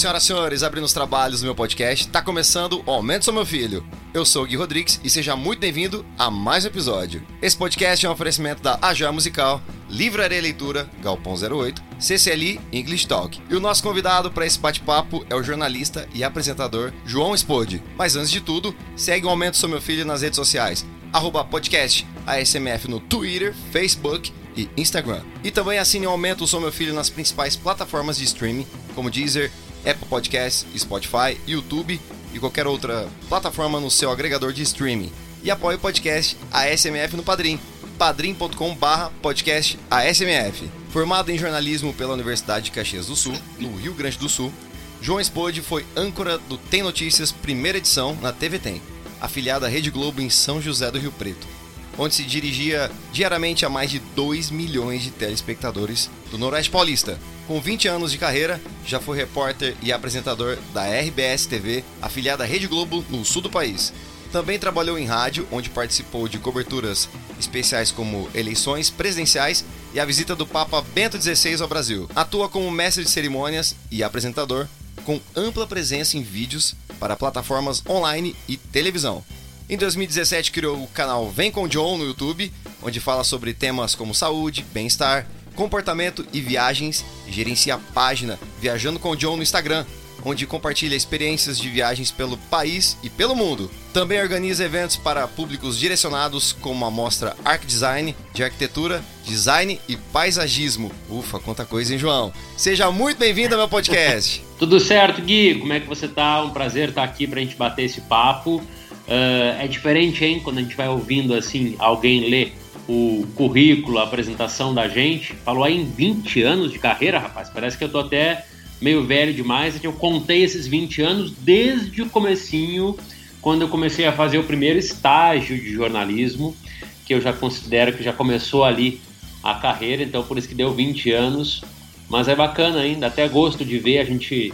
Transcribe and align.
senhoras 0.00 0.22
e 0.22 0.26
senhores, 0.28 0.62
abrindo 0.62 0.84
os 0.84 0.94
trabalhos 0.94 1.40
do 1.40 1.44
meu 1.44 1.54
podcast, 1.54 2.08
tá 2.08 2.22
começando 2.22 2.82
o 2.86 2.90
Aumento 2.90 3.26
Sou 3.26 3.34
Meu 3.34 3.44
Filho. 3.44 3.84
Eu 4.14 4.24
sou 4.24 4.44
o 4.44 4.46
Gui 4.46 4.56
Rodrigues 4.56 4.98
e 5.04 5.10
seja 5.10 5.36
muito 5.36 5.60
bem-vindo 5.60 6.06
a 6.18 6.30
mais 6.30 6.64
um 6.64 6.68
episódio. 6.68 7.22
Esse 7.42 7.54
podcast 7.54 8.06
é 8.06 8.08
um 8.08 8.12
oferecimento 8.12 8.62
da 8.62 8.78
AJA 8.80 9.12
Musical, 9.12 9.60
Livraria 9.90 10.40
Leitura, 10.40 10.88
Galpão 11.02 11.34
08, 11.34 11.82
CCLI 12.00 12.58
English 12.72 13.06
Talk. 13.06 13.42
E 13.50 13.54
o 13.54 13.60
nosso 13.60 13.82
convidado 13.82 14.30
para 14.30 14.46
esse 14.46 14.58
bate-papo 14.58 15.22
é 15.28 15.34
o 15.34 15.42
jornalista 15.42 16.08
e 16.14 16.24
apresentador 16.24 16.94
João 17.04 17.36
Spode. 17.36 17.82
Mas 17.98 18.16
antes 18.16 18.30
de 18.30 18.40
tudo, 18.40 18.74
segue 18.96 19.26
o 19.26 19.28
Aumento 19.28 19.58
Sou 19.58 19.68
Meu 19.68 19.82
Filho 19.82 20.06
nas 20.06 20.22
redes 20.22 20.36
sociais, 20.36 20.86
arroba 21.12 21.44
podcast 21.44 22.06
ASMF 22.26 22.88
no 22.88 23.00
Twitter, 23.00 23.54
Facebook 23.70 24.32
e 24.56 24.66
Instagram. 24.78 25.20
E 25.44 25.50
também 25.50 25.78
assine 25.78 26.06
o 26.06 26.10
Aumento 26.10 26.46
Sou 26.46 26.58
Meu 26.58 26.72
Filho 26.72 26.94
nas 26.94 27.10
principais 27.10 27.54
plataformas 27.54 28.16
de 28.16 28.24
streaming, 28.24 28.66
como 28.94 29.10
Deezer, 29.10 29.52
Apple 29.86 30.08
Podcasts, 30.08 30.66
Spotify, 30.76 31.38
YouTube 31.46 32.00
e 32.32 32.38
qualquer 32.38 32.66
outra 32.66 33.08
plataforma 33.28 33.80
no 33.80 33.90
seu 33.90 34.10
agregador 34.10 34.52
de 34.52 34.62
streaming. 34.62 35.12
E 35.42 35.50
apoie 35.50 35.76
o 35.76 35.78
podcast 35.78 36.36
ASMF 36.52 37.16
no 37.16 37.22
Padrim, 37.22 37.58
padrim.com 37.98 38.76
podcast 39.22 39.78
ASMF. 39.90 40.70
Formado 40.90 41.30
em 41.30 41.38
jornalismo 41.38 41.94
pela 41.94 42.14
Universidade 42.14 42.66
de 42.66 42.70
Caxias 42.72 43.06
do 43.06 43.16
Sul, 43.16 43.34
no 43.58 43.74
Rio 43.76 43.94
Grande 43.94 44.18
do 44.18 44.28
Sul, 44.28 44.52
João 45.00 45.22
Spode 45.22 45.62
foi 45.62 45.86
âncora 45.96 46.36
do 46.36 46.58
Tem 46.58 46.82
Notícias 46.82 47.32
primeira 47.32 47.78
edição 47.78 48.16
na 48.20 48.32
TV 48.32 48.58
Tem, 48.58 48.82
afiliada 49.20 49.66
à 49.66 49.68
Rede 49.68 49.90
Globo 49.90 50.20
em 50.20 50.28
São 50.28 50.60
José 50.60 50.90
do 50.90 50.98
Rio 50.98 51.12
Preto 51.12 51.60
onde 51.98 52.14
se 52.14 52.24
dirigia 52.24 52.90
diariamente 53.12 53.66
a 53.66 53.68
mais 53.68 53.90
de 53.90 53.98
2 53.98 54.50
milhões 54.50 55.02
de 55.02 55.10
telespectadores 55.10 56.10
do 56.30 56.38
Noroeste 56.38 56.70
Paulista. 56.70 57.18
Com 57.46 57.60
20 57.60 57.88
anos 57.88 58.12
de 58.12 58.18
carreira, 58.18 58.60
já 58.86 59.00
foi 59.00 59.16
repórter 59.16 59.76
e 59.82 59.92
apresentador 59.92 60.56
da 60.72 60.84
RBS 60.84 61.46
TV, 61.46 61.84
afiliada 62.00 62.44
à 62.44 62.46
Rede 62.46 62.66
Globo 62.66 63.04
no 63.10 63.24
sul 63.24 63.42
do 63.42 63.50
país. 63.50 63.92
Também 64.32 64.58
trabalhou 64.58 64.96
em 64.96 65.06
rádio, 65.06 65.46
onde 65.50 65.70
participou 65.70 66.28
de 66.28 66.38
coberturas 66.38 67.08
especiais 67.38 67.90
como 67.90 68.30
eleições 68.32 68.88
presidenciais 68.88 69.64
e 69.92 69.98
a 69.98 70.04
visita 70.04 70.36
do 70.36 70.46
Papa 70.46 70.80
Bento 70.94 71.20
XVI 71.20 71.60
ao 71.60 71.68
Brasil. 71.68 72.08
Atua 72.14 72.48
como 72.48 72.70
mestre 72.70 73.02
de 73.02 73.10
cerimônias 73.10 73.74
e 73.90 74.04
apresentador, 74.04 74.68
com 75.04 75.20
ampla 75.34 75.66
presença 75.66 76.16
em 76.16 76.22
vídeos 76.22 76.76
para 77.00 77.16
plataformas 77.16 77.82
online 77.88 78.36
e 78.48 78.56
televisão. 78.56 79.24
Em 79.68 79.76
2017 79.76 80.52
criou 80.52 80.82
o 80.82 80.88
canal 80.88 81.28
Vem 81.30 81.50
com 81.50 81.66
John 81.66 81.98
no 81.98 82.04
YouTube, 82.04 82.52
onde 82.82 83.00
fala 83.00 83.24
sobre 83.24 83.54
temas 83.54 83.94
como 83.94 84.14
saúde, 84.14 84.64
bem-estar, 84.72 85.26
comportamento 85.60 86.26
e 86.32 86.40
viagens, 86.40 87.04
gerencia 87.28 87.74
a 87.74 87.78
página 87.78 88.38
Viajando 88.58 88.98
com 88.98 89.14
John 89.14 89.36
no 89.36 89.42
Instagram, 89.42 89.84
onde 90.24 90.46
compartilha 90.46 90.96
experiências 90.96 91.58
de 91.58 91.68
viagens 91.68 92.10
pelo 92.10 92.38
país 92.38 92.96
e 93.02 93.10
pelo 93.10 93.36
mundo. 93.36 93.70
Também 93.92 94.22
organiza 94.22 94.64
eventos 94.64 94.96
para 94.96 95.28
públicos 95.28 95.78
direcionados, 95.78 96.52
como 96.52 96.86
a 96.86 96.90
mostra 96.90 97.36
Arc 97.44 97.66
Design, 97.66 98.16
de 98.32 98.42
arquitetura, 98.42 99.04
design 99.26 99.78
e 99.86 99.98
paisagismo. 99.98 100.90
Ufa, 101.10 101.38
quanta 101.38 101.66
coisa, 101.66 101.92
hein, 101.92 101.98
João? 101.98 102.32
Seja 102.56 102.90
muito 102.90 103.18
bem-vindo 103.18 103.54
ao 103.54 103.60
meu 103.60 103.68
podcast. 103.68 104.42
Tudo 104.58 104.80
certo, 104.80 105.20
Gui? 105.20 105.56
Como 105.56 105.74
é 105.74 105.80
que 105.80 105.86
você 105.86 106.08
tá? 106.08 106.42
Um 106.42 106.50
prazer 106.50 106.88
estar 106.88 107.04
aqui 107.04 107.26
para 107.26 107.38
a 107.38 107.42
gente 107.42 107.56
bater 107.56 107.84
esse 107.84 108.00
papo. 108.00 108.56
Uh, 108.56 109.60
é 109.60 109.68
diferente, 109.68 110.24
hein, 110.24 110.40
quando 110.42 110.56
a 110.56 110.62
gente 110.62 110.74
vai 110.74 110.88
ouvindo 110.88 111.34
assim 111.34 111.76
alguém 111.78 112.30
ler 112.30 112.54
o 112.88 113.26
currículo, 113.34 113.98
a 113.98 114.04
apresentação 114.04 114.74
da 114.74 114.88
gente. 114.88 115.34
Falou 115.44 115.64
aí 115.64 115.80
em 115.80 115.84
20 115.84 116.42
anos 116.42 116.72
de 116.72 116.78
carreira, 116.78 117.18
rapaz. 117.18 117.48
Parece 117.48 117.76
que 117.78 117.84
eu 117.84 117.88
tô 117.88 117.98
até 117.98 118.44
meio 118.80 119.04
velho 119.04 119.34
demais, 119.34 119.76
é 119.76 119.78
que 119.78 119.86
eu 119.86 119.92
contei 119.92 120.42
esses 120.42 120.66
20 120.66 121.02
anos 121.02 121.30
desde 121.30 122.02
o 122.02 122.08
comecinho, 122.08 122.96
quando 123.40 123.62
eu 123.62 123.68
comecei 123.68 124.06
a 124.06 124.12
fazer 124.12 124.38
o 124.38 124.44
primeiro 124.44 124.78
estágio 124.78 125.56
de 125.56 125.72
jornalismo, 125.72 126.56
que 127.04 127.12
eu 127.12 127.20
já 127.20 127.32
considero 127.32 127.92
que 127.92 128.02
já 128.02 128.12
começou 128.12 128.64
ali 128.64 129.00
a 129.42 129.54
carreira, 129.54 130.02
então 130.02 130.22
por 130.22 130.38
isso 130.38 130.48
que 130.48 130.54
deu 130.54 130.72
20 130.72 131.12
anos. 131.12 131.62
Mas 132.08 132.26
é 132.26 132.34
bacana 132.34 132.80
ainda, 132.80 133.06
até 133.06 133.28
gosto 133.28 133.64
de 133.64 133.78
ver, 133.78 133.98
a 133.98 134.04
gente 134.04 134.52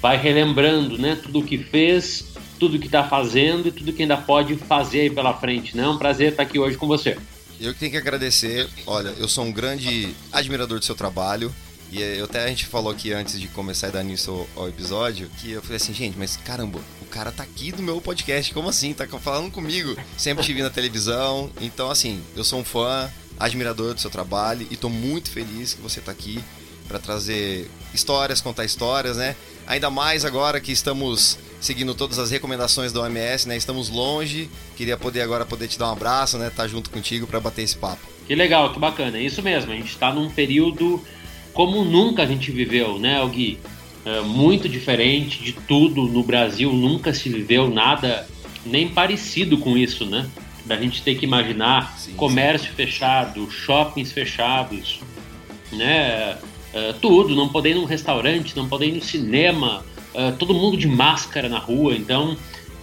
vai 0.00 0.16
relembrando, 0.16 0.98
né, 0.98 1.18
tudo 1.20 1.40
o 1.40 1.44
que 1.44 1.58
fez, 1.58 2.34
tudo 2.58 2.78
que 2.78 2.86
está 2.86 3.04
fazendo 3.04 3.68
e 3.68 3.72
tudo 3.72 3.92
que 3.92 4.02
ainda 4.02 4.16
pode 4.16 4.56
fazer 4.56 5.02
aí 5.02 5.10
pela 5.10 5.32
frente. 5.32 5.76
Né? 5.76 5.84
É 5.84 5.88
um 5.88 5.96
prazer 5.96 6.32
estar 6.32 6.42
aqui 6.42 6.58
hoje 6.58 6.76
com 6.76 6.86
você. 6.86 7.16
Eu 7.60 7.72
que 7.72 7.80
tenho 7.80 7.92
que 7.92 7.98
agradecer. 7.98 8.68
Olha, 8.86 9.08
eu 9.18 9.28
sou 9.28 9.44
um 9.44 9.52
grande 9.52 10.14
admirador 10.32 10.78
do 10.78 10.84
seu 10.84 10.94
trabalho. 10.94 11.54
E 11.90 12.02
eu 12.02 12.26
até 12.26 12.44
a 12.44 12.48
gente 12.48 12.66
falou 12.66 12.92
aqui 12.92 13.12
antes 13.12 13.40
de 13.40 13.48
começar 13.48 13.86
a 13.86 13.90
dar 13.90 14.04
início 14.04 14.46
ao, 14.54 14.68
episódio, 14.68 15.30
que 15.38 15.52
eu 15.52 15.62
falei 15.62 15.78
assim, 15.78 15.94
gente, 15.94 16.18
mas 16.18 16.36
caramba, 16.36 16.78
o 17.00 17.06
cara 17.06 17.32
tá 17.32 17.42
aqui 17.42 17.72
do 17.72 17.82
meu 17.82 17.98
podcast, 17.98 18.52
como 18.52 18.68
assim? 18.68 18.92
Tá 18.92 19.06
falando 19.18 19.50
comigo? 19.50 19.96
Sempre 20.16 20.44
te 20.44 20.52
vi 20.52 20.62
na 20.62 20.68
televisão. 20.68 21.50
Então, 21.62 21.90
assim, 21.90 22.22
eu 22.36 22.44
sou 22.44 22.60
um 22.60 22.64
fã, 22.64 23.10
admirador 23.38 23.94
do 23.94 24.00
seu 24.00 24.10
trabalho 24.10 24.66
e 24.70 24.76
tô 24.76 24.90
muito 24.90 25.30
feliz 25.30 25.72
que 25.72 25.80
você 25.80 26.00
tá 26.00 26.12
aqui 26.12 26.44
para 26.86 26.98
trazer 26.98 27.70
histórias, 27.94 28.40
contar 28.40 28.66
histórias, 28.66 29.16
né? 29.16 29.34
Ainda 29.66 29.90
mais 29.90 30.24
agora 30.26 30.60
que 30.60 30.72
estamos 30.72 31.38
seguindo 31.60 31.94
todas 31.94 32.18
as 32.18 32.30
recomendações 32.30 32.92
da 32.92 33.00
OMS, 33.00 33.48
né? 33.48 33.56
Estamos 33.56 33.88
longe. 33.88 34.48
Queria 34.76 34.96
poder 34.96 35.22
agora 35.22 35.44
poder 35.44 35.68
te 35.68 35.78
dar 35.78 35.88
um 35.88 35.92
abraço, 35.92 36.38
né? 36.38 36.48
Estar 36.48 36.64
tá 36.64 36.68
junto 36.68 36.90
contigo 36.90 37.26
para 37.26 37.40
bater 37.40 37.62
esse 37.62 37.76
papo. 37.76 38.02
Que 38.26 38.34
legal, 38.34 38.72
que 38.72 38.78
bacana. 38.78 39.18
É 39.18 39.22
isso 39.22 39.42
mesmo. 39.42 39.72
A 39.72 39.76
gente 39.76 39.90
está 39.90 40.12
num 40.12 40.30
período 40.30 41.02
como 41.52 41.84
nunca 41.84 42.22
a 42.22 42.26
gente 42.26 42.50
viveu, 42.52 42.98
né, 42.98 43.18
Gui? 43.26 43.58
É 44.04 44.20
muito 44.20 44.68
diferente 44.68 45.42
de 45.42 45.52
tudo 45.52 46.02
no 46.02 46.22
Brasil. 46.22 46.72
Nunca 46.72 47.12
se 47.12 47.28
viveu 47.28 47.68
nada 47.68 48.28
nem 48.64 48.88
parecido 48.88 49.58
com 49.58 49.76
isso, 49.76 50.06
né? 50.06 50.28
Da 50.64 50.76
gente 50.76 51.02
ter 51.02 51.16
que 51.16 51.24
imaginar 51.24 51.98
sim, 51.98 52.12
comércio 52.14 52.68
sim. 52.68 52.76
fechado, 52.76 53.50
shoppings 53.50 54.12
fechados, 54.12 55.00
né? 55.72 56.38
Uh, 56.72 56.92
tudo, 57.00 57.34
não 57.34 57.48
poder 57.48 57.70
ir 57.70 57.74
num 57.74 57.86
restaurante, 57.86 58.56
não 58.56 58.68
poder 58.68 58.86
ir 58.86 58.92
no 58.92 59.02
cinema, 59.02 59.84
uh, 60.18 60.36
todo 60.36 60.52
mundo 60.52 60.76
de 60.76 60.88
máscara 60.88 61.48
na 61.48 61.58
rua. 61.58 61.94
Então 61.94 62.36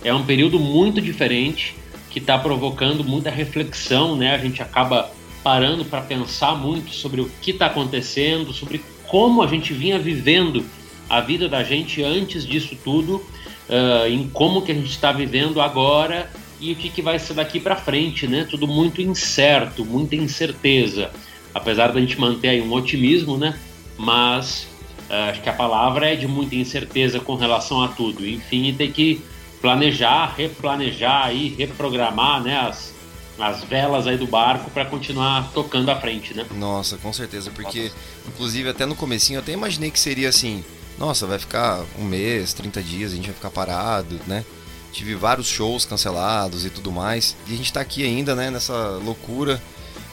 é 0.03 0.13
um 0.13 0.23
período 0.23 0.57
muito 0.59 1.01
diferente 1.01 1.75
que 2.09 2.19
está 2.19 2.37
provocando 2.37 3.03
muita 3.03 3.29
reflexão, 3.29 4.15
né? 4.15 4.33
A 4.33 4.37
gente 4.37 4.61
acaba 4.61 5.11
parando 5.43 5.83
para 5.83 6.01
pensar 6.01 6.55
muito 6.55 6.91
sobre 6.91 7.21
o 7.21 7.29
que 7.41 7.51
está 7.51 7.65
acontecendo, 7.65 8.53
sobre 8.53 8.81
como 9.07 9.43
a 9.43 9.47
gente 9.47 9.73
vinha 9.73 9.99
vivendo 9.99 10.65
a 11.09 11.19
vida 11.19 11.47
da 11.49 11.63
gente 11.63 12.01
antes 12.01 12.47
disso 12.47 12.75
tudo, 12.83 13.17
uh, 13.17 14.07
em 14.07 14.27
como 14.29 14.61
que 14.61 14.71
a 14.71 14.75
gente 14.75 14.89
está 14.89 15.11
vivendo 15.11 15.59
agora 15.59 16.31
e 16.59 16.71
o 16.71 16.75
que, 16.75 16.89
que 16.89 17.01
vai 17.01 17.19
ser 17.19 17.33
daqui 17.33 17.59
para 17.59 17.75
frente, 17.75 18.27
né? 18.27 18.47
Tudo 18.49 18.65
muito 18.65 19.01
incerto, 19.01 19.83
muita 19.83 20.15
incerteza. 20.15 21.11
Apesar 21.53 21.91
da 21.91 21.99
gente 21.99 22.19
manter 22.19 22.49
aí 22.49 22.61
um 22.61 22.71
otimismo, 22.73 23.37
né? 23.37 23.57
mas 23.97 24.67
acho 25.09 25.41
que 25.41 25.49
a 25.49 25.53
palavra 25.53 26.11
é 26.11 26.15
de 26.15 26.27
muita 26.27 26.55
incerteza 26.55 27.19
com 27.19 27.35
relação 27.35 27.83
a 27.83 27.89
tudo. 27.89 28.27
Enfim, 28.27 28.73
tem 28.73 28.91
que 28.91 29.21
planejar, 29.61 30.33
replanejar 30.35 31.33
e 31.33 31.49
reprogramar 31.49 32.41
né, 32.43 32.57
as, 32.59 32.93
as 33.39 33.63
velas 33.63 34.07
aí 34.07 34.17
do 34.17 34.27
barco 34.27 34.69
para 34.71 34.85
continuar 34.85 35.51
tocando 35.53 35.89
à 35.89 35.99
frente, 35.99 36.33
né? 36.33 36.45
Nossa, 36.55 36.97
com 36.97 37.11
certeza, 37.11 37.51
porque 37.51 37.91
inclusive 38.27 38.69
até 38.69 38.85
no 38.85 38.95
comecinho 38.95 39.37
eu 39.37 39.41
até 39.41 39.51
imaginei 39.53 39.91
que 39.91 39.99
seria 39.99 40.29
assim, 40.29 40.63
nossa, 40.97 41.25
vai 41.25 41.39
ficar 41.39 41.83
um 41.99 42.03
mês, 42.03 42.53
30 42.53 42.81
dias, 42.81 43.11
a 43.11 43.15
gente 43.15 43.25
vai 43.25 43.35
ficar 43.35 43.49
parado, 43.49 44.19
né? 44.27 44.45
Tive 44.91 45.13
vários 45.15 45.47
shows 45.47 45.83
cancelados 45.83 46.65
e 46.65 46.69
tudo 46.69 46.89
mais. 46.89 47.35
E 47.47 47.53
a 47.53 47.57
gente 47.57 47.73
tá 47.73 47.81
aqui 47.81 48.05
ainda, 48.05 48.33
né, 48.33 48.49
nessa 48.49 48.91
loucura 49.03 49.61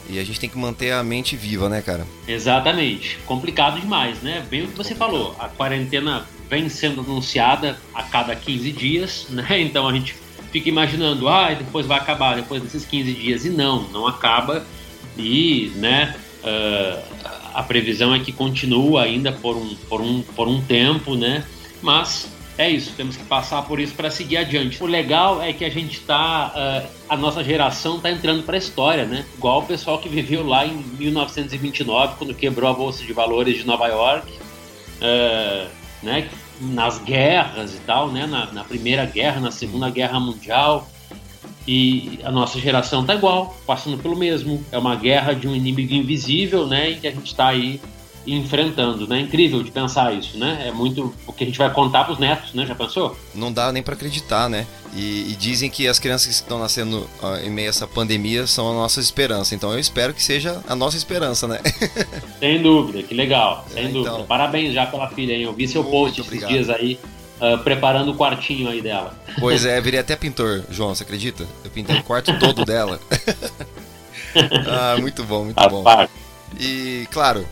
e 0.09 0.19
a 0.19 0.23
gente 0.23 0.39
tem 0.39 0.49
que 0.49 0.57
manter 0.57 0.91
a 0.91 1.03
mente 1.03 1.35
viva, 1.35 1.69
né, 1.69 1.81
cara? 1.81 2.05
Exatamente. 2.27 3.17
Complicado 3.25 3.79
demais, 3.79 4.21
né? 4.21 4.45
Bem 4.49 4.63
o 4.63 4.67
que 4.67 4.77
você 4.77 4.93
falou. 4.93 5.35
A 5.39 5.47
quarentena 5.47 6.25
vem 6.49 6.67
sendo 6.69 7.01
anunciada 7.01 7.77
a 7.93 8.03
cada 8.03 8.35
15 8.35 8.71
dias, 8.71 9.27
né? 9.31 9.61
Então 9.61 9.87
a 9.87 9.93
gente 9.93 10.15
fica 10.51 10.69
imaginando, 10.69 11.27
ah, 11.27 11.53
depois 11.53 11.85
vai 11.85 11.97
acabar 11.97 12.35
depois 12.35 12.61
desses 12.61 12.85
15 12.85 13.13
dias. 13.13 13.45
E 13.45 13.49
não, 13.49 13.83
não 13.89 14.07
acaba. 14.07 14.65
E, 15.17 15.71
né, 15.75 16.15
uh, 16.43 17.03
a 17.53 17.63
previsão 17.63 18.13
é 18.13 18.19
que 18.19 18.31
continua 18.31 19.03
ainda 19.03 19.31
por 19.31 19.55
um, 19.55 19.75
por 19.87 20.01
um, 20.01 20.21
por 20.21 20.47
um 20.47 20.61
tempo, 20.61 21.15
né? 21.15 21.45
Mas 21.81 22.27
é 22.57 22.69
isso, 22.69 22.93
temos 22.95 23.17
que 23.17 23.23
passar 23.23 23.63
por 23.63 23.79
isso 23.79 23.95
para 23.95 24.11
seguir 24.11 24.37
adiante. 24.37 24.81
O 24.83 24.85
legal 24.85 25.41
é 25.41 25.51
que 25.53 25.65
a 25.65 25.69
gente 25.69 25.99
está, 25.99 26.51
uh, 26.53 26.57
eh, 26.57 26.85
a 27.09 27.17
nossa 27.17 27.43
geração 27.43 27.97
está 27.97 28.11
entrando 28.11 28.43
para 28.43 28.55
a 28.55 28.59
história, 28.59 29.05
né? 29.05 29.25
Igual 29.35 29.61
o 29.61 29.65
pessoal 29.65 29.97
que 29.97 30.07
viveu 30.07 30.45
lá 30.45 30.63
em 30.63 30.77
1929, 30.99 32.15
quando 32.17 32.35
quebrou 32.35 32.69
a 32.69 32.73
bolsa 32.73 33.03
de 33.03 33.11
valores 33.11 33.57
de 33.57 33.65
Nova 33.65 33.87
York, 33.87 34.31
uh, 34.31 35.67
né? 36.03 36.29
Nas 36.61 36.99
guerras 36.99 37.73
e 37.73 37.79
tal, 37.79 38.11
né? 38.11 38.27
Na, 38.27 38.51
na, 38.51 38.63
Primeira 38.63 39.05
Guerra, 39.05 39.41
na 39.41 39.51
Segunda 39.51 39.89
Guerra 39.89 40.19
Mundial. 40.19 40.87
E 41.67 42.19
a 42.23 42.31
nossa 42.31 42.59
geração 42.59 43.01
está 43.01 43.15
igual, 43.15 43.57
passando 43.65 43.97
pelo 43.97 44.15
mesmo. 44.15 44.63
É 44.71 44.77
uma 44.77 44.95
guerra 44.95 45.33
de 45.33 45.47
um 45.47 45.55
inimigo 45.55 45.93
invisível, 45.93 46.67
né? 46.67 46.91
E 46.91 46.95
que 46.97 47.07
a 47.07 47.11
gente 47.11 47.27
está 47.27 47.47
aí 47.47 47.81
enfrentando, 48.25 49.07
né? 49.07 49.19
Incrível 49.19 49.61
de 49.61 49.71
pensar 49.71 50.13
isso, 50.13 50.37
né? 50.37 50.65
É 50.67 50.71
muito 50.71 51.13
o 51.27 51.33
que 51.33 51.43
a 51.43 51.47
gente 51.47 51.57
vai 51.57 51.71
contar 51.71 52.05
para 52.05 52.13
os 52.13 52.19
netos, 52.19 52.53
né? 52.53 52.65
Já 52.65 52.75
pensou? 52.75 53.17
Não 53.35 53.51
dá 53.51 53.71
nem 53.71 53.83
para 53.83 53.93
acreditar, 53.93 54.49
né? 54.49 54.65
E, 54.95 55.31
e, 55.31 55.35
dizem 55.35 55.69
que 55.69 55.87
as 55.87 55.99
crianças 55.99 56.27
que 56.27 56.33
estão 56.33 56.59
nascendo 56.59 57.09
uh, 57.21 57.37
em 57.43 57.49
meio 57.49 57.67
a 57.67 57.69
essa 57.69 57.87
pandemia 57.87 58.45
são 58.45 58.69
a 58.69 58.73
nossa 58.73 58.99
esperança. 58.99 59.55
Então 59.55 59.73
eu 59.73 59.79
espero 59.79 60.13
que 60.13 60.23
seja 60.23 60.61
a 60.67 60.75
nossa 60.75 60.95
esperança, 60.95 61.47
né? 61.47 61.59
Sem 62.39 62.61
dúvida, 62.61 63.01
que 63.03 63.13
legal, 63.13 63.65
sem 63.73 63.85
é, 63.85 63.87
dúvida. 63.87 64.15
Então... 64.15 64.25
Parabéns 64.25 64.73
já 64.73 64.85
pela 64.85 65.09
filha, 65.09 65.33
hein? 65.33 65.43
Eu 65.43 65.53
vi 65.53 65.67
seu 65.67 65.83
post 65.83 66.21
esses 66.21 66.27
obrigado. 66.31 66.49
dias 66.51 66.69
aí. 66.69 66.99
Uh, 67.41 67.57
preparando 67.57 68.11
o 68.11 68.15
quartinho 68.15 68.69
aí 68.69 68.81
dela. 68.81 69.17
Pois 69.39 69.65
é, 69.65 69.81
virei 69.81 69.99
até 69.99 70.15
pintor, 70.15 70.63
João, 70.69 70.93
você 70.93 71.03
acredita? 71.03 71.45
Eu 71.65 71.71
pintei 71.71 71.97
o 71.97 72.03
quarto 72.03 72.37
todo 72.39 72.63
dela. 72.63 72.99
ah, 74.69 74.95
muito 74.99 75.23
bom, 75.23 75.45
muito 75.45 75.69
bom. 75.69 75.83
E, 76.59 77.07
claro, 77.11 77.45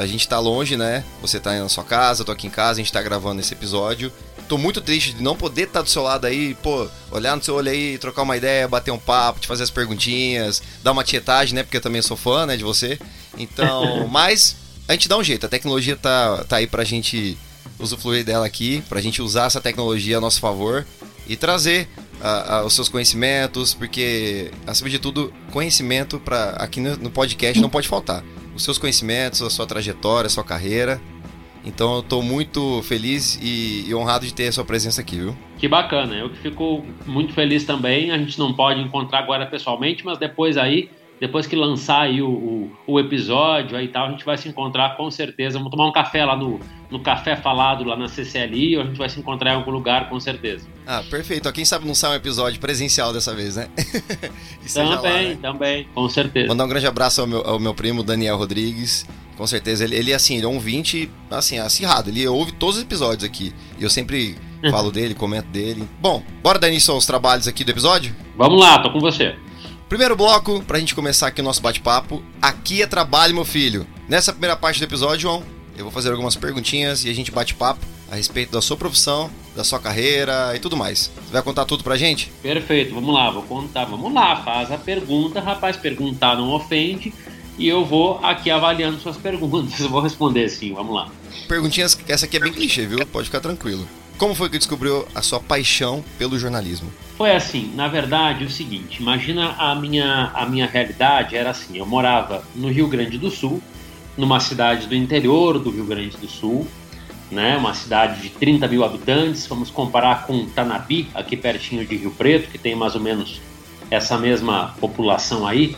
a 0.00 0.06
gente 0.06 0.26
tá 0.26 0.38
longe, 0.38 0.78
né? 0.78 1.04
Você 1.20 1.38
tá 1.38 1.52
na 1.58 1.68
sua 1.68 1.84
casa, 1.84 2.22
eu 2.22 2.24
tô 2.24 2.32
aqui 2.32 2.46
em 2.46 2.50
casa, 2.50 2.80
a 2.80 2.82
gente 2.82 2.90
tá 2.90 3.02
gravando 3.02 3.40
esse 3.40 3.52
episódio. 3.52 4.10
Tô 4.48 4.56
muito 4.56 4.80
triste 4.80 5.12
de 5.12 5.22
não 5.22 5.36
poder 5.36 5.64
estar 5.64 5.80
tá 5.80 5.82
do 5.82 5.90
seu 5.90 6.02
lado 6.02 6.26
aí, 6.26 6.54
pô, 6.54 6.88
olhar 7.10 7.36
no 7.36 7.42
seu 7.42 7.54
olho 7.54 7.70
aí, 7.70 7.98
trocar 7.98 8.22
uma 8.22 8.36
ideia, 8.36 8.66
bater 8.66 8.90
um 8.90 8.98
papo, 8.98 9.40
te 9.40 9.46
fazer 9.46 9.62
as 9.62 9.70
perguntinhas, 9.70 10.62
dar 10.82 10.92
uma 10.92 11.04
tietagem, 11.04 11.54
né? 11.54 11.62
Porque 11.62 11.76
eu 11.76 11.82
também 11.82 12.00
sou 12.00 12.16
fã, 12.16 12.46
né, 12.46 12.56
de 12.56 12.64
você. 12.64 12.98
Então, 13.36 14.08
mas 14.10 14.56
a 14.88 14.92
gente 14.92 15.06
dá 15.06 15.18
um 15.18 15.22
jeito, 15.22 15.44
a 15.44 15.48
tecnologia 15.50 15.96
tá, 15.96 16.44
tá 16.44 16.56
aí 16.56 16.66
pra 16.66 16.82
gente 16.82 17.36
usufruir 17.78 18.24
dela 18.24 18.46
aqui, 18.46 18.82
pra 18.88 19.02
gente 19.02 19.20
usar 19.20 19.44
essa 19.44 19.60
tecnologia 19.60 20.16
a 20.16 20.20
nosso 20.20 20.40
favor 20.40 20.86
e 21.26 21.36
trazer 21.36 21.88
uh, 22.20 22.62
uh, 22.62 22.66
os 22.66 22.74
seus 22.74 22.88
conhecimentos, 22.88 23.74
porque, 23.74 24.50
acima 24.66 24.88
de 24.88 24.98
tudo, 24.98 25.32
conhecimento 25.52 26.18
para 26.18 26.52
aqui 26.52 26.80
no, 26.80 26.96
no 26.96 27.10
podcast 27.10 27.60
não 27.60 27.68
pode 27.68 27.86
faltar 27.86 28.24
os 28.54 28.64
seus 28.64 28.78
conhecimentos, 28.78 29.42
a 29.42 29.50
sua 29.50 29.66
trajetória, 29.66 30.26
a 30.26 30.30
sua 30.30 30.44
carreira. 30.44 31.00
Então 31.64 31.94
eu 31.94 32.00
estou 32.00 32.22
muito 32.22 32.82
feliz 32.82 33.38
e, 33.42 33.84
e, 33.88 33.94
honrado 33.94 34.24
de 34.24 34.32
ter 34.32 34.48
a 34.48 34.52
sua 34.52 34.64
presença 34.64 35.00
aqui, 35.00 35.16
viu? 35.16 35.36
Que 35.58 35.68
bacana, 35.68 36.14
eu 36.14 36.30
que 36.30 36.38
fico 36.38 36.84
muito 37.06 37.34
feliz 37.34 37.64
também. 37.64 38.10
A 38.10 38.18
gente 38.18 38.38
não 38.38 38.54
pode 38.54 38.80
encontrar 38.80 39.18
agora 39.18 39.44
pessoalmente, 39.44 40.04
mas 40.04 40.16
depois 40.16 40.56
aí 40.56 40.90
depois 41.20 41.46
que 41.46 41.54
lançar 41.54 42.00
aí 42.00 42.22
o, 42.22 42.30
o, 42.30 42.70
o, 42.86 42.98
episódio 42.98 43.76
aí 43.76 43.88
tal, 43.88 44.06
a 44.06 44.10
gente 44.10 44.24
vai 44.24 44.38
se 44.38 44.48
encontrar 44.48 44.96
com 44.96 45.10
certeza. 45.10 45.58
Vamos 45.58 45.70
tomar 45.70 45.86
um 45.86 45.92
café 45.92 46.24
lá 46.24 46.34
no, 46.34 46.58
no 46.90 46.98
Café 46.98 47.36
Falado, 47.36 47.84
lá 47.84 47.94
na 47.94 48.06
CCLI, 48.06 48.78
ou 48.78 48.82
a 48.82 48.86
gente 48.86 48.96
vai 48.96 49.08
se 49.10 49.20
encontrar 49.20 49.52
em 49.52 49.56
algum 49.56 49.70
lugar, 49.70 50.08
com 50.08 50.18
certeza. 50.18 50.66
Ah, 50.86 51.02
perfeito. 51.10 51.52
Quem 51.52 51.64
sabe 51.64 51.86
não 51.86 51.94
sai 51.94 52.12
um 52.12 52.14
episódio 52.14 52.58
presencial 52.58 53.12
dessa 53.12 53.34
vez, 53.34 53.56
né? 53.56 53.68
também, 54.72 54.94
lá, 54.94 55.02
né? 55.02 55.38
também, 55.42 55.88
com 55.94 56.08
certeza. 56.08 56.48
Mandar 56.48 56.64
um 56.64 56.68
grande 56.68 56.86
abraço 56.86 57.20
ao 57.20 57.26
meu, 57.26 57.46
ao 57.46 57.58
meu 57.58 57.74
primo 57.74 58.02
Daniel 58.02 58.38
Rodrigues. 58.38 59.06
Com 59.36 59.46
certeza, 59.46 59.84
ele, 59.84 59.96
ele 59.96 60.14
assim, 60.14 60.36
ele 60.36 60.46
é 60.46 60.48
um 60.48 60.58
20, 60.58 61.10
assim, 61.30 61.58
acirrado. 61.58 62.08
Ele 62.08 62.26
ouve 62.26 62.52
todos 62.52 62.76
os 62.76 62.82
episódios 62.82 63.24
aqui. 63.24 63.52
E 63.78 63.82
eu 63.82 63.90
sempre 63.90 64.38
falo 64.70 64.90
dele, 64.90 65.14
comento 65.14 65.48
dele. 65.48 65.86
Bom, 66.00 66.22
bora 66.42 66.58
dar 66.58 66.68
início 66.68 66.94
aos 66.94 67.04
trabalhos 67.04 67.46
aqui 67.46 67.62
do 67.62 67.70
episódio? 67.70 68.16
Vamos 68.38 68.58
lá, 68.58 68.78
tô 68.78 68.90
com 68.90 69.00
você. 69.00 69.36
Primeiro 69.90 70.14
bloco, 70.14 70.62
pra 70.62 70.78
gente 70.78 70.94
começar 70.94 71.26
aqui 71.26 71.40
o 71.40 71.44
nosso 71.44 71.60
bate-papo. 71.60 72.22
Aqui 72.40 72.80
é 72.80 72.86
trabalho, 72.86 73.34
meu 73.34 73.44
filho. 73.44 73.84
Nessa 74.08 74.32
primeira 74.32 74.54
parte 74.54 74.78
do 74.78 74.84
episódio, 74.84 75.22
João, 75.22 75.42
eu 75.76 75.82
vou 75.82 75.90
fazer 75.90 76.12
algumas 76.12 76.36
perguntinhas 76.36 77.04
e 77.04 77.10
a 77.10 77.12
gente 77.12 77.32
bate 77.32 77.54
papo 77.54 77.84
a 78.08 78.14
respeito 78.14 78.52
da 78.52 78.62
sua 78.62 78.76
profissão, 78.76 79.28
da 79.56 79.64
sua 79.64 79.80
carreira 79.80 80.54
e 80.54 80.60
tudo 80.60 80.76
mais. 80.76 81.10
Você 81.16 81.32
vai 81.32 81.42
contar 81.42 81.64
tudo 81.64 81.82
pra 81.82 81.96
gente? 81.96 82.30
Perfeito, 82.40 82.94
vamos 82.94 83.12
lá, 83.12 83.32
vou 83.32 83.42
contar. 83.42 83.84
Vamos 83.86 84.14
lá, 84.14 84.36
faz 84.44 84.70
a 84.70 84.78
pergunta, 84.78 85.40
rapaz. 85.40 85.76
Perguntar 85.76 86.36
não 86.36 86.50
ofende. 86.52 87.12
E 87.58 87.66
eu 87.66 87.84
vou 87.84 88.20
aqui 88.22 88.48
avaliando 88.48 89.00
suas 89.00 89.16
perguntas. 89.16 89.80
Eu 89.80 89.88
vou 89.90 90.00
responder 90.00 90.48
sim, 90.50 90.72
vamos 90.72 90.94
lá. 90.94 91.08
Perguntinhas, 91.48 91.98
essa 92.06 92.26
aqui 92.26 92.36
é 92.36 92.40
bem 92.40 92.52
clichê, 92.52 92.86
viu? 92.86 93.04
Pode 93.08 93.24
ficar 93.24 93.40
tranquilo. 93.40 93.88
Como 94.20 94.34
foi 94.34 94.50
que 94.50 94.58
descobriu 94.58 95.08
a 95.14 95.22
sua 95.22 95.40
paixão 95.40 96.04
pelo 96.18 96.38
jornalismo? 96.38 96.92
Foi 97.16 97.34
assim, 97.34 97.72
na 97.74 97.88
verdade, 97.88 98.44
o 98.44 98.50
seguinte, 98.50 99.00
imagina 99.00 99.54
a 99.56 99.74
minha, 99.74 100.30
a 100.34 100.44
minha 100.44 100.66
realidade 100.66 101.34
era 101.34 101.48
assim, 101.48 101.78
eu 101.78 101.86
morava 101.86 102.44
no 102.54 102.70
Rio 102.70 102.86
Grande 102.86 103.16
do 103.16 103.30
Sul, 103.30 103.62
numa 104.18 104.38
cidade 104.38 104.86
do 104.86 104.94
interior 104.94 105.58
do 105.58 105.70
Rio 105.70 105.86
Grande 105.86 106.18
do 106.18 106.28
Sul, 106.28 106.68
né, 107.30 107.56
uma 107.56 107.72
cidade 107.72 108.20
de 108.20 108.28
30 108.28 108.68
mil 108.68 108.84
habitantes, 108.84 109.46
vamos 109.46 109.70
comparar 109.70 110.26
com 110.26 110.44
Tanapi, 110.50 111.08
aqui 111.14 111.34
pertinho 111.34 111.86
de 111.86 111.96
Rio 111.96 112.10
Preto, 112.10 112.50
que 112.50 112.58
tem 112.58 112.76
mais 112.76 112.94
ou 112.94 113.00
menos 113.00 113.40
essa 113.90 114.18
mesma 114.18 114.74
população 114.78 115.46
aí, 115.46 115.74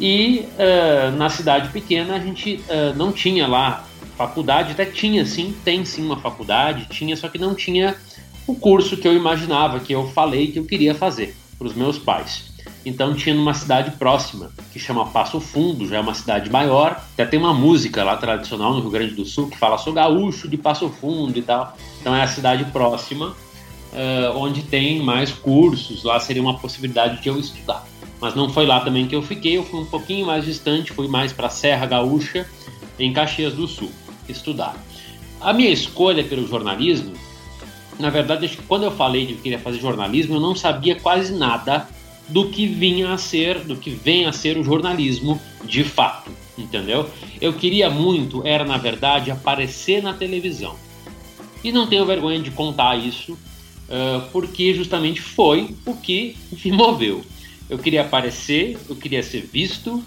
e 0.00 0.48
uh, 0.54 1.14
na 1.18 1.28
cidade 1.28 1.68
pequena 1.68 2.16
a 2.16 2.18
gente 2.18 2.64
uh, 2.70 2.96
não 2.96 3.12
tinha 3.12 3.46
lá 3.46 3.84
faculdade 4.18 4.72
até 4.72 4.84
tinha 4.84 5.24
sim, 5.24 5.54
tem 5.64 5.84
sim 5.84 6.04
uma 6.04 6.18
faculdade, 6.18 6.88
tinha, 6.90 7.16
só 7.16 7.28
que 7.28 7.38
não 7.38 7.54
tinha 7.54 7.96
o 8.48 8.54
curso 8.56 8.96
que 8.96 9.06
eu 9.06 9.14
imaginava, 9.14 9.78
que 9.78 9.92
eu 9.92 10.08
falei 10.08 10.50
que 10.50 10.58
eu 10.58 10.64
queria 10.64 10.92
fazer 10.92 11.36
para 11.56 11.68
os 11.68 11.74
meus 11.74 11.98
pais. 11.98 12.48
Então 12.84 13.14
tinha 13.14 13.34
numa 13.34 13.54
cidade 13.54 13.92
próxima, 13.92 14.50
que 14.72 14.78
chama 14.78 15.06
Passo 15.06 15.38
Fundo, 15.40 15.86
já 15.86 15.98
é 15.98 16.00
uma 16.00 16.14
cidade 16.14 16.50
maior. 16.50 17.00
Até 17.12 17.24
tem 17.26 17.38
uma 17.38 17.54
música 17.54 18.02
lá 18.02 18.16
tradicional 18.16 18.74
no 18.74 18.80
Rio 18.80 18.90
Grande 18.90 19.14
do 19.14 19.24
Sul 19.24 19.48
que 19.48 19.56
fala 19.56 19.78
sou 19.78 19.92
gaúcho 19.92 20.48
de 20.48 20.56
Passo 20.56 20.88
Fundo 20.88 21.38
e 21.38 21.42
tal. 21.42 21.76
Então 22.00 22.14
é 22.14 22.22
a 22.22 22.26
cidade 22.26 22.64
próxima, 22.72 23.28
uh, 23.28 24.36
onde 24.36 24.62
tem 24.62 25.00
mais 25.00 25.30
cursos, 25.30 26.02
lá 26.02 26.18
seria 26.18 26.42
uma 26.42 26.58
possibilidade 26.58 27.22
de 27.22 27.28
eu 27.28 27.38
estudar. 27.38 27.86
Mas 28.20 28.34
não 28.34 28.48
foi 28.48 28.66
lá 28.66 28.80
também 28.80 29.06
que 29.06 29.14
eu 29.14 29.22
fiquei, 29.22 29.58
eu 29.58 29.64
fui 29.64 29.80
um 29.80 29.86
pouquinho 29.86 30.26
mais 30.26 30.44
distante, 30.44 30.92
fui 30.92 31.06
mais 31.06 31.32
para 31.32 31.48
Serra 31.48 31.86
Gaúcha, 31.86 32.48
em 32.98 33.12
Caxias 33.12 33.54
do 33.54 33.68
Sul 33.68 33.92
estudar. 34.28 34.76
A 35.40 35.52
minha 35.52 35.70
escolha 35.70 36.24
pelo 36.24 36.46
jornalismo, 36.46 37.12
na 37.98 38.10
verdade, 38.10 38.58
quando 38.66 38.84
eu 38.84 38.90
falei 38.90 39.26
que 39.26 39.32
eu 39.32 39.38
queria 39.38 39.58
fazer 39.58 39.80
jornalismo, 39.80 40.36
eu 40.36 40.40
não 40.40 40.54
sabia 40.54 40.96
quase 40.96 41.32
nada 41.32 41.88
do 42.28 42.48
que 42.48 42.66
vinha 42.66 43.12
a 43.12 43.18
ser, 43.18 43.60
do 43.60 43.76
que 43.76 43.90
vem 43.90 44.26
a 44.26 44.32
ser 44.32 44.56
o 44.58 44.64
jornalismo 44.64 45.40
de 45.64 45.82
fato, 45.82 46.30
entendeu? 46.56 47.08
Eu 47.40 47.52
queria 47.52 47.88
muito, 47.88 48.46
era 48.46 48.64
na 48.64 48.76
verdade, 48.76 49.30
aparecer 49.30 50.02
na 50.02 50.12
televisão. 50.12 50.76
E 51.64 51.72
não 51.72 51.86
tenho 51.86 52.06
vergonha 52.06 52.40
de 52.40 52.50
contar 52.50 52.96
isso, 52.96 53.36
porque 54.32 54.74
justamente 54.74 55.20
foi 55.20 55.74
o 55.84 55.94
que 55.94 56.36
me 56.64 56.70
moveu. 56.72 57.22
Eu 57.68 57.78
queria 57.78 58.02
aparecer, 58.02 58.78
eu 58.88 58.96
queria 58.96 59.22
ser 59.22 59.42
visto, 59.42 60.02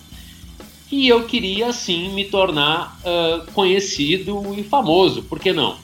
e 0.92 1.08
eu 1.08 1.24
queria 1.26 1.72
sim 1.72 2.14
me 2.14 2.26
tornar 2.26 3.00
uh, 3.00 3.50
conhecido 3.54 4.54
e 4.58 4.64
famoso, 4.64 5.24
por 5.24 5.40
que 5.40 5.54
não? 5.54 5.78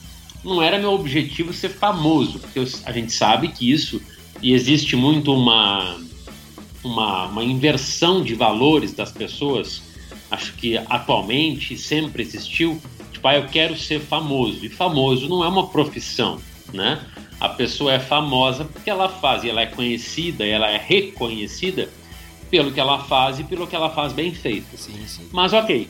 Não 0.43 0.62
era 0.62 0.77
meu 0.77 0.91
objetivo 0.91 1.53
ser 1.53 1.70
famoso, 1.70 2.39
porque 2.39 2.60
a 2.84 2.91
gente 2.91 3.13
sabe 3.13 3.48
que 3.48 3.72
isso, 3.72 4.01
e 4.41 4.53
existe 4.53 4.96
muito 4.96 5.34
uma, 5.34 5.98
uma, 6.84 7.25
uma 7.27 7.43
inversão 7.43 8.22
de 8.22 8.36
valores 8.36 8.93
das 8.93 9.12
pessoas, 9.12 9.82
acho 10.29 10.53
que 10.55 10.77
atualmente 10.77 11.77
sempre 11.77 12.22
existiu, 12.22 12.79
tipo, 13.12 13.27
ah, 13.29 13.38
eu 13.38 13.48
quero 13.48 13.77
ser 13.77 14.01
famoso, 14.01 14.65
e 14.65 14.70
famoso 14.70 15.29
não 15.29 15.43
é 15.43 15.48
uma 15.48 15.67
profissão, 15.67 16.38
né? 16.74 17.00
A 17.39 17.50
pessoa 17.50 17.93
é 17.93 18.00
famosa 18.00 18.65
porque 18.65 18.89
ela 18.89 19.08
faz, 19.08 19.43
e 19.43 19.50
ela 19.50 19.62
é 19.62 19.67
conhecida, 19.67 20.46
ela 20.46 20.70
é 20.70 20.77
reconhecida 20.77 21.89
pelo 22.50 22.72
que 22.72 22.80
ela 22.80 23.04
faz 23.04 23.39
e 23.39 23.44
pelo 23.44 23.68
que 23.68 23.75
ela 23.75 23.89
faz 23.89 24.13
bem 24.13 24.34
feito. 24.34 24.77
Sim, 24.77 25.00
sim. 25.06 25.27
Mas 25.32 25.54
ok, 25.54 25.88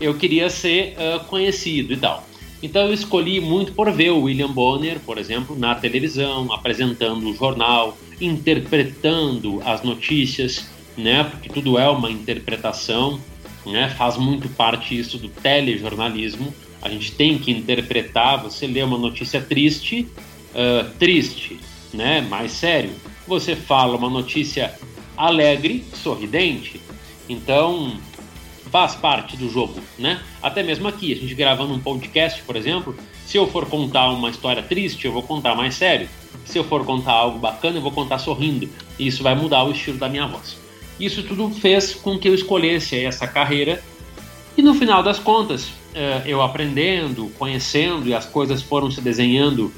eu 0.00 0.14
queria 0.14 0.50
ser 0.50 0.96
uh, 0.96 1.24
conhecido 1.24 1.92
e 1.92 1.96
tal. 1.96 2.24
Então 2.62 2.86
eu 2.86 2.94
escolhi 2.94 3.40
muito 3.40 3.72
por 3.72 3.90
ver 3.92 4.10
o 4.10 4.22
William 4.22 4.50
Bonner, 4.50 4.98
por 5.00 5.18
exemplo, 5.18 5.54
na 5.58 5.74
televisão, 5.74 6.50
apresentando 6.50 7.28
o 7.28 7.34
jornal, 7.34 7.96
interpretando 8.18 9.60
as 9.64 9.82
notícias, 9.82 10.66
né? 10.96 11.24
Porque 11.24 11.50
tudo 11.50 11.78
é 11.78 11.86
uma 11.88 12.10
interpretação, 12.10 13.20
né? 13.66 13.90
Faz 13.90 14.16
muito 14.16 14.48
parte 14.48 14.98
isso 14.98 15.18
do 15.18 15.28
telejornalismo. 15.28 16.54
A 16.80 16.88
gente 16.88 17.12
tem 17.12 17.38
que 17.38 17.50
interpretar. 17.50 18.42
Você 18.42 18.66
lê 18.66 18.82
uma 18.82 18.96
notícia 18.96 19.42
triste, 19.42 20.08
uh, 20.54 20.90
triste, 20.98 21.60
né? 21.92 22.22
Mais 22.22 22.52
sério. 22.52 22.92
Você 23.26 23.54
fala 23.54 23.96
uma 23.96 24.08
notícia 24.08 24.74
alegre, 25.16 25.84
sorridente. 25.94 26.80
Então, 27.28 27.96
faz 28.70 28.94
parte 28.94 29.36
do 29.36 29.48
jogo, 29.48 29.80
né? 29.98 30.20
Até 30.42 30.62
mesmo 30.62 30.88
aqui, 30.88 31.12
a 31.12 31.16
gente 31.16 31.34
gravando 31.34 31.72
um 31.72 31.78
podcast, 31.78 32.42
por 32.42 32.56
exemplo, 32.56 32.94
se 33.26 33.36
eu 33.36 33.46
for 33.46 33.66
contar 33.66 34.10
uma 34.10 34.30
história 34.30 34.62
triste, 34.62 35.06
eu 35.06 35.12
vou 35.12 35.22
contar 35.22 35.54
mais 35.54 35.74
sério. 35.74 36.08
Se 36.44 36.58
eu 36.58 36.64
for 36.64 36.84
contar 36.84 37.12
algo 37.12 37.38
bacana, 37.38 37.78
eu 37.78 37.82
vou 37.82 37.92
contar 37.92 38.18
sorrindo. 38.18 38.68
E 38.98 39.06
isso 39.06 39.22
vai 39.22 39.34
mudar 39.34 39.64
o 39.64 39.70
estilo 39.70 39.98
da 39.98 40.08
minha 40.08 40.26
voz. 40.26 40.58
Isso 41.00 41.22
tudo 41.22 41.50
fez 41.50 41.94
com 41.94 42.18
que 42.18 42.28
eu 42.28 42.34
escolhesse 42.34 42.98
essa 43.04 43.26
carreira. 43.26 43.82
E 44.56 44.62
no 44.62 44.74
final 44.74 45.02
das 45.02 45.18
contas, 45.18 45.68
eh, 45.94 46.22
eu 46.26 46.42
aprendendo, 46.42 47.30
conhecendo 47.38 48.08
e 48.08 48.14
as 48.14 48.26
coisas 48.26 48.62
foram 48.62 48.90
se 48.90 49.00
desenhando 49.00 49.72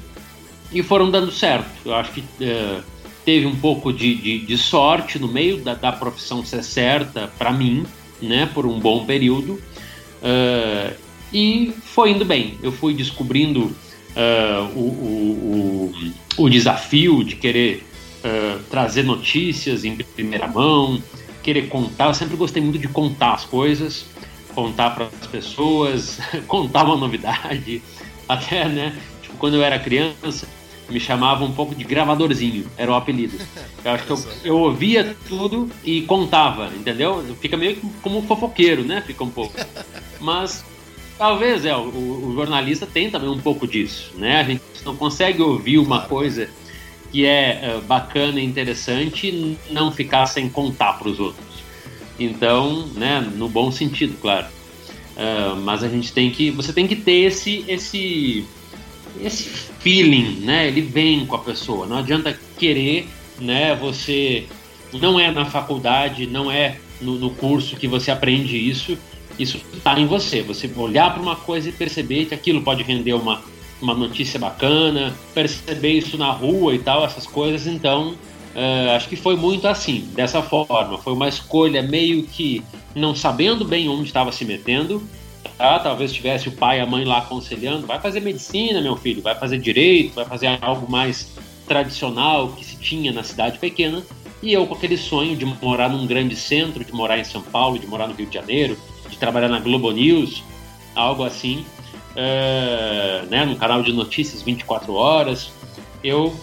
e 0.71 0.83
foram 0.83 1.09
dando 1.09 1.31
certo. 1.31 1.69
Eu 1.85 1.95
acho 1.95 2.11
que 2.11 2.23
eh, 2.41 2.81
teve 3.27 3.45
um 3.45 3.57
pouco 3.57 3.91
de, 3.91 4.15
de, 4.15 4.39
de 4.39 4.57
sorte 4.57 5.19
no 5.19 5.27
meio 5.27 5.57
da, 5.57 5.73
da 5.73 5.91
profissão 5.91 6.45
ser 6.45 6.63
certa 6.63 7.29
para 7.37 7.51
mim, 7.51 7.85
né, 8.21 8.49
por 8.53 8.65
um 8.65 8.79
bom 8.79 9.05
período. 9.05 9.61
Uh, 10.21 10.95
E 11.33 11.73
foi 11.83 12.11
indo 12.11 12.23
bem. 12.23 12.57
Eu 12.63 12.71
fui 12.71 12.93
descobrindo 12.93 13.65
uh, 13.65 14.63
o, 14.73 15.91
o, 16.37 16.43
o, 16.45 16.49
desafio 16.49 17.21
de 17.21 17.35
querer 17.35 17.83
uh, 18.23 18.63
trazer 18.69 19.03
notícias 19.03 19.83
em 19.83 19.97
primeira 19.97 20.47
mão, 20.47 21.03
querer 21.43 21.67
contar. 21.67 22.07
Eu 22.07 22.13
sempre 22.13 22.37
gostei 22.37 22.63
muito 22.63 22.79
de 22.79 22.87
contar 22.87 23.33
as 23.33 23.43
coisas, 23.43 24.05
contar 24.55 24.91
para 24.91 25.09
as 25.21 25.27
pessoas, 25.27 26.17
contar 26.47 26.85
uma 26.85 26.95
novidade. 26.95 27.81
Até, 28.25 28.69
né? 28.69 28.95
Tipo, 29.21 29.35
quando 29.35 29.55
eu 29.55 29.63
era 29.63 29.77
criança, 29.77 30.47
me 30.89 30.99
chamava 30.99 31.43
um 31.43 31.51
pouco 31.51 31.75
de 31.75 31.83
gravadorzinho, 31.83 32.65
era 32.77 32.91
o 32.91 32.95
apelido. 32.95 33.37
Eu 33.83 33.91
acho 33.91 34.05
que 34.05 34.11
eu, 34.11 34.25
eu 34.43 34.57
ouvia 34.57 35.15
tudo 35.27 35.69
e 35.83 36.01
contava, 36.01 36.71
entendeu? 36.75 37.23
Fica 37.41 37.57
meio 37.57 37.77
como 38.01 38.19
um 38.19 38.21
fofoqueiro, 38.23 38.83
né? 38.83 39.03
Fica 39.05 39.23
um 39.23 39.29
pouco. 39.29 39.53
Mas 40.19 40.63
talvez 41.17 41.65
é, 41.65 41.75
o, 41.75 42.29
o 42.29 42.33
jornalista 42.33 42.85
tem 42.85 43.09
também 43.09 43.29
um 43.29 43.39
pouco 43.39 43.67
disso, 43.67 44.11
né? 44.15 44.39
A 44.39 44.43
gente 44.43 44.61
não 44.85 44.95
consegue 44.95 45.41
ouvir 45.41 45.77
uma 45.77 46.01
coisa 46.01 46.49
que 47.11 47.25
é 47.25 47.75
uh, 47.77 47.81
bacana 47.81 48.39
e 48.39 48.45
interessante 48.45 49.27
e 49.27 49.57
não 49.71 49.91
ficar 49.91 50.25
sem 50.25 50.49
contar 50.49 50.93
para 50.93 51.09
os 51.09 51.19
outros. 51.19 51.45
Então, 52.19 52.87
né, 52.95 53.21
no 53.35 53.47
bom 53.47 53.71
sentido, 53.71 54.17
claro. 54.19 54.47
Uh, 55.15 55.55
mas 55.61 55.83
a 55.83 55.87
gente 55.87 56.11
tem 56.11 56.29
que, 56.29 56.51
você 56.51 56.73
tem 56.73 56.87
que 56.87 56.95
ter 56.95 57.23
esse, 57.23 57.63
esse, 57.67 58.45
esse 59.23 59.49
feeling, 59.79 60.41
né? 60.41 60.67
Ele 60.67 60.81
vem 60.81 61.25
com 61.25 61.35
a 61.35 61.39
pessoa. 61.39 61.85
Não 61.85 61.97
adianta 61.97 62.37
querer, 62.57 63.07
né? 63.39 63.75
Você 63.75 64.45
não 64.93 65.19
é 65.19 65.31
na 65.31 65.45
faculdade, 65.45 66.27
não 66.27 66.51
é 66.51 66.77
no, 67.01 67.17
no 67.17 67.29
curso 67.31 67.75
que 67.75 67.87
você 67.87 68.11
aprende 68.11 68.57
isso. 68.57 68.97
Isso 69.37 69.59
está 69.73 69.99
em 69.99 70.05
você. 70.05 70.41
Você 70.41 70.69
olhar 70.75 71.13
para 71.13 71.21
uma 71.21 71.35
coisa 71.35 71.69
e 71.69 71.71
perceber 71.71 72.25
que 72.25 72.33
aquilo 72.33 72.61
pode 72.61 72.83
render 72.83 73.13
uma, 73.13 73.41
uma 73.81 73.93
notícia 73.93 74.39
bacana, 74.39 75.15
perceber 75.33 75.93
isso 75.93 76.17
na 76.17 76.31
rua 76.31 76.73
e 76.73 76.79
tal, 76.79 77.05
essas 77.05 77.27
coisas. 77.27 77.67
Então, 77.67 78.15
uh, 78.55 78.91
acho 78.95 79.07
que 79.07 79.15
foi 79.15 79.35
muito 79.35 79.67
assim, 79.67 80.09
dessa 80.15 80.41
forma. 80.41 80.97
Foi 80.97 81.13
uma 81.13 81.27
escolha 81.27 81.81
meio 81.81 82.23
que 82.23 82.63
não 82.95 83.13
sabendo 83.13 83.63
bem 83.63 83.87
onde 83.87 84.05
estava 84.05 84.31
se 84.31 84.43
metendo. 84.43 85.03
Tá? 85.57 85.79
Talvez 85.79 86.13
tivesse 86.13 86.49
o 86.49 86.51
pai 86.51 86.77
e 86.77 86.81
a 86.81 86.85
mãe 86.85 87.03
lá 87.03 87.17
aconselhando: 87.19 87.87
vai 87.87 87.99
fazer 87.99 88.19
medicina, 88.19 88.79
meu 88.79 88.95
filho, 88.95 89.21
vai 89.21 89.35
fazer 89.35 89.57
direito, 89.57 90.13
vai 90.13 90.25
fazer 90.25 90.57
algo 90.61 90.89
mais 90.89 91.35
tradicional 91.67 92.49
que 92.49 92.63
se 92.63 92.77
tinha 92.77 93.11
na 93.11 93.23
cidade 93.23 93.57
pequena. 93.57 94.03
E 94.41 94.53
eu 94.53 94.67
com 94.67 94.75
aquele 94.75 94.97
sonho 94.97 95.35
de 95.35 95.45
morar 95.45 95.89
num 95.89 96.05
grande 96.05 96.35
centro, 96.35 96.83
de 96.83 96.93
morar 96.93 97.17
em 97.17 97.23
São 97.23 97.41
Paulo, 97.41 97.79
de 97.79 97.87
morar 97.87 98.07
no 98.07 98.13
Rio 98.13 98.27
de 98.27 98.35
Janeiro, 98.35 98.77
de 99.09 99.17
trabalhar 99.17 99.49
na 99.49 99.59
Globo 99.59 99.91
News, 99.91 100.43
algo 100.95 101.23
assim, 101.23 101.65
é, 102.15 103.23
né, 103.29 103.45
no 103.45 103.55
canal 103.55 103.81
de 103.81 103.91
notícias 103.91 104.43
24 104.43 104.93
horas. 104.93 105.51
Eu 106.03 106.35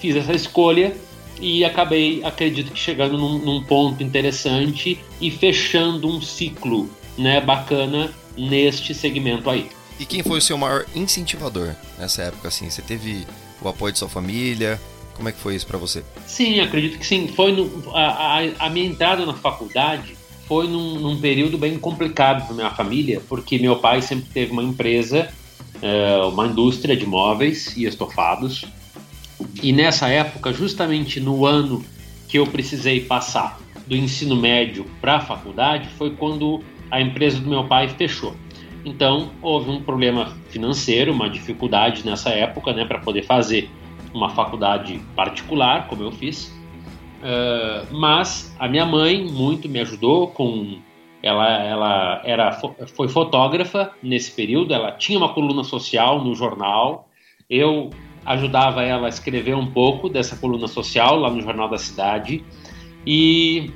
fiz 0.00 0.16
essa 0.16 0.32
escolha 0.32 0.96
e 1.40 1.64
acabei, 1.64 2.20
acredito 2.24 2.72
que 2.72 2.78
chegando 2.78 3.16
num, 3.16 3.38
num 3.38 3.62
ponto 3.62 4.02
interessante 4.02 4.98
e 5.20 5.30
fechando 5.30 6.08
um 6.08 6.20
ciclo 6.20 6.90
né, 7.16 7.40
bacana 7.40 8.10
neste 8.36 8.94
segmento 8.94 9.48
aí. 9.48 9.68
E 9.98 10.04
quem 10.04 10.22
foi 10.22 10.38
o 10.38 10.42
seu 10.42 10.58
maior 10.58 10.84
incentivador 10.94 11.74
nessa 11.98 12.22
época? 12.22 12.48
Assim, 12.48 12.68
você 12.68 12.82
teve 12.82 13.26
o 13.62 13.68
apoio 13.68 13.92
de 13.92 13.98
sua 13.98 14.08
família? 14.08 14.80
Como 15.14 15.28
é 15.28 15.32
que 15.32 15.38
foi 15.38 15.54
isso 15.54 15.66
para 15.66 15.78
você? 15.78 16.04
Sim, 16.26 16.60
acredito 16.60 16.98
que 16.98 17.06
sim. 17.06 17.28
Foi 17.28 17.52
no, 17.52 17.90
a, 17.94 18.38
a, 18.38 18.66
a, 18.66 18.70
minha 18.70 18.86
entrada 18.86 19.24
na 19.24 19.32
faculdade 19.32 20.16
foi 20.46 20.68
num, 20.68 21.00
num 21.00 21.20
período 21.20 21.56
bem 21.56 21.78
complicado 21.78 22.46
para 22.46 22.54
minha 22.54 22.70
família, 22.70 23.22
porque 23.26 23.58
meu 23.58 23.76
pai 23.76 24.02
sempre 24.02 24.28
teve 24.32 24.52
uma 24.52 24.62
empresa, 24.62 25.28
é, 25.80 26.16
uma 26.24 26.46
indústria 26.46 26.96
de 26.96 27.06
móveis 27.06 27.74
e 27.76 27.86
estofados. 27.86 28.66
E 29.62 29.72
nessa 29.72 30.08
época, 30.08 30.52
justamente 30.52 31.18
no 31.18 31.46
ano 31.46 31.84
que 32.28 32.38
eu 32.38 32.46
precisei 32.46 33.00
passar 33.00 33.58
do 33.86 33.96
ensino 33.96 34.36
médio 34.36 34.84
para 35.00 35.16
a 35.16 35.20
faculdade, 35.20 35.88
foi 35.96 36.10
quando 36.10 36.62
a 36.90 37.00
empresa 37.00 37.40
do 37.40 37.48
meu 37.48 37.64
pai 37.64 37.88
fechou. 37.88 38.34
Então 38.84 39.30
houve 39.42 39.70
um 39.70 39.82
problema 39.82 40.36
financeiro, 40.48 41.12
uma 41.12 41.28
dificuldade 41.28 42.06
nessa 42.06 42.30
época, 42.30 42.72
né, 42.72 42.84
para 42.84 42.98
poder 42.98 43.22
fazer 43.22 43.68
uma 44.14 44.30
faculdade 44.30 45.00
particular, 45.14 45.88
como 45.88 46.02
eu 46.02 46.12
fiz. 46.12 46.54
Uh, 47.16 47.94
mas 47.94 48.54
a 48.58 48.68
minha 48.68 48.86
mãe 48.86 49.24
muito 49.24 49.68
me 49.68 49.80
ajudou 49.80 50.28
com 50.28 50.78
ela, 51.22 51.62
ela 51.62 52.22
era 52.24 52.52
foi 52.94 53.08
fotógrafa 53.08 53.90
nesse 54.02 54.30
período, 54.30 54.72
ela 54.72 54.92
tinha 54.92 55.18
uma 55.18 55.30
coluna 55.30 55.64
social 55.64 56.22
no 56.22 56.34
jornal. 56.34 57.08
Eu 57.50 57.90
ajudava 58.24 58.82
ela 58.82 59.06
a 59.06 59.08
escrever 59.08 59.56
um 59.56 59.66
pouco 59.66 60.08
dessa 60.08 60.36
coluna 60.36 60.68
social 60.68 61.16
lá 61.16 61.30
no 61.30 61.40
jornal 61.40 61.68
da 61.68 61.78
cidade 61.78 62.44
e 63.06 63.70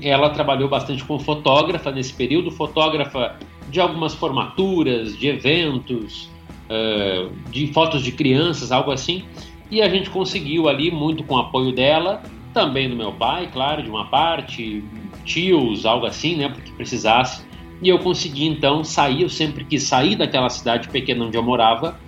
ela 0.00 0.30
trabalhou 0.30 0.68
bastante 0.68 1.04
como 1.04 1.18
fotógrafa 1.18 1.90
nesse 1.90 2.12
período, 2.12 2.50
fotógrafa 2.50 3.36
de 3.68 3.80
algumas 3.80 4.14
formaturas, 4.14 5.16
de 5.16 5.28
eventos, 5.28 6.30
uh, 6.68 7.30
de 7.50 7.72
fotos 7.72 8.02
de 8.02 8.12
crianças, 8.12 8.72
algo 8.72 8.90
assim. 8.90 9.24
E 9.70 9.82
a 9.82 9.88
gente 9.88 10.08
conseguiu 10.10 10.68
ali, 10.68 10.90
muito 10.90 11.22
com 11.24 11.34
o 11.34 11.38
apoio 11.38 11.72
dela, 11.72 12.22
também 12.54 12.88
do 12.88 12.96
meu 12.96 13.12
pai, 13.12 13.48
claro, 13.52 13.82
de 13.82 13.90
uma 13.90 14.06
parte, 14.06 14.82
tios, 15.24 15.84
algo 15.84 16.06
assim, 16.06 16.36
né, 16.36 16.48
porque 16.48 16.70
precisasse. 16.72 17.46
E 17.82 17.88
eu 17.88 17.98
consegui 17.98 18.46
então 18.46 18.82
sair, 18.82 19.22
eu 19.22 19.28
sempre 19.28 19.64
quis 19.64 19.82
sair 19.84 20.16
daquela 20.16 20.48
cidade 20.48 20.88
pequena 20.88 21.24
onde 21.24 21.36
eu 21.36 21.42
morava. 21.42 21.98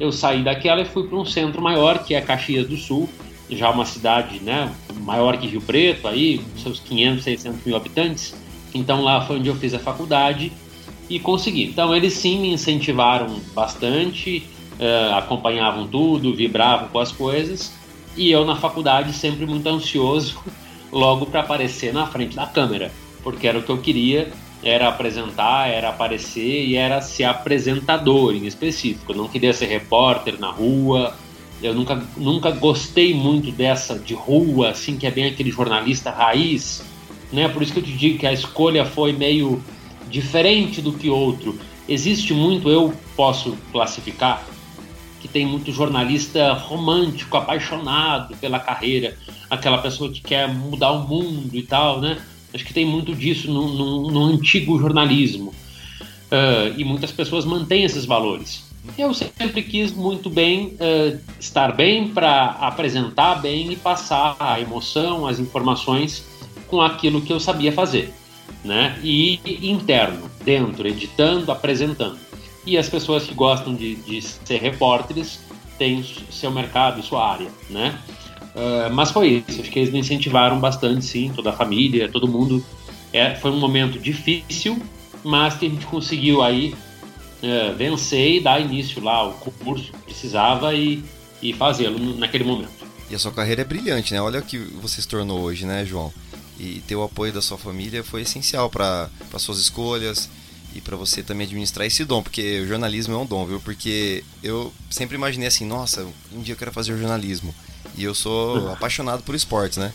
Eu 0.00 0.12
saí 0.12 0.42
daquela 0.42 0.80
e 0.80 0.84
fui 0.84 1.06
para 1.06 1.18
um 1.18 1.24
centro 1.24 1.60
maior, 1.60 2.04
que 2.04 2.14
é 2.14 2.20
Caxias 2.20 2.68
do 2.68 2.76
Sul, 2.76 3.08
já 3.50 3.70
uma 3.70 3.84
cidade, 3.84 4.40
né, 4.40 4.70
maior 5.00 5.36
que 5.36 5.46
Rio 5.46 5.60
Preto, 5.60 6.06
aí, 6.08 6.40
seus 6.56 6.80
500, 6.80 7.24
600 7.24 7.64
mil 7.64 7.76
habitantes. 7.76 8.34
Então 8.74 9.02
lá 9.02 9.20
foi 9.22 9.38
onde 9.38 9.48
eu 9.48 9.56
fiz 9.56 9.72
a 9.74 9.78
faculdade 9.78 10.52
e 11.08 11.18
consegui. 11.18 11.64
Então 11.64 11.94
eles 11.94 12.12
sim 12.12 12.38
me 12.38 12.52
incentivaram 12.52 13.40
bastante, 13.54 14.46
uh, 14.78 15.14
acompanhavam 15.14 15.86
tudo, 15.86 16.34
vibravam 16.34 16.88
com 16.88 16.98
as 16.98 17.10
coisas 17.10 17.72
e 18.16 18.30
eu 18.30 18.44
na 18.44 18.56
faculdade 18.56 19.12
sempre 19.12 19.46
muito 19.46 19.66
ansioso 19.68 20.38
logo 20.92 21.26
para 21.26 21.40
aparecer 21.40 21.92
na 21.92 22.06
frente 22.06 22.36
da 22.36 22.46
câmera, 22.46 22.90
porque 23.22 23.46
era 23.46 23.58
o 23.58 23.62
que 23.62 23.70
eu 23.70 23.78
queria, 23.78 24.32
era 24.62 24.88
apresentar, 24.88 25.68
era 25.68 25.90
aparecer 25.90 26.66
e 26.66 26.74
era 26.74 27.00
ser 27.00 27.24
apresentador 27.24 28.34
em 28.34 28.46
específico. 28.46 29.12
Eu 29.12 29.16
não 29.16 29.28
queria 29.28 29.52
ser 29.52 29.66
repórter 29.66 30.38
na 30.38 30.50
rua. 30.50 31.14
Eu 31.62 31.74
nunca, 31.74 32.02
nunca 32.16 32.50
gostei 32.50 33.12
muito 33.12 33.50
dessa 33.50 33.98
de 33.98 34.14
rua, 34.14 34.70
assim, 34.70 34.96
que 34.96 35.06
é 35.06 35.10
bem 35.10 35.26
aquele 35.26 35.50
jornalista 35.50 36.10
raiz, 36.10 36.84
né? 37.32 37.48
Por 37.48 37.62
isso 37.62 37.72
que 37.72 37.80
eu 37.80 37.84
te 37.84 37.92
digo 37.92 38.18
que 38.18 38.26
a 38.26 38.32
escolha 38.32 38.84
foi 38.84 39.12
meio 39.12 39.62
diferente 40.08 40.80
do 40.80 40.92
que 40.92 41.10
outro. 41.10 41.58
Existe 41.88 42.32
muito, 42.32 42.68
eu 42.68 42.92
posso 43.16 43.56
classificar, 43.72 44.46
que 45.20 45.26
tem 45.26 45.44
muito 45.44 45.72
jornalista 45.72 46.52
romântico, 46.52 47.36
apaixonado 47.36 48.36
pela 48.36 48.60
carreira, 48.60 49.16
aquela 49.50 49.78
pessoa 49.78 50.12
que 50.12 50.20
quer 50.20 50.46
mudar 50.46 50.92
o 50.92 51.08
mundo 51.08 51.56
e 51.56 51.62
tal, 51.62 52.00
né? 52.00 52.18
Acho 52.54 52.64
que 52.64 52.72
tem 52.72 52.86
muito 52.86 53.14
disso 53.14 53.50
no, 53.50 53.68
no, 53.68 54.10
no 54.10 54.24
antigo 54.26 54.78
jornalismo. 54.78 55.52
Uh, 56.30 56.78
e 56.78 56.84
muitas 56.84 57.10
pessoas 57.10 57.44
mantêm 57.44 57.84
esses 57.84 58.04
valores. 58.04 58.67
Eu 58.96 59.14
sempre 59.14 59.62
quis 59.62 59.92
muito 59.92 60.28
bem 60.28 60.76
uh, 60.80 61.18
estar 61.38 61.72
bem 61.72 62.08
para 62.08 62.50
apresentar 62.60 63.36
bem 63.36 63.72
e 63.72 63.76
passar 63.76 64.36
a 64.38 64.60
emoção, 64.60 65.26
as 65.26 65.38
informações 65.38 66.24
com 66.66 66.80
aquilo 66.80 67.20
que 67.20 67.32
eu 67.32 67.40
sabia 67.40 67.72
fazer, 67.72 68.12
né? 68.64 68.98
E 69.02 69.40
interno, 69.62 70.30
dentro, 70.44 70.86
editando, 70.86 71.50
apresentando. 71.50 72.18
E 72.66 72.76
as 72.76 72.88
pessoas 72.88 73.24
que 73.24 73.34
gostam 73.34 73.74
de, 73.74 73.96
de 73.96 74.20
ser 74.20 74.60
repórteres 74.60 75.40
têm 75.78 76.04
seu 76.30 76.50
mercado, 76.50 77.02
sua 77.02 77.32
área, 77.32 77.48
né? 77.70 77.98
Uh, 78.54 78.92
mas 78.92 79.10
foi 79.10 79.44
isso, 79.48 79.60
acho 79.60 79.70
que 79.70 79.78
eles 79.78 79.92
me 79.92 80.00
incentivaram 80.00 80.58
bastante, 80.58 81.04
sim, 81.04 81.32
toda 81.34 81.50
a 81.50 81.52
família, 81.52 82.08
todo 82.08 82.26
mundo. 82.26 82.64
É, 83.12 83.34
foi 83.36 83.50
um 83.50 83.58
momento 83.58 83.98
difícil, 83.98 84.80
mas 85.24 85.54
que 85.54 85.66
a 85.66 85.68
gente 85.68 85.86
conseguiu 85.86 86.42
aí 86.42 86.74
uh, 87.42 87.76
vencer 87.76 88.36
e 88.36 88.40
dar 88.40 88.60
início 88.60 89.02
lá 89.02 89.14
ao 89.14 89.32
curso 89.32 89.92
que 89.92 89.98
precisava 89.98 90.74
e, 90.74 91.02
e 91.42 91.52
fazê-lo 91.52 92.16
naquele 92.16 92.44
momento. 92.44 92.70
E 93.10 93.14
a 93.14 93.18
sua 93.18 93.32
carreira 93.32 93.62
é 93.62 93.64
brilhante, 93.64 94.12
né? 94.12 94.20
Olha 94.20 94.40
o 94.40 94.42
que 94.42 94.58
você 94.58 95.00
se 95.00 95.08
tornou 95.08 95.40
hoje, 95.40 95.64
né, 95.64 95.84
João? 95.84 96.12
E 96.58 96.80
ter 96.86 96.96
o 96.96 97.02
apoio 97.02 97.32
da 97.32 97.40
sua 97.40 97.56
família 97.56 98.04
foi 98.04 98.22
essencial 98.22 98.68
para 98.68 99.08
suas 99.38 99.58
escolhas, 99.58 100.28
e 100.74 100.80
para 100.80 100.96
você 100.96 101.22
também 101.22 101.46
administrar 101.46 101.86
esse 101.86 102.04
dom, 102.04 102.22
porque 102.22 102.60
o 102.60 102.66
jornalismo 102.66 103.14
é 103.14 103.18
um 103.18 103.26
dom, 103.26 103.46
viu? 103.46 103.60
Porque 103.60 104.22
eu 104.42 104.72
sempre 104.90 105.16
imaginei 105.16 105.48
assim, 105.48 105.64
nossa, 105.64 106.06
um 106.32 106.42
dia 106.42 106.52
eu 106.52 106.58
quero 106.58 106.72
fazer 106.72 106.96
jornalismo. 106.96 107.54
E 107.96 108.04
eu 108.04 108.14
sou 108.14 108.68
apaixonado 108.72 109.22
por 109.22 109.34
esportes, 109.34 109.78
né? 109.78 109.92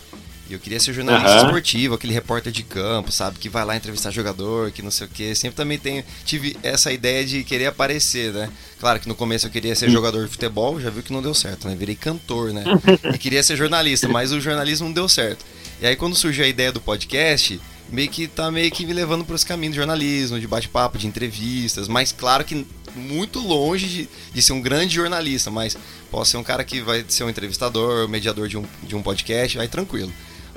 E 0.48 0.52
eu 0.52 0.58
queria 0.58 0.78
ser 0.78 0.92
jornalista 0.92 1.30
uhum. 1.30 1.46
esportivo, 1.46 1.94
aquele 1.94 2.12
repórter 2.12 2.52
de 2.52 2.62
campo, 2.62 3.10
sabe? 3.10 3.38
Que 3.38 3.48
vai 3.48 3.64
lá 3.64 3.76
entrevistar 3.76 4.10
jogador, 4.10 4.70
que 4.70 4.82
não 4.82 4.90
sei 4.90 5.06
o 5.06 5.10
quê. 5.10 5.34
Sempre 5.34 5.56
também 5.56 5.78
tenho, 5.78 6.04
tive 6.24 6.56
essa 6.62 6.92
ideia 6.92 7.24
de 7.24 7.42
querer 7.44 7.66
aparecer, 7.66 8.32
né? 8.32 8.50
Claro 8.78 9.00
que 9.00 9.08
no 9.08 9.14
começo 9.14 9.46
eu 9.46 9.50
queria 9.50 9.74
ser 9.74 9.90
jogador 9.90 10.24
de 10.24 10.30
futebol, 10.30 10.78
já 10.78 10.90
viu 10.90 11.02
que 11.02 11.12
não 11.12 11.22
deu 11.22 11.32
certo, 11.32 11.66
né? 11.66 11.74
Virei 11.74 11.94
cantor, 11.94 12.52
né? 12.52 12.62
E 13.14 13.18
queria 13.18 13.42
ser 13.42 13.56
jornalista, 13.56 14.06
mas 14.08 14.32
o 14.32 14.40
jornalismo 14.40 14.86
não 14.86 14.92
deu 14.92 15.08
certo. 15.08 15.44
E 15.80 15.86
aí 15.86 15.96
quando 15.96 16.14
surgiu 16.14 16.44
a 16.44 16.48
ideia 16.48 16.70
do 16.70 16.80
podcast, 16.80 17.58
meio 17.90 18.08
que 18.10 18.26
tá 18.26 18.50
meio 18.50 18.70
que 18.70 18.84
me 18.84 18.92
levando 18.92 19.24
para 19.24 19.34
os 19.34 19.44
caminhos 19.44 19.72
de 19.72 19.78
jornalismo, 19.78 20.38
de 20.38 20.46
bate-papo, 20.46 20.98
de 20.98 21.06
entrevistas, 21.06 21.88
mas 21.88 22.12
claro 22.12 22.44
que 22.44 22.66
muito 22.94 23.40
longe 23.40 23.86
de, 23.86 24.08
de, 24.32 24.42
ser 24.42 24.52
um 24.52 24.60
grande 24.60 24.94
jornalista, 24.94 25.50
mas 25.50 25.76
posso 26.10 26.32
ser 26.32 26.36
um 26.36 26.44
cara 26.44 26.62
que 26.62 26.80
vai 26.80 27.04
ser 27.08 27.24
um 27.24 27.30
entrevistador, 27.30 28.08
mediador 28.08 28.46
de 28.46 28.56
um, 28.56 28.64
de 28.82 28.94
um 28.94 29.02
podcast, 29.02 29.56
vai 29.56 29.66
tranquilo 29.66 30.12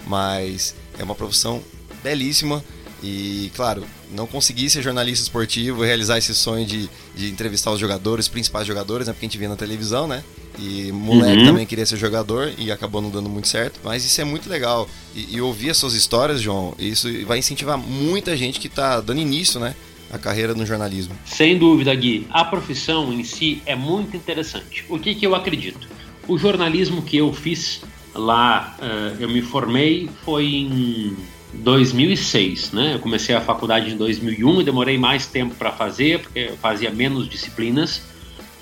mas 0.08 0.76
é 0.98 1.04
uma 1.04 1.16
profissão 1.16 1.62
belíssima 2.04 2.64
e, 3.04 3.52
claro, 3.56 3.84
não 4.12 4.26
consegui 4.26 4.70
ser 4.70 4.82
jornalista 4.82 5.22
esportivo 5.22 5.84
e 5.84 5.88
realizar 5.88 6.18
esse 6.18 6.34
sonho 6.34 6.66
de, 6.66 6.90
de 7.16 7.30
entrevistar 7.30 7.72
os 7.72 7.80
jogadores, 7.80 8.26
os 8.26 8.32
principais 8.32 8.66
jogadores, 8.66 9.08
né? 9.08 9.14
Porque 9.14 9.26
a 9.26 9.30
gente 9.30 9.38
via 9.38 9.50
na 9.50 9.56
televisão, 9.56 10.08
né? 10.08 10.24
E 10.58 10.92
moleque 10.92 11.42
uhum. 11.42 11.46
também 11.46 11.66
queria 11.68 11.86
ser 11.86 11.98
jogador 11.98 12.52
e 12.58 12.72
acabou 12.72 13.00
não 13.00 13.12
dando 13.12 13.30
muito 13.30 13.48
certo. 13.48 13.80
Mas 13.84 14.04
isso 14.04 14.20
é 14.20 14.24
muito 14.24 14.50
legal. 14.50 14.90
E, 15.16 15.36
e 15.36 15.42
ouvir 15.42 15.70
as 15.70 15.78
suas 15.78 15.94
histórias, 15.94 16.42
João, 16.42 16.74
isso 16.80 17.08
vai 17.26 17.38
incentivar 17.38 17.78
muita 17.78 18.36
gente 18.36 18.60
que 18.60 18.68
está 18.68 19.00
dando 19.00 19.22
início, 19.22 19.60
né? 19.60 19.76
A 20.12 20.18
carreira 20.18 20.56
no 20.56 20.66
jornalismo. 20.66 21.14
Sem 21.26 21.58
dúvida, 21.58 21.94
Gui. 21.94 22.26
A 22.32 22.46
profissão 22.46 23.14
em 23.14 23.24
si 23.24 23.62
é 23.66 23.76
muito 23.76 24.18
interessante. 24.18 24.86
O 24.90 24.98
que, 24.98 25.14
que 25.14 25.28
eu 25.28 25.36
acredito? 25.36 25.88
O 26.28 26.38
jornalismo 26.38 27.02
que 27.02 27.18
eu 27.18 27.32
fiz 27.32 27.82
Lá 28.18 28.76
uh, 28.80 29.22
eu 29.22 29.30
me 29.30 29.42
formei 29.42 30.10
foi 30.26 30.46
em 30.46 31.16
2006, 31.54 32.72
né? 32.72 32.96
Eu 32.96 33.00
comecei 33.00 33.36
a 33.36 33.42
faculdade 33.42 33.92
em 33.92 33.98
2001 33.98 34.62
e 34.62 34.64
demorei 34.64 34.98
mais 34.98 35.28
tempo 35.28 35.56
para 35.56 35.72
fazer, 35.72 36.20
porque 36.20 36.40
eu 36.40 36.58
fazia 36.58 36.90
menos 36.90 37.30
disciplinas, 37.30 38.02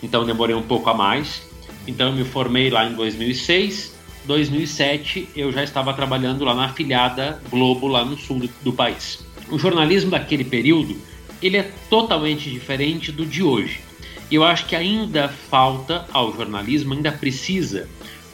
então 0.03 0.25
demorei 0.25 0.55
um 0.55 0.62
pouco 0.62 0.89
a 0.89 0.93
mais. 0.93 1.41
Então 1.88 2.09
eu 2.09 2.13
me 2.13 2.24
formei 2.24 2.69
lá 2.69 2.85
em 2.85 2.93
2006. 2.93 3.95
2007 4.25 5.29
eu 5.35 5.51
já 5.51 5.63
estava 5.63 5.93
trabalhando 5.93 6.43
lá 6.43 6.53
na 6.53 6.65
afiliada 6.65 7.39
Globo 7.50 7.88
lá 7.88 8.03
no 8.03 8.17
sul 8.17 8.39
do, 8.39 8.50
do 8.63 8.74
país. 8.74 9.24
O 9.50 9.57
jornalismo 9.57 10.12
daquele 10.12 10.43
período 10.43 10.97
ele 11.41 11.57
é 11.57 11.71
totalmente 11.89 12.50
diferente 12.50 13.12
do 13.12 13.25
de 13.25 13.43
hoje. 13.43 13.81
Eu 14.31 14.43
acho 14.43 14.65
que 14.65 14.75
ainda 14.75 15.27
falta 15.27 16.05
ao 16.12 16.35
jornalismo, 16.35 16.93
ainda 16.93 17.12
precisa 17.12 17.88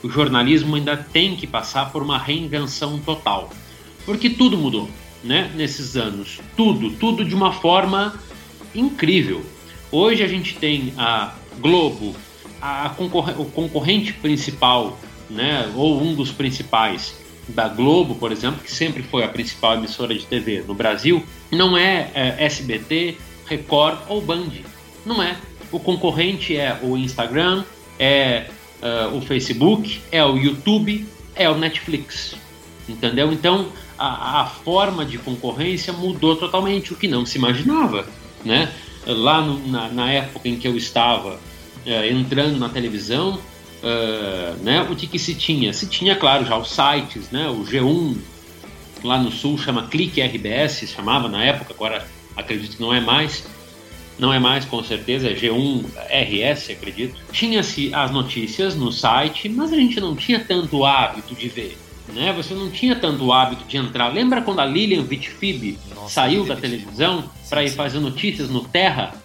o 0.04 0.10
jornalismo 0.10 0.76
ainda 0.76 0.98
tem 0.98 1.36
que 1.36 1.46
passar 1.46 1.92
por 1.92 2.02
uma 2.02 2.18
reinvenção 2.18 3.00
total. 3.00 3.52
Porque 4.06 4.30
tudo 4.30 4.58
mudou, 4.58 4.90
né, 5.24 5.52
nesses 5.56 5.96
anos. 5.96 6.40
Tudo, 6.56 6.92
tudo 6.92 7.24
de 7.24 7.36
uma 7.36 7.52
forma 7.52 8.20
incrível. 8.74 9.44
Hoje 9.92 10.24
a 10.24 10.28
gente 10.28 10.56
tem 10.56 10.94
a 10.98 11.34
Globo, 11.60 12.16
a 12.62 12.90
concorre 12.90 13.34
o 13.38 13.46
concorrente 13.46 14.14
principal, 14.14 14.98
né, 15.30 15.72
ou 15.76 16.02
um 16.02 16.16
dos 16.16 16.32
principais 16.32 17.16
da 17.48 17.68
Globo, 17.68 18.16
por 18.16 18.32
exemplo, 18.32 18.64
que 18.64 18.72
sempre 18.72 19.04
foi 19.04 19.24
a 19.24 19.28
principal 19.28 19.76
emissora 19.76 20.14
de 20.14 20.26
TV 20.26 20.64
no 20.68 20.74
Brasil, 20.74 21.24
não 21.52 21.78
é, 21.78 22.10
é 22.14 22.46
SBT, 22.46 23.18
Record 23.46 24.00
ou 24.08 24.22
Band. 24.22 24.50
Não 25.06 25.22
é. 25.22 25.36
O 25.72 25.80
concorrente 25.80 26.56
é 26.56 26.80
o 26.82 26.98
Instagram, 26.98 27.64
é 28.00 28.46
uh, 28.82 29.16
o 29.16 29.22
Facebook, 29.22 30.02
é 30.12 30.24
o 30.24 30.38
YouTube, 30.38 31.08
é 31.36 31.50
o 31.50 31.58
Netflix. 31.58 32.36
Entendeu? 32.88 33.32
Então 33.32 33.68
a, 33.98 34.42
a, 34.42 34.46
forma 34.46 35.06
de 35.06 35.18
concorrência 35.18 35.94
mudou 35.94 36.36
totalmente, 36.36 36.92
o 36.92 36.96
que 36.96 37.08
não 37.08 37.26
se 37.26 37.38
imaginava. 37.38 38.06
Né? 38.44 38.72
Lá 39.06 39.42
no, 39.42 39.68
na, 39.68 39.88
na, 39.90 40.12
época 40.12 40.50
em 40.50 40.58
que 40.58 40.68
eu 40.68 40.76
estava 40.76 41.36
uh, 41.36 42.06
entrando 42.10 42.58
na 42.58 42.70
televisão, 42.70 43.40
uh, 43.84 44.64
né, 44.64 44.82
o 44.90 44.96
que, 44.96 45.08
que 45.08 45.20
se 45.20 45.36
tinha? 45.36 45.72
Se 45.74 45.86
tinha, 45.88 46.16
claro, 46.16 46.46
já 46.46 46.58
os 46.58 46.70
sites, 46.70 47.30
né, 47.32 47.48
o 47.50 47.64
G1 47.64 48.18
lá 49.04 49.18
no 49.18 49.32
sul 49.32 49.58
chama 49.58 49.88
Clique 49.88 50.22
RBS, 50.22 50.88
chamava 50.88 51.28
na 51.28 51.44
época, 51.44 51.74
agora 51.74 52.06
acredito 52.36 52.78
que 52.78 52.82
não 52.82 52.94
é 52.94 53.00
mais 53.00 53.46
não 54.22 54.32
é 54.32 54.38
mais 54.38 54.66
com 54.66 54.84
certeza, 54.84 55.32
é 55.32 55.34
G1 55.34 55.84
RS, 56.08 56.70
acredito. 56.70 57.20
Tinha-se 57.32 57.92
as 57.92 58.12
notícias 58.12 58.76
no 58.76 58.92
site, 58.92 59.50
mas 59.50 59.74
a 59.74 59.76
gente 59.76 60.00
não 60.00 60.16
tinha 60.16 60.40
tanto 60.40 60.86
hábito 60.86 61.34
de 61.34 61.50
ver. 61.50 61.76
Né? 62.14 62.32
Você 62.34 62.54
não 62.54 62.70
tinha 62.70 62.96
tanto 62.96 63.34
hábito 63.34 63.66
de 63.66 63.78
entrar. 63.78 64.10
Lembra 64.10 64.44
quando 64.44 64.60
a 64.60 64.66
Lilian 64.66 65.02
Vitfib 65.02 65.76
saiu 66.08 66.46
da 66.46 66.56
televisão 66.56 67.32
para 67.50 67.64
ir 67.64 67.72
fazer 67.72 68.00
notícias 68.00 68.48
no 68.48 68.64
Terra? 68.64 69.16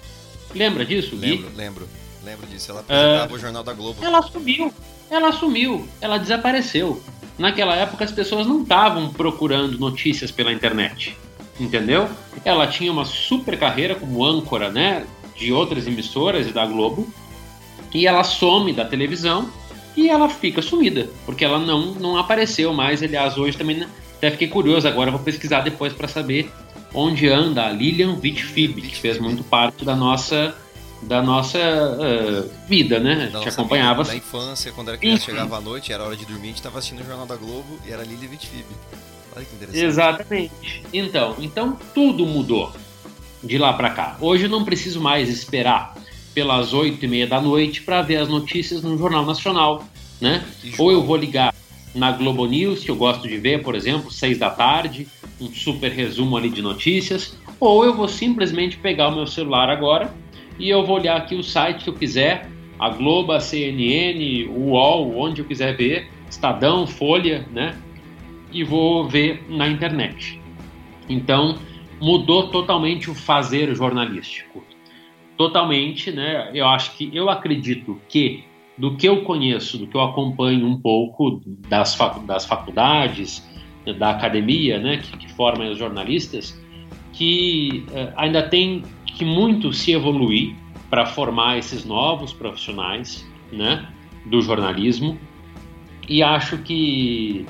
Lembra 0.54 0.82
disso, 0.82 1.14
Gui? 1.14 1.32
Lembro, 1.32 1.50
lembro. 1.54 1.88
Lembro 2.24 2.46
disso. 2.46 2.70
Ela 2.70 2.80
apresentava 2.80 3.32
uh, 3.32 3.36
o 3.36 3.38
Jornal 3.38 3.62
da 3.62 3.74
Globo. 3.74 4.02
Ela 4.02 4.22
sumiu. 4.22 4.72
Ela 5.10 5.30
sumiu. 5.30 5.86
Ela 6.00 6.16
desapareceu. 6.16 7.02
Naquela 7.36 7.76
época 7.76 8.02
as 8.02 8.12
pessoas 8.12 8.46
não 8.46 8.62
estavam 8.62 9.12
procurando 9.12 9.78
notícias 9.78 10.30
pela 10.30 10.50
internet 10.50 11.14
entendeu? 11.58 12.08
Ela 12.44 12.66
tinha 12.66 12.92
uma 12.92 13.04
super 13.04 13.58
carreira 13.58 13.94
como 13.94 14.24
âncora, 14.24 14.70
né, 14.70 15.06
de 15.34 15.52
outras 15.52 15.86
emissoras 15.86 16.46
e 16.46 16.52
da 16.52 16.64
Globo, 16.66 17.08
e 17.92 18.06
ela 18.06 18.24
some 18.24 18.72
da 18.72 18.84
televisão 18.84 19.50
e 19.96 20.08
ela 20.08 20.28
fica 20.28 20.60
sumida, 20.60 21.08
porque 21.24 21.44
ela 21.44 21.58
não, 21.58 21.94
não 21.94 22.18
apareceu 22.18 22.72
mais. 22.72 23.02
Aliás, 23.02 23.38
hoje 23.38 23.56
também 23.56 23.78
né, 23.78 23.88
até 24.16 24.30
fiquei 24.30 24.48
curioso, 24.48 24.86
agora 24.86 25.10
vou 25.10 25.20
pesquisar 25.20 25.60
depois 25.60 25.92
para 25.92 26.06
saber 26.06 26.52
onde 26.92 27.28
anda 27.28 27.66
a 27.66 27.70
Lilian 27.70 28.16
Vitfib, 28.16 28.80
que 28.80 28.96
fez 28.96 29.18
muito 29.18 29.42
parte 29.44 29.84
da 29.84 29.96
nossa 29.96 30.54
da 31.02 31.22
nossa 31.22 31.58
uh, 31.58 32.66
vida, 32.66 32.98
né? 32.98 33.30
A 33.32 33.36
gente 33.36 33.50
acompanhava. 33.50 34.02
Da 34.02 34.16
infância, 34.16 34.72
quando 34.72 34.88
era 34.88 34.96
criança, 34.96 35.26
chegava 35.26 35.58
à 35.58 35.60
noite, 35.60 35.92
era 35.92 36.02
hora 36.02 36.16
de 36.16 36.24
dormir, 36.24 36.44
a 36.44 36.46
gente 36.46 36.56
estava 36.56 36.78
assistindo 36.78 37.02
o 37.02 37.06
Jornal 37.06 37.26
da 37.26 37.36
Globo 37.36 37.78
e 37.86 37.92
era 37.92 38.02
Lilian 38.02 38.28
Vitfib. 38.28 38.64
Olha 39.36 39.44
que 39.44 39.54
interessante. 39.54 39.84
Exatamente. 39.84 40.82
Então, 40.92 41.36
então 41.38 41.78
tudo 41.94 42.24
mudou 42.24 42.72
de 43.44 43.58
lá 43.58 43.74
para 43.74 43.90
cá. 43.90 44.16
Hoje 44.20 44.44
eu 44.44 44.50
não 44.50 44.64
preciso 44.64 45.00
mais 45.00 45.28
esperar 45.28 45.94
pelas 46.34 46.72
oito 46.72 47.04
e 47.04 47.08
meia 47.08 47.26
da 47.26 47.40
noite 47.40 47.82
para 47.82 48.00
ver 48.02 48.16
as 48.16 48.28
notícias 48.28 48.82
no 48.82 48.96
Jornal 48.96 49.26
Nacional, 49.26 49.84
né? 50.20 50.44
Ou 50.78 50.90
eu 50.90 51.02
vou 51.02 51.16
ligar 51.16 51.54
na 51.94 52.12
Globo 52.12 52.46
News, 52.46 52.82
que 52.82 52.90
eu 52.90 52.96
gosto 52.96 53.28
de 53.28 53.36
ver, 53.38 53.62
por 53.62 53.74
exemplo, 53.74 54.10
seis 54.10 54.38
da 54.38 54.50
tarde, 54.50 55.06
um 55.40 55.52
super 55.52 55.90
resumo 55.90 56.36
ali 56.36 56.50
de 56.50 56.60
notícias, 56.60 57.36
ou 57.60 57.84
eu 57.84 57.94
vou 57.94 58.08
simplesmente 58.08 58.76
pegar 58.76 59.08
o 59.08 59.14
meu 59.14 59.26
celular 59.26 59.70
agora 59.70 60.12
e 60.58 60.68
eu 60.68 60.84
vou 60.84 60.96
olhar 60.96 61.16
aqui 61.16 61.34
o 61.34 61.42
site 61.42 61.84
que 61.84 61.90
eu 61.90 61.94
quiser, 61.94 62.50
a 62.78 62.90
Globo, 62.90 63.32
a 63.32 63.40
CNN, 63.40 64.46
o 64.48 64.70
UOL, 64.70 65.18
onde 65.18 65.40
eu 65.40 65.46
quiser 65.46 65.76
ver, 65.76 66.10
Estadão, 66.28 66.86
Folha, 66.86 67.46
né? 67.50 67.76
E 68.52 68.64
vou 68.64 69.08
ver 69.08 69.44
na 69.48 69.68
internet. 69.68 70.40
Então, 71.08 71.58
mudou 72.00 72.48
totalmente 72.48 73.10
o 73.10 73.14
fazer 73.14 73.74
jornalístico. 73.74 74.64
Totalmente, 75.36 76.10
né? 76.10 76.50
Eu 76.54 76.66
acho 76.66 76.96
que 76.96 77.10
eu 77.14 77.28
acredito 77.28 78.00
que 78.08 78.44
do 78.76 78.96
que 78.96 79.08
eu 79.08 79.22
conheço, 79.22 79.78
do 79.78 79.86
que 79.86 79.96
eu 79.96 80.02
acompanho 80.02 80.66
um 80.66 80.78
pouco 80.78 81.40
das, 81.68 81.96
das 82.26 82.44
faculdades, 82.44 83.42
da 83.98 84.10
academia, 84.10 84.78
né, 84.78 84.98
que, 84.98 85.16
que 85.16 85.32
formam 85.32 85.70
os 85.70 85.78
jornalistas, 85.78 86.60
que 87.12 87.86
uh, 87.88 88.12
ainda 88.16 88.42
tem 88.42 88.82
que 89.06 89.24
muito 89.24 89.72
se 89.72 89.92
evoluir 89.92 90.54
para 90.90 91.06
formar 91.06 91.58
esses 91.58 91.84
novos 91.84 92.32
profissionais, 92.32 93.26
né, 93.50 93.88
do 94.26 94.40
jornalismo. 94.42 95.18
E 96.08 96.22
acho 96.22 96.58
que 96.58 97.46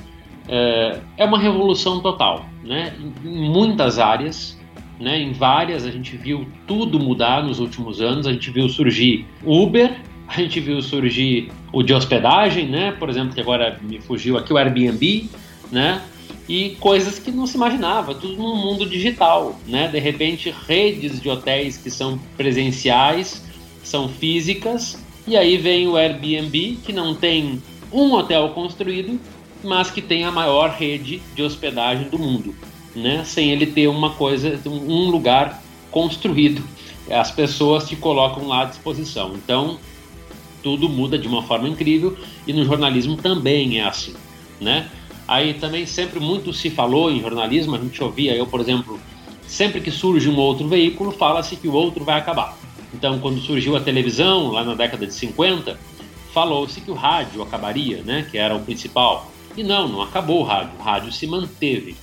é, 0.48 1.00
é 1.16 1.24
uma 1.24 1.38
revolução 1.38 2.00
total, 2.00 2.46
né? 2.64 2.94
Em 3.24 3.50
muitas 3.50 3.98
áreas, 3.98 4.58
né? 4.98 5.20
Em 5.20 5.32
várias 5.32 5.84
a 5.84 5.90
gente 5.90 6.16
viu 6.16 6.46
tudo 6.66 6.98
mudar 6.98 7.42
nos 7.42 7.58
últimos 7.58 8.00
anos. 8.00 8.26
A 8.26 8.32
gente 8.32 8.50
viu 8.50 8.68
surgir 8.68 9.26
Uber, 9.44 9.96
a 10.28 10.40
gente 10.40 10.60
viu 10.60 10.80
surgir 10.82 11.50
o 11.72 11.82
de 11.82 11.92
hospedagem, 11.92 12.66
né? 12.66 12.92
Por 12.92 13.08
exemplo, 13.08 13.34
que 13.34 13.40
agora 13.40 13.78
me 13.82 14.00
fugiu 14.00 14.36
aqui 14.36 14.52
o 14.52 14.56
Airbnb, 14.56 15.28
né? 15.70 16.02
E 16.48 16.76
coisas 16.78 17.18
que 17.18 17.32
não 17.32 17.46
se 17.46 17.56
imaginava, 17.56 18.14
tudo 18.14 18.36
no 18.36 18.54
mundo 18.54 18.88
digital, 18.88 19.58
né? 19.66 19.88
De 19.88 19.98
repente, 19.98 20.54
redes 20.66 21.20
de 21.20 21.28
hotéis 21.28 21.76
que 21.76 21.90
são 21.90 22.18
presenciais, 22.36 23.44
são 23.82 24.08
físicas, 24.08 25.04
e 25.26 25.36
aí 25.36 25.56
vem 25.56 25.88
o 25.88 25.96
Airbnb, 25.96 26.78
que 26.84 26.92
não 26.92 27.14
tem 27.14 27.60
um 27.92 28.12
hotel 28.12 28.50
construído, 28.50 29.18
mas 29.62 29.90
que 29.90 30.02
tem 30.02 30.24
a 30.24 30.30
maior 30.30 30.70
rede 30.70 31.22
de 31.34 31.42
hospedagem 31.42 32.08
do 32.08 32.18
mundo, 32.18 32.54
né? 32.94 33.24
Sem 33.24 33.50
ele 33.50 33.66
ter 33.66 33.88
uma 33.88 34.10
coisa, 34.10 34.60
um 34.66 35.10
lugar 35.10 35.62
construído. 35.90 36.62
As 37.10 37.30
pessoas 37.30 37.88
te 37.88 37.96
colocam 37.96 38.46
lá 38.46 38.62
à 38.62 38.64
disposição. 38.64 39.34
Então, 39.34 39.78
tudo 40.62 40.88
muda 40.88 41.18
de 41.18 41.28
uma 41.28 41.42
forma 41.42 41.68
incrível 41.68 42.16
e 42.46 42.52
no 42.52 42.64
jornalismo 42.64 43.16
também 43.16 43.78
é 43.78 43.84
assim, 43.84 44.14
né? 44.60 44.90
Aí 45.28 45.54
também 45.54 45.86
sempre 45.86 46.20
muito 46.20 46.52
se 46.52 46.70
falou 46.70 47.10
em 47.10 47.20
jornalismo, 47.20 47.74
a 47.74 47.78
gente 47.78 48.02
ouvia, 48.02 48.34
eu 48.34 48.46
por 48.46 48.60
exemplo, 48.60 48.98
sempre 49.46 49.80
que 49.80 49.90
surge 49.90 50.28
um 50.28 50.36
outro 50.36 50.66
veículo, 50.68 51.12
fala-se 51.12 51.56
que 51.56 51.68
o 51.68 51.72
outro 51.72 52.04
vai 52.04 52.18
acabar. 52.18 52.56
Então, 52.92 53.18
quando 53.18 53.40
surgiu 53.40 53.76
a 53.76 53.80
televisão, 53.80 54.50
lá 54.50 54.64
na 54.64 54.74
década 54.74 55.06
de 55.06 55.14
50, 55.14 55.78
falou-se 56.32 56.80
que 56.80 56.90
o 56.90 56.94
rádio 56.94 57.42
acabaria, 57.42 58.02
né, 58.02 58.26
que 58.30 58.38
era 58.38 58.54
o 58.54 58.60
principal. 58.60 59.30
E 59.56 59.62
não, 59.62 59.88
não 59.88 60.02
acabou 60.02 60.40
o 60.40 60.44
rádio, 60.44 60.72
o 60.78 60.82
rádio 60.82 61.12
se 61.12 61.26
manteve. 61.26 61.96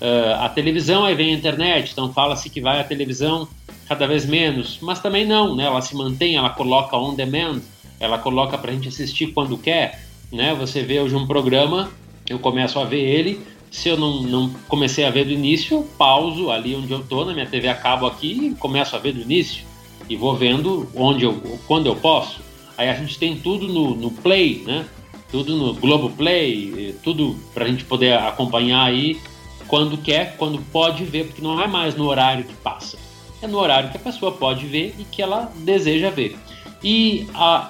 Uh, 0.00 0.34
a 0.40 0.48
televisão, 0.48 1.04
aí 1.04 1.14
vem 1.14 1.34
a 1.34 1.36
internet, 1.36 1.92
então 1.92 2.12
fala-se 2.12 2.48
que 2.48 2.60
vai 2.60 2.80
a 2.80 2.84
televisão 2.84 3.48
cada 3.88 4.06
vez 4.06 4.24
menos, 4.24 4.78
mas 4.80 5.00
também 5.00 5.26
não, 5.26 5.54
né, 5.54 5.64
ela 5.64 5.80
se 5.80 5.94
mantém, 5.94 6.36
ela 6.36 6.50
coloca 6.50 6.96
on 6.96 7.14
demand, 7.14 7.60
ela 8.00 8.18
coloca 8.18 8.56
para 8.56 8.70
a 8.70 8.74
gente 8.74 8.88
assistir 8.88 9.28
quando 9.28 9.58
quer. 9.58 10.04
Né? 10.32 10.54
Você 10.54 10.82
vê 10.82 10.98
hoje 11.00 11.14
um 11.14 11.26
programa, 11.26 11.90
eu 12.28 12.38
começo 12.38 12.78
a 12.78 12.84
ver 12.84 13.00
ele, 13.00 13.40
se 13.70 13.88
eu 13.88 13.96
não, 13.96 14.22
não 14.22 14.50
comecei 14.68 15.04
a 15.04 15.10
ver 15.10 15.24
do 15.24 15.32
início, 15.32 15.88
pauso 15.96 16.50
ali 16.50 16.74
onde 16.74 16.92
eu 16.92 17.00
estou, 17.00 17.24
na 17.24 17.32
minha 17.32 17.46
TV 17.46 17.68
a 17.68 17.74
cabo 17.74 18.06
aqui, 18.06 18.48
e 18.48 18.54
começo 18.54 18.94
a 18.94 18.98
ver 18.98 19.12
do 19.12 19.20
início. 19.20 19.64
E 20.08 20.16
vou 20.16 20.36
vendo 20.36 20.88
onde 20.94 21.24
eu, 21.24 21.34
quando 21.66 21.86
eu 21.86 21.96
posso. 21.96 22.40
Aí 22.76 22.88
a 22.88 22.94
gente 22.94 23.18
tem 23.18 23.36
tudo 23.36 23.68
no, 23.68 23.94
no 23.94 24.10
Play, 24.10 24.62
né? 24.66 24.84
Tudo 25.32 25.56
no 25.56 25.74
Globo 25.74 26.10
Play, 26.10 26.94
tudo 27.02 27.36
para 27.52 27.64
a 27.64 27.68
gente 27.68 27.84
poder 27.84 28.16
acompanhar 28.16 28.84
aí 28.84 29.20
quando 29.66 29.96
quer, 29.96 30.36
quando 30.36 30.58
pode 30.70 31.04
ver, 31.04 31.26
porque 31.26 31.42
não 31.42 31.60
é 31.60 31.66
mais 31.66 31.96
no 31.96 32.06
horário 32.06 32.44
que 32.44 32.54
passa. 32.54 32.96
É 33.40 33.48
no 33.48 33.58
horário 33.58 33.90
que 33.90 33.96
a 33.96 34.00
pessoa 34.00 34.30
pode 34.30 34.66
ver 34.66 34.94
e 34.96 35.04
que 35.04 35.20
ela 35.20 35.50
deseja 35.56 36.10
ver. 36.10 36.38
E 36.84 37.26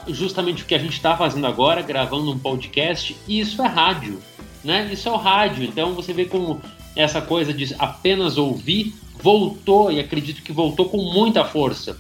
justamente 0.09 0.63
o 0.63 0.67
que 0.67 0.75
a 0.75 0.79
gente 0.79 0.93
está 0.93 1.17
fazendo 1.17 1.47
agora, 1.47 1.81
gravando 1.81 2.31
um 2.31 2.39
podcast, 2.39 3.17
isso 3.27 3.63
é 3.63 3.67
rádio 3.67 4.21
né? 4.65 4.89
Isso 4.93 5.09
é 5.09 5.13
o 5.13 5.17
rádio. 5.17 5.65
Então 5.65 5.95
você 5.95 6.13
vê 6.13 6.25
como 6.25 6.61
essa 6.95 7.21
coisa 7.21 7.53
de 7.53 7.75
apenas 7.79 8.37
ouvir 8.37 8.95
voltou 9.21 9.91
e 9.91 10.01
acredito 10.01 10.43
que 10.43 10.53
voltou 10.53 10.87
com 10.87 10.99
muita 10.99 11.45
força, 11.45 11.97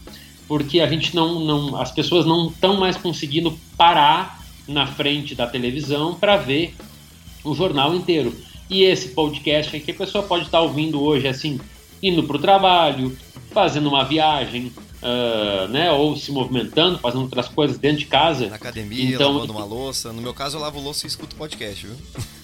porque 0.48 0.80
a 0.80 0.88
gente 0.88 1.14
não, 1.14 1.40
não 1.40 1.80
as 1.80 1.92
pessoas 1.92 2.26
não 2.26 2.48
estão 2.48 2.78
mais 2.78 2.96
conseguindo 2.96 3.56
parar 3.76 4.41
na 4.66 4.86
frente 4.86 5.34
da 5.34 5.46
televisão 5.46 6.14
para 6.14 6.36
ver 6.36 6.74
o 7.44 7.54
jornal 7.54 7.94
inteiro. 7.94 8.34
E 8.70 8.84
esse 8.84 9.08
podcast 9.08 9.76
aqui 9.76 9.90
a 9.90 9.94
pessoa 9.94 10.24
pode 10.24 10.44
estar 10.44 10.58
tá 10.58 10.64
ouvindo 10.64 11.02
hoje 11.02 11.28
assim, 11.28 11.60
indo 12.02 12.22
para 12.24 12.36
o 12.36 12.40
trabalho, 12.40 13.16
fazendo 13.50 13.88
uma 13.88 14.04
viagem, 14.04 14.72
uh, 15.02 15.68
né, 15.68 15.90
ou 15.92 16.16
se 16.16 16.30
movimentando, 16.32 16.98
fazendo 16.98 17.22
outras 17.22 17.48
coisas 17.48 17.76
dentro 17.76 17.98
de 17.98 18.06
casa. 18.06 18.48
Na 18.48 18.56
academia, 18.56 19.14
então, 19.14 19.32
lavando 19.32 19.52
uma 19.52 19.64
louça. 19.64 20.12
No 20.12 20.22
meu 20.22 20.32
caso, 20.32 20.56
eu 20.56 20.60
lavo 20.60 20.80
louça 20.80 21.06
e 21.06 21.08
escuto 21.08 21.36
podcast, 21.36 21.86
viu? 21.86 21.96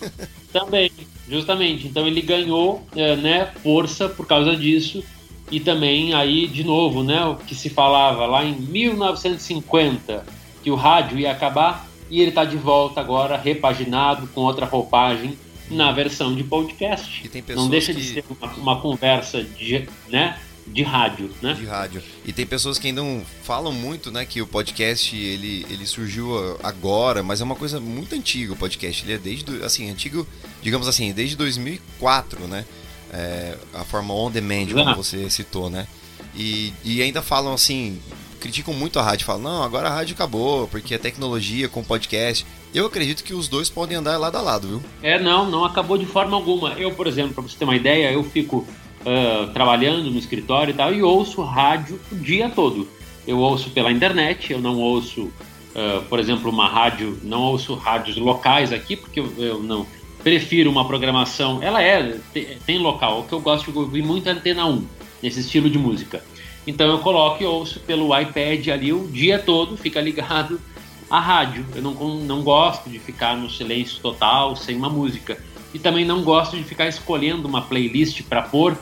também, 0.52 0.90
justamente. 1.28 1.87
Então 1.87 2.07
ele 2.07 2.20
ganhou 2.20 2.87
uh, 2.92 3.16
né, 3.16 3.50
força 3.62 4.09
por 4.09 4.26
causa 4.26 4.57
disso. 4.57 5.02
E 5.50 5.59
também 5.59 6.12
aí, 6.12 6.46
de 6.46 6.62
novo, 6.62 7.02
né, 7.02 7.24
o 7.24 7.37
que 7.37 7.54
se 7.54 7.70
falava 7.70 8.26
lá 8.26 8.44
em 8.44 8.54
1950, 8.54 10.26
que 10.62 10.70
o 10.70 10.74
rádio 10.74 11.18
ia 11.18 11.33
acabar, 11.33 11.88
e 12.10 12.20
ele 12.20 12.30
está 12.30 12.44
de 12.44 12.56
volta 12.56 13.00
agora, 13.00 13.36
repaginado, 13.36 14.26
com 14.28 14.42
outra 14.42 14.66
roupagem, 14.66 15.38
na 15.70 15.92
versão 15.92 16.34
de 16.34 16.42
podcast. 16.42 17.30
Não 17.54 17.68
deixa 17.68 17.92
que... 17.92 18.00
de 18.00 18.06
ser 18.06 18.24
uma, 18.28 18.52
uma 18.54 18.80
conversa 18.80 19.42
de, 19.42 19.88
né, 20.08 20.38
de 20.66 20.82
rádio, 20.82 21.30
né? 21.42 21.54
De 21.54 21.64
rádio. 21.64 22.02
E 22.24 22.32
tem 22.32 22.46
pessoas 22.46 22.78
que 22.78 22.88
ainda 22.88 23.02
falam 23.42 23.72
muito, 23.72 24.10
né, 24.10 24.24
que 24.24 24.40
o 24.40 24.46
podcast 24.46 25.14
ele, 25.14 25.66
ele 25.70 25.86
surgiu 25.86 26.58
agora, 26.62 27.22
mas 27.22 27.40
é 27.40 27.44
uma 27.44 27.56
coisa 27.56 27.80
muito 27.80 28.14
antiga 28.14 28.52
o 28.52 28.56
podcast. 28.56 29.04
Ele 29.04 29.14
é 29.14 29.18
desde, 29.18 29.62
assim, 29.62 29.90
antigo, 29.90 30.26
digamos 30.62 30.88
assim, 30.88 31.12
desde 31.12 31.36
2004, 31.36 32.46
né? 32.46 32.64
É, 33.10 33.56
a 33.72 33.84
forma 33.84 34.12
on 34.12 34.30
demand, 34.30 34.66
como 34.72 34.94
você 34.94 35.30
citou, 35.30 35.70
né? 35.70 35.86
E, 36.34 36.72
e 36.84 37.02
ainda 37.02 37.22
falam 37.22 37.54
assim, 37.54 37.98
criticam 38.38 38.72
muito 38.72 38.98
a 38.98 39.03
rádio, 39.03 39.27
falam, 39.27 39.42
não, 39.42 39.62
agora 39.62 39.88
a 39.88 39.94
rádio 39.94 40.14
acabou, 40.14 40.66
porque 40.68 40.94
a 40.94 40.98
tecnologia 40.98 41.68
com 41.68 41.83
podcast. 41.83 42.46
Eu 42.74 42.87
acredito 42.87 43.24
que 43.24 43.35
os 43.35 43.48
dois 43.48 43.68
podem 43.70 43.96
andar 43.96 44.16
lado 44.18 44.37
a 44.37 44.40
lado, 44.40 44.68
viu? 44.68 44.83
É, 45.03 45.18
não, 45.18 45.51
não 45.51 45.64
acabou 45.64 45.96
de 45.98 46.07
forma 46.07 46.37
alguma. 46.37 46.72
Eu, 46.74 46.92
por 46.92 47.07
exemplo, 47.07 47.35
para 47.35 47.42
você 47.42 47.57
ter 47.57 47.64
uma 47.64 47.77
ideia, 47.77 48.12
eu 48.12 48.22
fico 48.22 48.66
uh, 49.01 49.53
trabalhando 49.53 50.11
no 50.11 50.18
escritório 50.18 50.72
e 50.72 50.74
tal, 50.74 50.92
e 50.92 51.03
ouço 51.03 51.42
rádio 51.42 52.01
o 52.12 52.14
dia 52.14 52.48
todo. 52.48 52.88
Eu 53.27 53.38
ouço 53.38 53.70
pela 53.70 53.90
internet, 53.90 54.53
eu 54.53 54.61
não 54.61 54.79
ouço, 54.79 55.24
uh, 55.24 56.03
por 56.09 56.18
exemplo, 56.18 56.51
uma 56.51 56.68
rádio, 56.68 57.18
não 57.22 57.42
ouço 57.42 57.74
rádios 57.74 58.16
locais 58.16 58.72
aqui, 58.72 58.96
porque 58.96 59.20
eu, 59.20 59.33
eu 59.38 59.62
não 59.62 59.87
prefiro 60.22 60.70
uma 60.70 60.87
programação. 60.87 61.62
Ela 61.62 61.83
é, 61.83 62.18
tem 62.66 62.79
local, 62.79 63.20
o 63.20 63.24
que 63.24 63.33
eu 63.33 63.40
gosto 63.40 63.70
de 63.70 63.79
ouvir 63.79 64.03
muito 64.03 64.29
é 64.29 64.33
Antena 64.33 64.66
1, 64.66 64.85
nesse 65.22 65.40
estilo 65.40 65.70
de 65.70 65.79
música. 65.79 66.22
Então 66.68 66.87
eu 66.87 66.98
coloco 66.98 67.42
e 67.42 67.46
ouço 67.46 67.81
pelo 67.81 68.14
iPad 68.16 68.68
ali 68.68 68.92
o 68.92 69.09
dia 69.09 69.38
todo, 69.38 69.74
fica 69.74 70.02
ligado 70.02 70.61
à 71.09 71.18
rádio. 71.18 71.64
Eu 71.74 71.81
não, 71.81 71.94
não 72.18 72.42
gosto 72.42 72.90
de 72.90 72.98
ficar 72.98 73.35
no 73.38 73.48
silêncio 73.48 73.98
total, 74.02 74.54
sem 74.54 74.76
uma 74.76 74.90
música. 74.90 75.42
E 75.72 75.78
também 75.78 76.04
não 76.04 76.22
gosto 76.22 76.59
de 76.59 76.62
ficar 76.62 76.87
escolhendo 76.87 77.48
uma 77.48 77.62
playlist 77.62 78.22
para 78.24 78.42
pôr, 78.42 78.76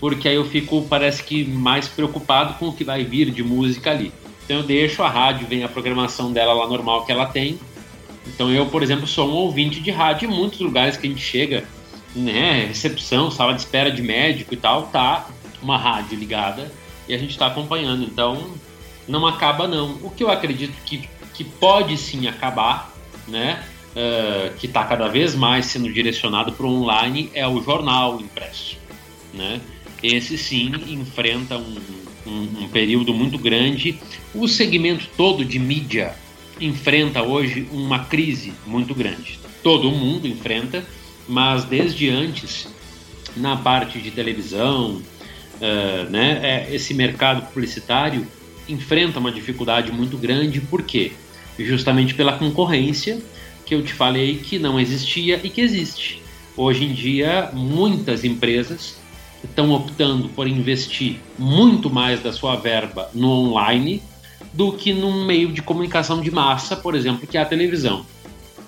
porque 0.00 0.26
aí 0.26 0.36
eu 0.36 0.46
fico, 0.46 0.80
parece 0.88 1.22
que, 1.22 1.44
mais 1.44 1.86
preocupado 1.86 2.54
com 2.54 2.68
o 2.68 2.72
que 2.72 2.82
vai 2.82 3.04
vir 3.04 3.30
de 3.30 3.42
música 3.42 3.90
ali. 3.90 4.14
Então 4.46 4.56
eu 4.56 4.62
deixo 4.62 5.02
a 5.02 5.08
rádio, 5.10 5.46
vem 5.46 5.62
a 5.62 5.68
programação 5.68 6.32
dela 6.32 6.54
lá 6.54 6.66
normal 6.66 7.04
que 7.04 7.12
ela 7.12 7.26
tem. 7.26 7.58
Então 8.26 8.50
eu, 8.50 8.64
por 8.64 8.82
exemplo, 8.82 9.06
sou 9.06 9.28
um 9.28 9.34
ouvinte 9.34 9.80
de 9.80 9.90
rádio 9.90 10.30
em 10.30 10.34
muitos 10.34 10.60
lugares 10.60 10.96
que 10.96 11.06
a 11.06 11.10
gente 11.10 11.22
chega, 11.22 11.64
né, 12.14 12.64
recepção, 12.64 13.30
sala 13.30 13.52
de 13.52 13.60
espera 13.60 13.90
de 13.90 14.00
médico 14.00 14.54
e 14.54 14.56
tal, 14.56 14.84
tá 14.84 15.28
uma 15.60 15.76
rádio 15.76 16.18
ligada 16.18 16.72
e 17.08 17.14
a 17.14 17.18
gente 17.18 17.30
está 17.30 17.46
acompanhando. 17.46 18.04
Então 18.04 18.54
não 19.06 19.26
acaba 19.26 19.68
não. 19.68 19.98
O 20.02 20.10
que 20.10 20.22
eu 20.22 20.30
acredito 20.30 20.74
que, 20.84 21.08
que 21.34 21.44
pode 21.44 21.96
sim 21.96 22.26
acabar, 22.26 22.94
né, 23.28 23.64
uh, 23.92 24.54
que 24.56 24.66
está 24.66 24.84
cada 24.84 25.08
vez 25.08 25.34
mais 25.34 25.66
sendo 25.66 25.92
direcionado 25.92 26.52
para 26.52 26.66
o 26.66 26.70
online 26.70 27.30
é 27.34 27.46
o 27.46 27.62
jornal 27.62 28.20
impresso, 28.20 28.76
né? 29.32 29.60
Esse 30.02 30.36
sim 30.36 30.72
enfrenta 30.88 31.56
um, 31.56 31.76
um, 32.26 32.64
um 32.64 32.68
período 32.68 33.14
muito 33.14 33.38
grande. 33.38 33.98
O 34.34 34.46
segmento 34.46 35.08
todo 35.16 35.44
de 35.44 35.58
mídia 35.58 36.14
enfrenta 36.60 37.22
hoje 37.22 37.66
uma 37.72 38.00
crise 38.00 38.52
muito 38.66 38.94
grande. 38.94 39.38
Todo 39.62 39.90
mundo 39.90 40.28
enfrenta, 40.28 40.84
mas 41.26 41.64
desde 41.64 42.08
antes, 42.08 42.68
na 43.36 43.56
parte 43.56 43.98
de 43.98 44.10
televisão, 44.10 45.02
uh, 45.60 46.10
né, 46.10 46.40
é, 46.42 46.74
esse 46.74 46.94
mercado 46.94 47.42
publicitário 47.46 48.26
enfrenta 48.68 49.18
uma 49.18 49.30
dificuldade 49.30 49.92
muito 49.92 50.16
grande, 50.16 50.60
por 50.60 50.82
quê? 50.82 51.12
Justamente 51.58 52.14
pela 52.14 52.32
concorrência 52.32 53.20
que 53.64 53.74
eu 53.74 53.82
te 53.82 53.92
falei 53.92 54.36
que 54.36 54.58
não 54.58 54.78
existia 54.78 55.40
e 55.42 55.50
que 55.50 55.60
existe. 55.60 56.22
Hoje 56.56 56.84
em 56.84 56.92
dia, 56.92 57.50
muitas 57.52 58.24
empresas 58.24 58.96
estão 59.44 59.72
optando 59.72 60.28
por 60.30 60.48
investir 60.48 61.20
muito 61.38 61.90
mais 61.90 62.22
da 62.22 62.32
sua 62.32 62.56
verba 62.56 63.10
no 63.14 63.28
online 63.28 64.02
do 64.52 64.72
que 64.72 64.92
num 64.92 65.24
meio 65.24 65.52
de 65.52 65.60
comunicação 65.60 66.20
de 66.20 66.30
massa, 66.30 66.76
por 66.76 66.94
exemplo, 66.94 67.26
que 67.26 67.36
é 67.36 67.42
a 67.42 67.44
televisão. 67.44 68.06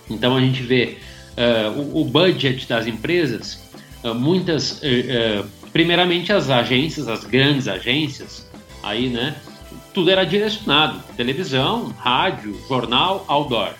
Então 0.08 0.36
a 0.36 0.40
gente 0.40 0.62
vê 0.62 0.98
uh, 1.36 1.80
o, 1.80 2.02
o, 2.02 2.04
budget 2.04 2.68
das 2.68 2.86
empresas, 2.86 3.62
uh, 4.04 4.14
muitas, 4.14 4.82
uh, 4.82 5.46
primeiramente 5.78 6.32
as 6.32 6.50
agências, 6.50 7.06
as 7.06 7.22
grandes 7.22 7.68
agências, 7.68 8.44
aí, 8.82 9.08
né, 9.08 9.36
tudo 9.94 10.10
era 10.10 10.26
direcionado: 10.26 11.00
televisão, 11.16 11.94
rádio, 11.96 12.60
jornal, 12.68 13.24
outdoor. 13.28 13.74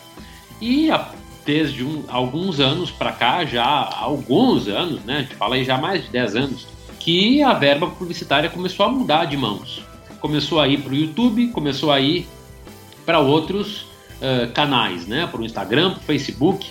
E 0.60 0.92
a, 0.92 1.10
desde 1.44 1.82
um, 1.82 2.04
alguns 2.06 2.60
anos 2.60 2.92
para 2.92 3.10
cá, 3.10 3.44
já 3.44 3.64
alguns 3.64 4.68
anos, 4.68 5.02
né? 5.04 5.16
A 5.16 5.20
gente 5.22 5.34
fala 5.34 5.56
aí 5.56 5.64
já 5.64 5.76
mais 5.76 6.04
de 6.04 6.10
10 6.10 6.36
anos, 6.36 6.68
que 7.00 7.42
a 7.42 7.52
verba 7.52 7.88
publicitária 7.88 8.48
começou 8.48 8.86
a 8.86 8.88
mudar 8.88 9.24
de 9.24 9.36
mãos. 9.36 9.82
Começou 10.20 10.60
a 10.60 10.68
ir 10.68 10.78
para 10.78 10.92
o 10.92 10.96
YouTube, 10.96 11.48
começou 11.48 11.90
a 11.90 11.98
ir 11.98 12.28
para 13.04 13.18
outros 13.18 13.86
uh, 14.22 14.52
canais, 14.54 15.04
né? 15.08 15.26
Para 15.26 15.40
o 15.40 15.44
Instagram, 15.44 15.94
para 15.94 16.00
o 16.00 16.04
Facebook. 16.04 16.64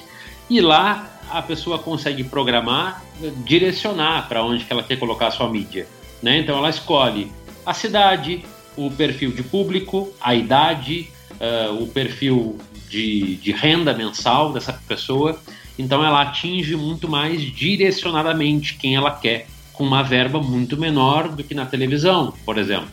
E 0.50 0.62
lá 0.62 1.17
a 1.32 1.42
pessoa 1.42 1.80
consegue 1.80 2.24
programar, 2.24 3.04
direcionar 3.46 4.28
para 4.28 4.44
onde 4.44 4.66
que 4.66 4.74
ela 4.74 4.84
quer 4.84 4.98
colocar 4.98 5.28
a 5.28 5.32
sua 5.32 5.50
mídia. 5.50 5.88
Né? 6.22 6.40
Então 6.40 6.58
ela 6.58 6.70
escolhe 6.70 7.32
a 7.66 7.74
cidade, 7.74 8.44
o 8.76 8.90
perfil 8.92 9.32
de 9.32 9.44
público, 9.44 10.12
a 10.22 10.34
idade, 10.34 11.10
uh, 11.34 11.84
o 11.84 11.88
perfil 11.88 12.58
de, 12.90 13.36
de 13.38 13.52
renda 13.52 13.94
mensal 13.94 14.54
dessa 14.54 14.74
pessoa. 14.88 15.40
Então 15.78 16.04
ela 16.04 16.22
atinge 16.22 16.76
muito 16.76 17.08
mais 17.08 17.42
direcionadamente 17.42 18.76
quem 18.76 18.96
ela 18.96 19.12
quer, 19.12 19.48
com 19.74 19.84
uma 19.84 20.02
verba 20.02 20.42
muito 20.42 20.78
menor 20.78 21.30
do 21.30 21.44
que 21.44 21.54
na 21.54 21.66
televisão, 21.66 22.34
por 22.46 22.58
exemplo. 22.58 22.90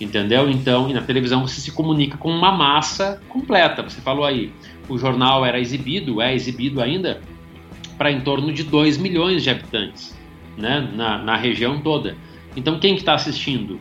Entendeu? 0.00 0.50
Então, 0.50 0.90
e 0.90 0.92
na 0.92 1.02
televisão 1.02 1.46
você 1.46 1.60
se 1.60 1.70
comunica 1.70 2.16
com 2.16 2.28
uma 2.28 2.50
massa 2.50 3.22
completa. 3.28 3.84
Você 3.84 4.00
falou 4.00 4.24
aí, 4.24 4.52
o 4.88 4.98
jornal 4.98 5.46
era 5.46 5.60
exibido, 5.60 6.20
é 6.20 6.34
exibido 6.34 6.82
ainda 6.82 7.20
para 8.02 8.10
em 8.10 8.20
torno 8.20 8.52
de 8.52 8.64
2 8.64 8.98
milhões 8.98 9.44
de 9.44 9.50
habitantes 9.50 10.18
né, 10.58 10.90
na, 10.92 11.18
na 11.18 11.36
região 11.36 11.80
toda. 11.80 12.16
Então, 12.56 12.80
quem 12.80 12.94
que 12.94 13.02
está 13.02 13.14
assistindo? 13.14 13.74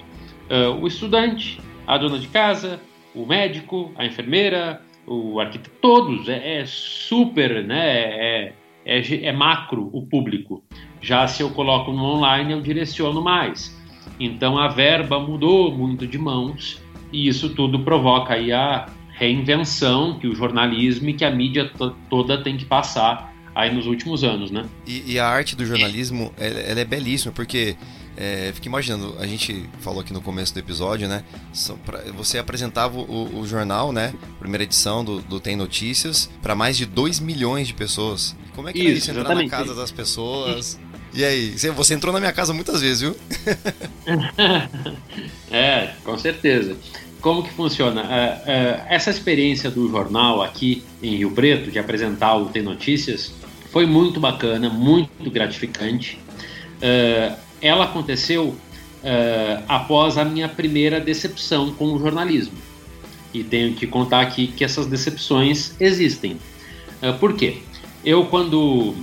Uh, 0.47 0.79
o 0.79 0.85
estudante, 0.85 1.59
a 1.87 1.97
dona 1.97 2.19
de 2.19 2.27
casa, 2.27 2.79
o 3.15 3.25
médico, 3.25 3.91
a 3.97 4.05
enfermeira, 4.05 4.79
o 5.07 5.39
arquiteto, 5.39 5.75
todos. 5.81 6.29
É, 6.29 6.59
é 6.59 6.65
super, 6.67 7.63
né? 7.63 7.83
É, 7.83 8.53
é, 8.85 9.25
é, 9.25 9.31
macro 9.31 9.89
o 9.91 10.05
público. 10.05 10.63
Já 11.01 11.25
se 11.25 11.41
eu 11.41 11.49
coloco 11.49 11.91
no 11.91 12.03
online, 12.03 12.53
eu 12.53 12.61
direciono 12.61 13.23
mais. 13.23 13.75
Então 14.19 14.55
a 14.55 14.67
verba 14.67 15.19
mudou 15.19 15.75
muito 15.75 16.05
de 16.05 16.19
mãos 16.19 16.79
e 17.11 17.27
isso 17.27 17.55
tudo 17.55 17.79
provoca 17.79 18.35
aí 18.35 18.53
a 18.53 18.85
reinvenção 19.13 20.19
que 20.19 20.27
o 20.27 20.35
jornalismo 20.35 21.09
e 21.09 21.13
que 21.13 21.25
a 21.25 21.31
mídia 21.31 21.71
toda 22.07 22.37
tem 22.43 22.55
que 22.55 22.65
passar 22.65 23.30
aí 23.53 23.73
nos 23.73 23.85
últimos 23.85 24.23
anos, 24.23 24.51
né? 24.51 24.65
E, 24.85 25.13
e 25.13 25.19
a 25.19 25.27
arte 25.27 25.55
do 25.55 25.65
jornalismo, 25.65 26.33
ela, 26.37 26.59
ela 26.59 26.79
é 26.79 26.85
belíssima, 26.85 27.31
porque 27.31 27.75
é, 28.17 28.51
fica 28.53 28.67
imaginando, 28.67 29.15
a 29.19 29.25
gente 29.25 29.69
falou 29.79 30.01
aqui 30.01 30.13
no 30.13 30.21
começo 30.21 30.53
do 30.53 30.59
episódio, 30.59 31.07
né? 31.07 31.23
Você 32.15 32.37
apresentava 32.37 32.99
o, 32.99 33.39
o 33.39 33.47
jornal, 33.47 33.91
né? 33.91 34.13
Primeira 34.39 34.63
edição 34.63 35.03
do, 35.03 35.21
do 35.21 35.39
Tem 35.39 35.55
Notícias, 35.55 36.29
para 36.41 36.53
mais 36.55 36.77
de 36.77 36.85
2 36.85 37.19
milhões 37.19 37.67
de 37.67 37.73
pessoas. 37.73 38.35
Como 38.55 38.67
é 38.67 38.73
que 38.73 38.79
isso, 38.79 38.87
é 38.87 38.91
isso? 38.93 39.11
Entrar 39.11 39.35
na 39.35 39.47
casa 39.47 39.73
das 39.73 39.91
pessoas. 39.91 40.79
E 41.13 41.23
aí? 41.23 41.57
Você 41.57 41.93
entrou 41.93 42.13
na 42.13 42.19
minha 42.19 42.31
casa 42.31 42.53
muitas 42.53 42.81
vezes, 42.81 43.01
viu? 43.01 43.15
é, 45.51 45.93
com 46.03 46.17
certeza. 46.17 46.75
Como 47.21 47.43
que 47.43 47.51
funciona? 47.51 48.01
É, 48.01 48.51
é, 48.51 48.85
essa 48.89 49.11
experiência 49.11 49.69
do 49.69 49.89
jornal 49.89 50.41
aqui 50.41 50.83
em 51.03 51.17
Rio 51.17 51.31
Preto, 51.31 51.69
de 51.69 51.77
apresentar 51.77 52.35
o 52.35 52.47
Tem 52.47 52.63
Notícias, 52.63 53.31
foi 53.71 53.85
muito 53.85 54.19
bacana, 54.19 54.69
muito 54.69 55.31
gratificante. 55.31 56.19
É, 56.81 57.33
ela 57.61 57.85
aconteceu 57.85 58.49
uh, 58.49 59.63
após 59.67 60.17
a 60.17 60.25
minha 60.25 60.49
primeira 60.49 60.99
decepção 60.99 61.71
com 61.71 61.93
o 61.93 61.99
jornalismo. 61.99 62.57
E 63.33 63.43
tenho 63.43 63.73
que 63.73 63.87
contar 63.87 64.21
aqui 64.21 64.47
que 64.47 64.63
essas 64.63 64.87
decepções 64.87 65.75
existem. 65.79 66.33
Uh, 67.01 67.13
por 67.19 67.35
quê? 67.35 67.59
Eu, 68.03 68.25
quando 68.25 68.95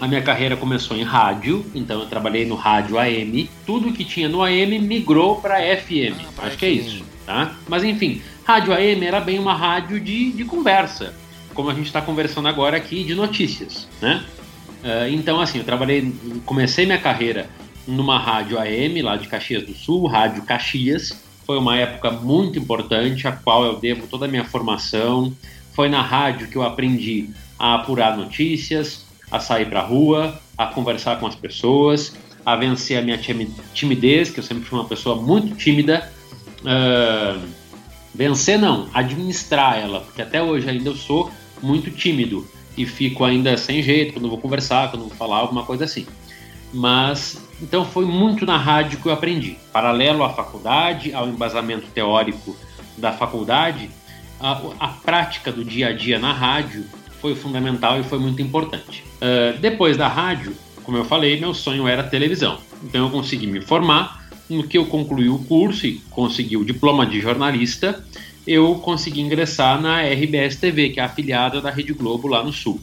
a 0.00 0.08
minha 0.08 0.22
carreira 0.22 0.56
começou 0.56 0.96
em 0.96 1.02
rádio, 1.02 1.64
então 1.74 2.00
eu 2.00 2.06
trabalhei 2.06 2.44
no 2.44 2.56
rádio 2.56 2.98
AM, 2.98 3.48
tudo 3.64 3.92
que 3.92 4.04
tinha 4.04 4.28
no 4.28 4.42
AM 4.42 4.78
migrou 4.80 5.36
para 5.36 5.58
FM. 5.76 6.18
Ah, 6.38 6.46
Acho 6.46 6.58
que 6.58 6.66
é 6.66 6.70
isso, 6.70 7.04
tá? 7.24 7.56
Mas 7.68 7.84
enfim, 7.84 8.20
rádio 8.44 8.72
AM 8.72 9.04
era 9.04 9.20
bem 9.20 9.38
uma 9.38 9.54
rádio 9.54 10.00
de, 10.00 10.32
de 10.32 10.44
conversa, 10.44 11.14
como 11.54 11.70
a 11.70 11.74
gente 11.74 11.86
está 11.86 12.02
conversando 12.02 12.48
agora 12.48 12.76
aqui 12.76 13.04
de 13.04 13.14
notícias, 13.14 13.88
né? 14.00 14.24
Uh, 14.82 15.08
então, 15.08 15.40
assim, 15.40 15.58
eu 15.58 15.64
trabalhei, 15.64 16.12
comecei 16.44 16.84
minha 16.84 16.98
carreira 16.98 17.48
numa 17.86 18.18
rádio 18.18 18.58
AM 18.58 19.00
lá 19.00 19.16
de 19.16 19.28
Caxias 19.28 19.64
do 19.64 19.74
Sul, 19.74 20.06
Rádio 20.06 20.42
Caxias. 20.42 21.18
Foi 21.46 21.58
uma 21.58 21.76
época 21.76 22.10
muito 22.10 22.58
importante, 22.58 23.26
a 23.26 23.32
qual 23.32 23.64
eu 23.64 23.78
devo 23.78 24.06
toda 24.06 24.26
a 24.26 24.28
minha 24.28 24.44
formação. 24.44 25.34
Foi 25.72 25.88
na 25.88 26.02
rádio 26.02 26.48
que 26.48 26.56
eu 26.56 26.62
aprendi 26.62 27.30
a 27.58 27.76
apurar 27.76 28.16
notícias, 28.16 29.06
a 29.30 29.40
sair 29.40 29.66
para 29.66 29.80
a 29.80 29.84
rua, 29.84 30.38
a 30.56 30.66
conversar 30.66 31.18
com 31.18 31.26
as 31.26 31.34
pessoas, 31.34 32.14
a 32.44 32.56
vencer 32.56 32.98
a 32.98 33.02
minha 33.02 33.18
timidez, 33.72 34.30
que 34.30 34.40
eu 34.40 34.44
sempre 34.44 34.64
fui 34.64 34.78
uma 34.78 34.88
pessoa 34.88 35.16
muito 35.16 35.54
tímida. 35.56 36.10
Uh, 36.60 37.40
vencer 38.14 38.58
não, 38.58 38.88
administrar 38.94 39.78
ela, 39.78 40.00
porque 40.00 40.22
até 40.22 40.42
hoje 40.42 40.68
ainda 40.68 40.90
eu 40.90 40.94
sou 40.94 41.30
muito 41.64 41.90
tímido 41.90 42.46
e 42.76 42.84
fico 42.84 43.24
ainda 43.24 43.56
sem 43.56 43.82
jeito 43.82 44.14
quando 44.14 44.28
vou 44.28 44.38
conversar, 44.38 44.90
quando 44.90 45.02
vou 45.02 45.16
falar 45.16 45.38
alguma 45.38 45.64
coisa 45.64 45.84
assim. 45.84 46.06
Mas 46.72 47.40
então 47.62 47.84
foi 47.84 48.04
muito 48.04 48.44
na 48.44 48.56
rádio 48.56 48.98
que 49.00 49.06
eu 49.06 49.12
aprendi. 49.12 49.56
Paralelo 49.72 50.24
à 50.24 50.30
faculdade, 50.30 51.14
ao 51.14 51.28
embasamento 51.28 51.86
teórico 51.94 52.56
da 52.98 53.12
faculdade, 53.12 53.90
a, 54.40 54.60
a 54.78 54.88
prática 54.88 55.50
do 55.52 55.64
dia 55.64 55.88
a 55.88 55.92
dia 55.92 56.18
na 56.18 56.32
rádio 56.32 56.84
foi 57.20 57.34
fundamental 57.34 57.98
e 57.98 58.02
foi 58.02 58.18
muito 58.18 58.42
importante. 58.42 59.04
Uh, 59.16 59.58
depois 59.58 59.96
da 59.96 60.08
rádio, 60.08 60.54
como 60.82 60.98
eu 60.98 61.04
falei, 61.04 61.40
meu 61.40 61.54
sonho 61.54 61.88
era 61.88 62.02
televisão. 62.02 62.58
Então 62.82 63.06
eu 63.06 63.10
consegui 63.10 63.46
me 63.46 63.60
formar. 63.60 64.22
No 64.50 64.62
que 64.62 64.76
eu 64.76 64.84
concluí 64.84 65.30
o 65.30 65.38
curso 65.38 65.86
e 65.86 66.02
consegui 66.10 66.58
o 66.58 66.64
diploma 66.66 67.06
de 67.06 67.18
jornalista, 67.18 68.04
eu 68.46 68.74
consegui 68.76 69.20
ingressar 69.20 69.80
na 69.80 70.02
RBS 70.02 70.56
TV, 70.56 70.90
que 70.90 71.00
é 71.00 71.02
afiliada 71.02 71.60
da 71.60 71.70
Rede 71.70 71.92
Globo 71.92 72.28
lá 72.28 72.42
no 72.42 72.52
Sul. 72.52 72.80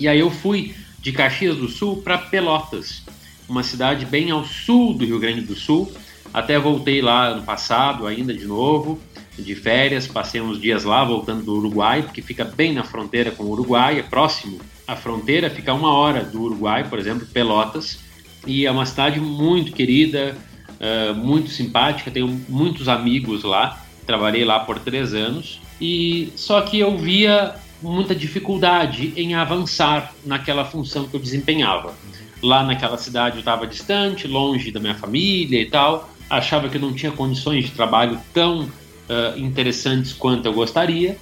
E 0.00 0.08
aí 0.08 0.18
eu 0.18 0.30
fui 0.30 0.74
de 1.00 1.12
Caxias 1.12 1.56
do 1.56 1.68
Sul 1.68 1.98
para 2.02 2.16
Pelotas, 2.16 3.02
uma 3.48 3.62
cidade 3.62 4.06
bem 4.06 4.30
ao 4.30 4.44
sul 4.44 4.94
do 4.94 5.04
Rio 5.04 5.18
Grande 5.18 5.42
do 5.42 5.54
Sul. 5.54 5.92
Até 6.32 6.58
voltei 6.58 7.02
lá 7.02 7.26
ano 7.26 7.42
passado, 7.42 8.06
ainda 8.06 8.32
de 8.32 8.46
novo, 8.46 8.98
de 9.38 9.54
férias, 9.54 10.06
passei 10.06 10.40
uns 10.40 10.60
dias 10.60 10.84
lá 10.84 11.04
voltando 11.04 11.44
do 11.44 11.56
Uruguai, 11.56 12.02
porque 12.02 12.22
fica 12.22 12.44
bem 12.44 12.72
na 12.72 12.84
fronteira 12.84 13.30
com 13.30 13.44
o 13.44 13.50
Uruguai, 13.50 13.98
é 13.98 14.02
próximo 14.02 14.58
à 14.86 14.96
fronteira, 14.96 15.50
fica 15.50 15.74
uma 15.74 15.92
hora 15.92 16.24
do 16.24 16.42
Uruguai, 16.42 16.88
por 16.88 16.98
exemplo, 16.98 17.26
Pelotas, 17.26 17.98
e 18.46 18.66
é 18.66 18.70
uma 18.70 18.86
cidade 18.86 19.20
muito 19.20 19.72
querida, 19.72 20.36
uh, 20.80 21.14
muito 21.14 21.50
simpática, 21.50 22.10
tenho 22.10 22.28
muitos 22.48 22.88
amigos 22.88 23.42
lá, 23.42 23.84
trabalhei 24.06 24.44
lá 24.44 24.60
por 24.60 24.78
três 24.78 25.14
anos, 25.14 25.60
e 25.80 26.32
só 26.36 26.60
que 26.60 26.78
eu 26.78 26.96
via 26.96 27.54
muita 27.82 28.14
dificuldade 28.14 29.12
em 29.16 29.34
avançar 29.34 30.14
naquela 30.24 30.64
função 30.64 31.06
que 31.06 31.14
eu 31.14 31.20
desempenhava. 31.20 31.94
Lá 32.42 32.62
naquela 32.62 32.96
cidade 32.96 33.36
eu 33.36 33.40
estava 33.40 33.66
distante, 33.66 34.26
longe 34.26 34.70
da 34.70 34.80
minha 34.80 34.94
família 34.94 35.60
e 35.60 35.66
tal, 35.66 36.08
achava 36.28 36.68
que 36.68 36.76
eu 36.76 36.80
não 36.80 36.92
tinha 36.92 37.12
condições 37.12 37.64
de 37.64 37.72
trabalho 37.72 38.18
tão 38.32 38.62
uh, 38.62 39.38
interessantes 39.38 40.12
quanto 40.12 40.46
eu 40.46 40.52
gostaria. 40.52 41.16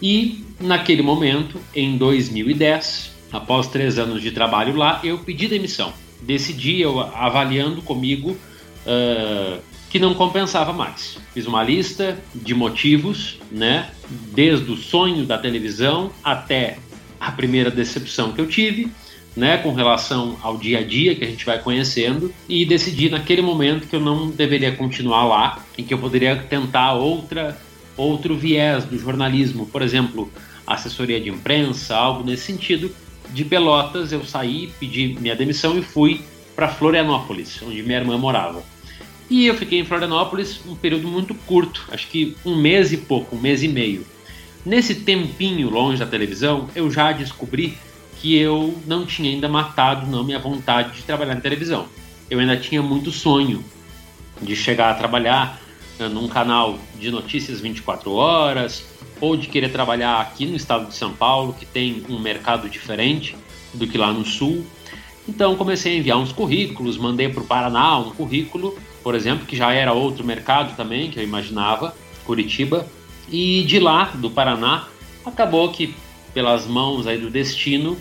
E 0.00 0.44
naquele 0.60 1.02
momento, 1.02 1.60
em 1.74 1.96
2010, 1.96 3.10
após 3.32 3.66
três 3.66 3.98
anos 3.98 4.22
de 4.22 4.30
trabalho 4.30 4.76
lá, 4.76 5.00
eu 5.02 5.18
pedi 5.18 5.48
demissão. 5.48 5.92
Decidi, 6.22 6.80
eu 6.80 7.00
avaliando 7.00 7.82
comigo 7.82 8.30
uh, 8.30 9.60
que 9.90 9.98
não 9.98 10.14
compensava 10.14 10.72
mais. 10.72 11.18
Fiz 11.32 11.46
uma 11.46 11.62
lista 11.62 12.18
de 12.34 12.54
motivos, 12.54 13.38
né? 13.50 13.90
Desde 14.34 14.70
o 14.70 14.76
sonho 14.76 15.24
da 15.24 15.38
televisão 15.38 16.10
até 16.22 16.78
a 17.20 17.32
primeira 17.32 17.70
decepção 17.70 18.32
que 18.32 18.40
eu 18.40 18.46
tive, 18.46 18.90
né, 19.36 19.58
com 19.58 19.72
relação 19.72 20.36
ao 20.42 20.56
dia 20.56 20.78
a 20.78 20.82
dia 20.82 21.14
que 21.14 21.24
a 21.24 21.26
gente 21.26 21.44
vai 21.44 21.60
conhecendo 21.60 22.32
e 22.48 22.64
decidi 22.64 23.08
naquele 23.08 23.42
momento 23.42 23.86
que 23.86 23.94
eu 23.94 24.00
não 24.00 24.30
deveria 24.30 24.72
continuar 24.72 25.24
lá 25.24 25.64
e 25.76 25.82
que 25.82 25.94
eu 25.94 25.98
poderia 25.98 26.36
tentar 26.36 26.94
outra 26.94 27.56
outro 27.96 28.36
viés 28.36 28.84
do 28.84 28.96
jornalismo, 28.96 29.66
por 29.66 29.82
exemplo, 29.82 30.30
assessoria 30.64 31.20
de 31.20 31.28
imprensa, 31.28 31.96
algo 31.96 32.24
nesse 32.24 32.44
sentido. 32.44 32.94
De 33.30 33.44
Pelotas 33.44 34.12
eu 34.12 34.24
saí, 34.24 34.72
pedi 34.78 35.16
minha 35.20 35.34
demissão 35.34 35.76
e 35.76 35.82
fui 35.82 36.20
para 36.54 36.68
Florianópolis, 36.68 37.60
onde 37.62 37.82
minha 37.82 37.98
irmã 37.98 38.16
morava. 38.16 38.62
E 39.30 39.46
eu 39.46 39.54
fiquei 39.54 39.80
em 39.80 39.84
Florianópolis 39.84 40.60
um 40.66 40.74
período 40.74 41.06
muito 41.06 41.34
curto, 41.34 41.86
acho 41.92 42.08
que 42.08 42.36
um 42.44 42.56
mês 42.56 42.92
e 42.92 42.96
pouco, 42.96 43.36
um 43.36 43.40
mês 43.40 43.62
e 43.62 43.68
meio. 43.68 44.06
Nesse 44.64 44.94
tempinho 44.96 45.68
longe 45.68 45.98
da 45.98 46.06
televisão, 46.06 46.68
eu 46.74 46.90
já 46.90 47.12
descobri 47.12 47.76
que 48.20 48.36
eu 48.36 48.76
não 48.86 49.06
tinha 49.06 49.30
ainda 49.30 49.48
matado 49.48 50.06
não 50.06 50.24
minha 50.24 50.38
vontade 50.38 50.96
de 50.96 51.02
trabalhar 51.02 51.34
na 51.34 51.40
televisão. 51.40 51.86
Eu 52.30 52.38
ainda 52.38 52.56
tinha 52.56 52.82
muito 52.82 53.10
sonho 53.10 53.64
de 54.40 54.56
chegar 54.56 54.90
a 54.90 54.94
trabalhar 54.94 55.60
né, 55.98 56.08
num 56.08 56.28
canal 56.28 56.78
de 56.98 57.10
notícias 57.10 57.60
24 57.60 58.12
horas 58.12 58.84
ou 59.20 59.36
de 59.36 59.48
querer 59.48 59.70
trabalhar 59.70 60.20
aqui 60.20 60.46
no 60.46 60.56
estado 60.56 60.88
de 60.88 60.94
São 60.94 61.12
Paulo, 61.12 61.52
que 61.52 61.66
tem 61.66 62.04
um 62.08 62.18
mercado 62.18 62.68
diferente 62.68 63.36
do 63.74 63.86
que 63.86 63.98
lá 63.98 64.12
no 64.12 64.24
sul. 64.24 64.64
Então 65.28 65.56
comecei 65.56 65.94
a 65.94 65.98
enviar 65.98 66.18
uns 66.18 66.32
currículos, 66.32 66.96
mandei 66.96 67.28
para 67.28 67.42
o 67.42 67.46
Paraná 67.46 67.98
um 67.98 68.10
currículo 68.10 68.78
por 69.08 69.14
exemplo, 69.14 69.46
que 69.46 69.56
já 69.56 69.72
era 69.72 69.94
outro 69.94 70.22
mercado 70.22 70.76
também, 70.76 71.10
que 71.10 71.18
eu 71.18 71.24
imaginava, 71.24 71.94
Curitiba. 72.26 72.86
E 73.32 73.62
de 73.62 73.80
lá, 73.80 74.12
do 74.14 74.28
Paraná, 74.28 74.86
acabou 75.24 75.72
que 75.72 75.94
pelas 76.34 76.66
mãos 76.66 77.06
aí 77.06 77.16
do 77.16 77.30
destino, 77.30 77.96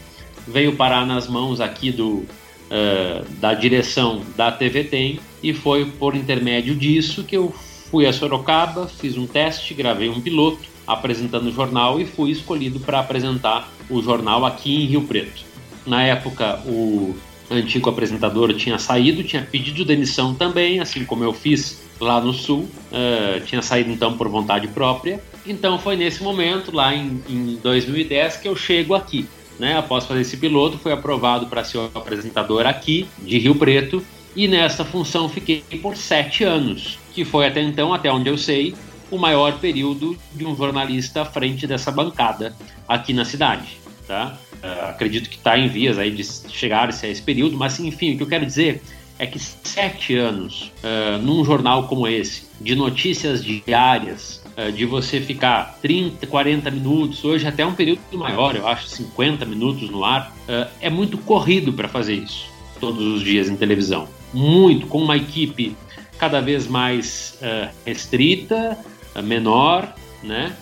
veio 0.46 0.76
parar 0.76 1.06
nas 1.06 1.26
mãos 1.26 1.62
aqui 1.62 1.94
do, 1.94 2.16
uh, 2.18 3.26
da 3.40 3.54
direção 3.54 4.22
da 4.36 4.52
TV 4.52 4.84
Tem 4.84 5.18
e 5.42 5.54
foi 5.54 5.86
por 5.86 6.14
intermédio 6.14 6.76
disso 6.76 7.24
que 7.24 7.38
eu 7.38 7.56
fui 7.90 8.06
a 8.06 8.12
Sorocaba, 8.12 8.86
fiz 8.90 9.16
um 9.16 9.26
teste, 9.26 9.74
gravei 9.74 10.10
um 10.10 10.20
piloto 10.20 10.60
apresentando 10.86 11.48
o 11.48 11.54
jornal 11.54 12.02
e 12.02 12.06
fui 12.06 12.32
escolhido 12.32 12.82
para 12.82 13.00
apresentar 13.00 13.72
o 13.90 14.02
jornal 14.02 14.46
aqui 14.46 14.84
em 14.84 14.88
Rio 14.88 15.04
Preto. 15.04 15.46
Na 15.86 16.04
época, 16.04 16.62
o 16.66 17.16
antigo 17.50 17.90
apresentador 17.90 18.54
tinha 18.54 18.78
saído, 18.78 19.24
tinha 19.24 19.42
pedido 19.42 19.86
demissão 19.86 20.34
também, 20.34 20.80
assim 20.80 21.06
como 21.06 21.24
eu 21.24 21.34
fiz 21.34 21.82
lá 22.00 22.22
no 22.22 22.34
Sul, 22.34 22.70
uh, 22.92 23.40
tinha 23.46 23.62
saído 23.62 23.92
então 23.92 24.18
por 24.18 24.28
vontade 24.28 24.68
própria. 24.68 25.22
Então 25.46 25.80
foi 25.80 25.96
nesse 25.96 26.22
momento, 26.22 26.76
lá 26.76 26.94
em, 26.94 27.22
em 27.28 27.56
2010, 27.64 28.38
que 28.38 28.48
eu 28.48 28.56
chego 28.56 28.94
aqui. 28.94 29.26
né? 29.60 29.78
Após 29.78 30.06
fazer 30.06 30.22
esse 30.22 30.38
piloto, 30.38 30.78
foi 30.78 30.92
aprovado 30.92 31.48
para 31.48 31.64
ser 31.64 31.78
o 31.78 31.86
apresentador 31.96 32.66
aqui 32.66 33.08
de 33.20 33.38
Rio 33.40 33.56
Preto 33.56 34.04
e 34.36 34.48
nessa 34.48 34.86
função 34.86 35.28
fiquei 35.28 35.64
por 35.82 35.96
sete 35.96 36.44
anos, 36.44 37.00
que 37.14 37.26
foi 37.26 37.48
até 37.48 37.62
então, 37.62 37.94
até 37.94 38.12
onde 38.12 38.30
eu 38.30 38.38
sei, 38.38 38.76
o 39.10 39.18
maior 39.18 39.58
período 39.60 40.18
de 40.34 40.46
um 40.46 40.56
jornalista 40.56 41.22
à 41.22 41.26
frente 41.26 41.66
dessa 41.66 41.92
bancada 41.92 42.56
aqui 42.88 43.14
na 43.14 43.26
cidade, 43.26 43.80
tá? 44.08 44.38
Uh, 44.64 44.90
acredito 44.90 45.30
que 45.30 45.36
está 45.36 45.58
em 45.58 45.68
vias 45.68 46.00
aí 46.00 46.10
de 46.10 46.24
chegar 46.24 46.90
a 46.90 47.08
esse 47.08 47.22
período, 47.22 47.58
mas 47.58 47.80
enfim, 47.80 48.14
o 48.14 48.18
que 48.18 48.24
eu 48.24 48.28
quero 48.28 48.46
dizer 48.46 48.82
é 49.20 49.26
que 49.28 49.38
sete 49.38 50.16
anos 50.16 50.72
uh, 50.84 51.22
num 51.22 51.44
jornal 51.44 51.88
como 51.88 52.08
esse, 52.08 52.48
de 52.62 52.76
notícias 52.76 53.44
diárias, 53.44 54.44
uh, 54.58 54.72
de 54.72 54.86
você 54.86 55.20
ficar 55.20 55.78
30, 55.82 56.26
40 56.26 56.72
minutos, 56.72 57.24
hoje 57.26 57.46
até 57.46 57.66
um 57.66 57.74
período 57.74 58.00
maior, 58.14 58.56
eu 58.56 58.68
acho 58.68 58.88
50 58.88 59.46
minutos 59.46 59.90
no 59.90 60.04
ar, 60.04 60.36
é 60.80 60.90
muito 60.90 61.18
corrido 61.18 61.74
para 61.74 61.90
fazer 61.90 62.14
isso 62.14 62.48
todos 62.80 63.06
os 63.06 63.22
dias 63.22 63.50
em 63.50 63.56
televisão. 63.58 64.08
Muito, 64.34 64.88
com 64.88 65.02
uma 65.02 65.18
equipe 65.18 65.76
cada 66.18 66.40
vez 66.40 66.68
mais 66.68 67.38
restrita, 67.86 68.78
menor, 69.24 69.94
né? 70.24 70.56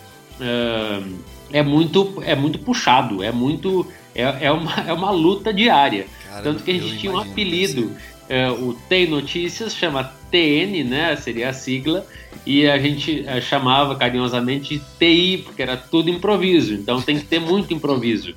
É 1.52 1.64
muito 1.64 2.22
é 2.26 2.36
muito 2.36 2.60
puxado, 2.60 3.24
é 3.24 3.32
muito 3.32 3.88
é, 4.14 4.46
é, 4.48 4.52
uma, 4.52 4.74
é 4.88 4.94
uma 4.94 5.12
luta 5.12 5.54
diária. 5.54 6.08
Cara, 6.30 6.42
Tanto 6.42 6.64
que 6.64 6.72
a 6.72 6.74
gente 6.74 6.98
tinha 6.98 7.12
um 7.12 7.18
apelido 7.18 7.92
é, 8.28 8.50
o 8.50 8.76
Tem 8.90 9.08
Notícias, 9.08 9.76
chama 9.76 10.12
TN, 10.32 10.84
né? 10.84 11.16
Seria 11.16 11.50
a 11.50 11.54
sigla, 11.54 12.06
e 12.46 12.68
a 12.68 12.78
gente 12.78 13.24
é, 13.28 13.40
chamava 13.40 13.96
carinhosamente 13.96 14.78
de 14.78 14.84
TI, 15.00 15.44
porque 15.44 15.62
era 15.62 15.78
tudo 15.78 16.10
improviso. 16.10 16.74
Então 16.74 17.02
tem 17.02 17.20
que 17.20 17.26
ter 17.26 17.40
muito 17.40 17.74
improviso 17.74 18.34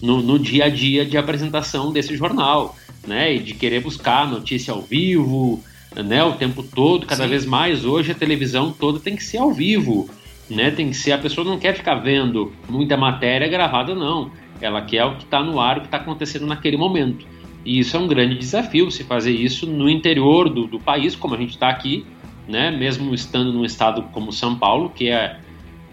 no, 0.00 0.22
no 0.22 0.38
dia 0.38 0.64
a 0.64 0.68
dia 0.68 1.04
de 1.04 1.16
apresentação 1.16 1.92
desse 1.92 2.16
jornal, 2.16 2.76
né? 3.06 3.34
E 3.34 3.38
de 3.38 3.54
querer 3.54 3.80
buscar 3.80 4.28
notícia 4.28 4.72
ao 4.72 4.82
vivo, 4.82 5.62
né? 5.94 6.22
O 6.24 6.32
tempo 6.32 6.62
todo, 6.62 7.06
cada 7.06 7.24
Sim. 7.24 7.30
vez 7.30 7.46
mais. 7.46 7.84
Hoje 7.84 8.12
a 8.12 8.14
televisão 8.14 8.72
toda 8.72 8.98
tem 8.98 9.14
que 9.14 9.24
ser 9.24 9.38
ao 9.38 9.52
vivo, 9.52 10.10
né? 10.50 10.70
Tem 10.70 10.90
que 10.90 10.96
ser. 10.96 11.12
A 11.12 11.18
pessoa 11.18 11.44
não 11.44 11.58
quer 11.58 11.74
ficar 11.74 11.96
vendo 11.96 12.52
muita 12.68 12.96
matéria 12.96 13.48
gravada, 13.48 13.94
não. 13.94 14.30
Ela 14.60 14.82
quer 14.82 15.04
o 15.04 15.16
que 15.16 15.24
está 15.24 15.42
no 15.42 15.60
ar, 15.60 15.78
o 15.78 15.80
que 15.80 15.86
está 15.86 15.98
acontecendo 15.98 16.46
naquele 16.46 16.76
momento. 16.76 17.26
E 17.64 17.78
isso 17.78 17.96
é 17.96 18.00
um 18.00 18.06
grande 18.06 18.36
desafio, 18.36 18.90
se 18.90 19.04
fazer 19.04 19.32
isso 19.32 19.66
no 19.66 19.88
interior 19.90 20.48
do, 20.48 20.66
do 20.66 20.80
país, 20.80 21.14
como 21.14 21.34
a 21.34 21.38
gente 21.38 21.50
está 21.50 21.68
aqui, 21.68 22.06
né? 22.48 22.70
mesmo 22.70 23.14
estando 23.14 23.52
num 23.52 23.64
estado 23.64 24.02
como 24.12 24.32
São 24.32 24.56
Paulo, 24.56 24.90
que 24.90 25.08
é 25.08 25.38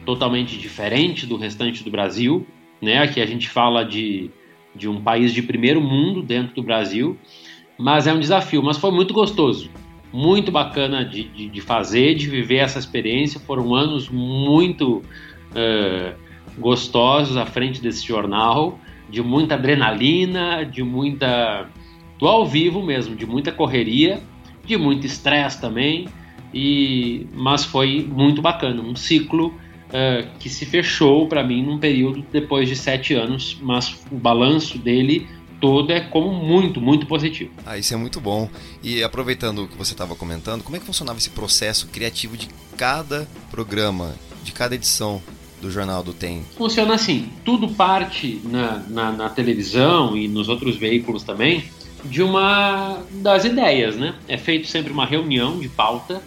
totalmente 0.05 0.57
diferente 0.57 1.25
do 1.25 1.35
restante 1.35 1.83
do 1.83 1.91
Brasil. 1.91 2.45
Né? 2.81 2.99
Aqui 2.99 3.19
a 3.19 3.25
gente 3.25 3.49
fala 3.49 3.83
de, 3.83 4.31
de 4.73 4.87
um 4.87 5.01
país 5.01 5.33
de 5.33 5.41
primeiro 5.41 5.81
mundo 5.81 6.21
dentro 6.21 6.55
do 6.55 6.63
Brasil, 6.63 7.17
mas 7.77 8.07
é 8.07 8.13
um 8.13 8.19
desafio. 8.19 8.63
Mas 8.63 8.77
foi 8.77 8.91
muito 8.91 9.13
gostoso, 9.13 9.69
muito 10.15 10.49
bacana 10.49 11.03
de, 11.03 11.25
de, 11.25 11.49
de 11.49 11.61
fazer, 11.61 12.15
de 12.15 12.29
viver 12.29 12.57
essa 12.57 12.79
experiência. 12.79 13.37
Foram 13.37 13.75
anos 13.75 14.07
muito 14.07 15.03
uh, 15.51 16.15
gostosos 16.57 17.35
à 17.35 17.45
frente 17.45 17.81
desse 17.81 18.07
jornal 18.07 18.79
de 19.09 19.21
muita 19.21 19.55
adrenalina, 19.55 20.63
de 20.63 20.81
muita. 20.83 21.67
do 22.17 22.27
ao 22.27 22.45
vivo 22.45 22.81
mesmo, 22.81 23.15
de 23.15 23.25
muita 23.25 23.51
correria, 23.51 24.21
de 24.65 24.77
muito 24.77 25.05
estresse 25.05 25.59
também, 25.59 26.07
e 26.53 27.27
mas 27.33 27.65
foi 27.65 28.07
muito 28.09 28.41
bacana, 28.41 28.81
um 28.81 28.95
ciclo 28.95 29.47
uh, 29.47 30.27
que 30.39 30.49
se 30.49 30.65
fechou 30.65 31.27
para 31.27 31.43
mim 31.43 31.61
num 31.61 31.77
período 31.77 32.25
depois 32.31 32.69
de 32.69 32.75
sete 32.75 33.13
anos, 33.13 33.59
mas 33.61 34.05
o 34.09 34.15
balanço 34.15 34.77
dele 34.77 35.27
todo 35.59 35.91
é 35.91 35.99
como 35.99 36.31
muito, 36.31 36.81
muito 36.81 37.05
positivo. 37.05 37.51
Ah, 37.65 37.77
isso 37.77 37.93
é 37.93 37.97
muito 37.97 38.19
bom. 38.19 38.49
E 38.83 39.03
aproveitando 39.03 39.63
o 39.63 39.67
que 39.67 39.77
você 39.77 39.93
estava 39.93 40.15
comentando, 40.15 40.63
como 40.63 40.75
é 40.75 40.79
que 40.79 40.85
funcionava 40.85 41.17
esse 41.17 41.29
processo 41.29 41.87
criativo 41.87 42.37
de 42.37 42.47
cada 42.77 43.27
programa, 43.49 44.15
de 44.43 44.51
cada 44.51 44.75
edição 44.75 45.21
do 45.61 45.71
jornal 45.71 46.03
do 46.03 46.13
Tem? 46.13 46.43
Funciona 46.57 46.95
assim: 46.95 47.29
tudo 47.43 47.69
parte 47.69 48.41
na, 48.43 48.83
na, 48.89 49.11
na, 49.11 49.29
televisão 49.29 50.15
e 50.15 50.27
nos 50.27 50.49
outros 50.49 50.75
veículos 50.77 51.23
também 51.23 51.65
de 52.03 52.21
uma 52.21 53.03
das 53.11 53.45
ideias, 53.45 53.95
né? 53.95 54.15
É 54.27 54.37
feito 54.37 54.67
sempre 54.67 54.91
uma 54.91 55.05
reunião 55.05 55.59
de 55.59 55.67
pauta, 55.67 56.21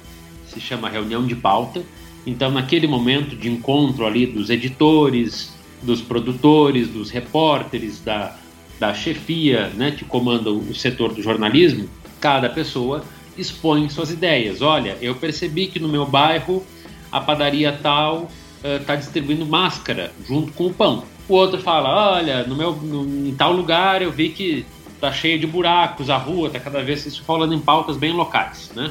se 0.47 0.61
chama 0.61 0.89
reunião 0.89 1.27
de 1.27 1.37
pauta. 1.37 1.83
Então, 2.27 2.51
naquele 2.51 2.87
momento 2.87 3.37
de 3.37 3.49
encontro 3.49 4.05
ali 4.05 4.27
dos 4.27 4.51
editores, 4.51 5.53
dos 5.83 6.01
produtores, 6.01 6.89
dos 6.89 7.11
repórteres, 7.11 8.01
da, 8.01 8.37
da 8.79 8.95
chefia, 8.95 9.69
né, 9.75 9.91
que 9.91 10.05
comanda 10.05 10.51
o 10.51 10.75
setor 10.75 11.13
do 11.13 11.23
jornalismo, 11.23 11.89
cada 12.21 12.49
pessoa 12.49 13.05
expõe 13.37 13.89
suas 13.89 14.11
ideias. 14.11 14.63
Olha, 14.63 14.97
eu 15.01 15.15
percebi 15.15 15.67
que 15.67 15.79
no 15.79 15.89
meu 15.89 16.07
bairro 16.07 16.65
a 17.11 17.21
padaria 17.21 17.73
tal 17.73 18.31
está 18.63 18.95
eh, 18.95 18.97
distribuindo 18.97 19.47
máscara 19.47 20.13
junto 20.27 20.53
com 20.53 20.67
o 20.67 20.75
pão. 20.75 21.05
O 21.29 21.35
outro 21.35 21.61
fala, 21.61 22.15
olha, 22.17 22.45
no 22.45 22.57
meu, 22.57 22.73
no, 22.73 23.29
em 23.29 23.35
tal 23.35 23.53
lugar 23.53 24.03
eu 24.03 24.11
vi 24.11 24.31
que 24.31 24.67
tá 25.01 25.13
cheio 25.13 25.39
de 25.39 25.47
buracos, 25.47 26.11
a 26.11 26.17
rua 26.17 26.51
tá 26.51 26.59
cada 26.59 26.83
vez 26.83 27.07
isso 27.07 27.23
falando 27.23 27.55
em 27.55 27.61
pautas 27.61 27.97
bem 27.97 28.13
locais, 28.13 28.73
né? 28.75 28.91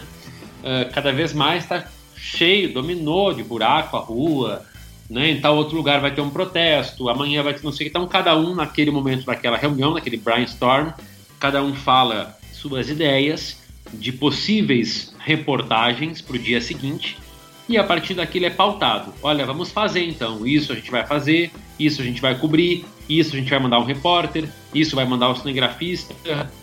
Uh, 0.60 0.93
cada 0.93 1.12
vez 1.12 1.34
mais 1.34 1.63
está 1.63 1.86
cheio, 2.15 2.73
dominou 2.73 3.34
de 3.34 3.43
buraco 3.43 3.97
a 3.97 4.00
rua, 4.00 4.65
né? 5.09 5.31
Em 5.31 5.41
tal 5.41 5.55
outro 5.55 5.75
lugar 5.75 5.99
vai 5.99 6.13
ter 6.13 6.21
um 6.21 6.29
protesto, 6.29 7.09
amanhã 7.09 7.43
vai 7.43 7.53
ter 7.53 7.63
não 7.63 7.71
sei 7.71 7.87
o 7.87 7.89
que. 7.89 7.97
Então 7.97 8.07
cada 8.07 8.37
um 8.37 8.55
naquele 8.55 8.91
momento 8.91 9.25
daquela 9.25 9.57
reunião, 9.57 9.93
naquele 9.93 10.17
brainstorm, 10.17 10.89
cada 11.39 11.63
um 11.63 11.73
fala 11.73 12.37
suas 12.51 12.89
ideias 12.89 13.57
de 13.93 14.11
possíveis 14.11 15.13
reportagens 15.19 16.21
para 16.21 16.35
o 16.35 16.39
dia 16.39 16.59
seguinte 16.59 17.17
e 17.69 17.77
a 17.77 17.83
partir 17.83 18.13
daquilo 18.13 18.45
é 18.45 18.49
pautado. 18.49 19.13
Olha, 19.21 19.45
vamos 19.45 19.71
fazer 19.71 20.03
então. 20.03 20.45
Isso 20.45 20.71
a 20.71 20.75
gente 20.75 20.89
vai 20.89 21.05
fazer, 21.05 21.51
isso 21.79 22.01
a 22.01 22.05
gente 22.05 22.21
vai 22.21 22.37
cobrir, 22.37 22.85
isso 23.09 23.35
a 23.35 23.39
gente 23.39 23.49
vai 23.49 23.59
mandar 23.59 23.79
um 23.79 23.83
repórter, 23.83 24.49
isso 24.73 24.95
vai 24.95 25.05
mandar 25.05 25.29
o 25.29 25.35
cinegrafista, 25.35 26.15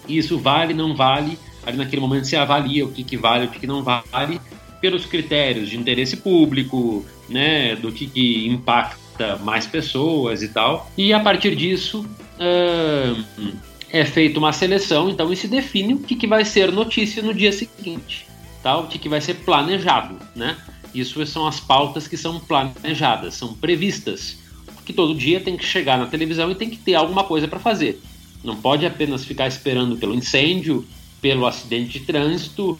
isso 0.08 0.38
vale, 0.38 0.72
não 0.72 0.94
vale. 0.94 1.38
Ali 1.66 1.76
naquele 1.76 2.00
momento 2.00 2.26
se 2.26 2.36
avalia 2.36 2.84
o 2.84 2.92
que, 2.92 3.04
que 3.04 3.16
vale, 3.16 3.46
o 3.46 3.48
que, 3.48 3.60
que 3.60 3.66
não 3.66 3.82
vale, 3.82 4.40
pelos 4.84 5.06
critérios 5.06 5.70
de 5.70 5.78
interesse 5.78 6.14
público, 6.18 7.06
né, 7.26 7.74
do 7.74 7.90
que, 7.90 8.06
que 8.06 8.46
impacta 8.46 9.38
mais 9.38 9.66
pessoas 9.66 10.42
e 10.42 10.48
tal. 10.48 10.90
E 10.94 11.10
a 11.10 11.20
partir 11.20 11.56
disso 11.56 12.04
uh, 12.38 13.54
é 13.90 14.04
feita 14.04 14.38
uma 14.38 14.52
seleção, 14.52 15.08
então 15.08 15.32
e 15.32 15.36
se 15.36 15.48
define 15.48 15.94
o 15.94 16.00
que, 16.00 16.14
que 16.14 16.26
vai 16.26 16.44
ser 16.44 16.70
notícia 16.70 17.22
no 17.22 17.32
dia 17.32 17.50
seguinte, 17.50 18.26
tá? 18.62 18.76
o 18.76 18.86
que, 18.86 18.98
que 18.98 19.08
vai 19.08 19.22
ser 19.22 19.36
planejado, 19.36 20.18
né? 20.36 20.54
Isso 20.94 21.24
são 21.24 21.46
as 21.46 21.58
pautas 21.58 22.06
que 22.06 22.18
são 22.18 22.38
planejadas, 22.38 23.32
são 23.32 23.54
previstas. 23.54 24.36
Porque 24.66 24.92
todo 24.92 25.14
dia 25.14 25.40
tem 25.40 25.56
que 25.56 25.64
chegar 25.64 25.98
na 25.98 26.08
televisão 26.08 26.50
e 26.50 26.54
tem 26.54 26.68
que 26.68 26.76
ter 26.76 26.94
alguma 26.94 27.24
coisa 27.24 27.48
para 27.48 27.58
fazer. 27.58 28.02
Não 28.44 28.54
pode 28.54 28.84
apenas 28.84 29.24
ficar 29.24 29.46
esperando 29.46 29.96
pelo 29.96 30.14
incêndio, 30.14 30.86
pelo 31.22 31.46
acidente 31.46 31.98
de 31.98 32.04
trânsito, 32.04 32.78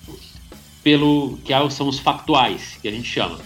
pelo 0.85 1.38
que 1.38 1.53
são 1.70 1.88
os 1.88 1.99
factuais 1.99 2.79
que 2.81 2.87
a 2.87 2.92
gente 2.92 3.09
chama. 3.09 3.40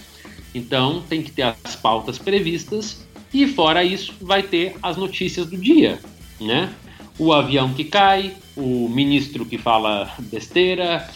Então 0.53 1.01
tem 1.07 1.23
que 1.23 1.31
ter 1.31 1.43
as 1.63 1.75
pautas 1.75 2.19
previstas 2.19 3.07
e 3.33 3.47
fora 3.47 3.83
isso 3.83 4.13
vai 4.21 4.43
ter 4.43 4.75
as 4.83 4.97
notícias 4.97 5.47
do 5.47 5.57
dia, 5.57 5.99
né? 6.39 6.69
O 7.17 7.33
avião 7.33 7.73
que 7.73 7.85
cai, 7.85 8.35
o 8.55 8.89
ministro 8.89 9.45
que 9.45 9.57
fala 9.57 10.13
besteira, 10.19 11.09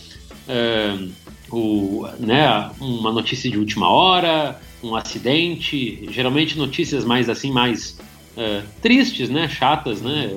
uh, 0.47 1.11
o, 1.51 2.07
né, 2.19 2.71
uma 2.79 3.11
notícia 3.11 3.49
de 3.49 3.57
última 3.57 3.89
hora, 3.89 4.59
um 4.83 4.95
acidente, 4.95 6.07
geralmente 6.11 6.57
notícias 6.57 7.05
mais 7.05 7.29
assim, 7.29 7.51
mais 7.51 7.97
uh, 8.35 8.63
tristes, 8.81 9.29
né, 9.29 9.47
chatas, 9.47 10.01
né, 10.01 10.29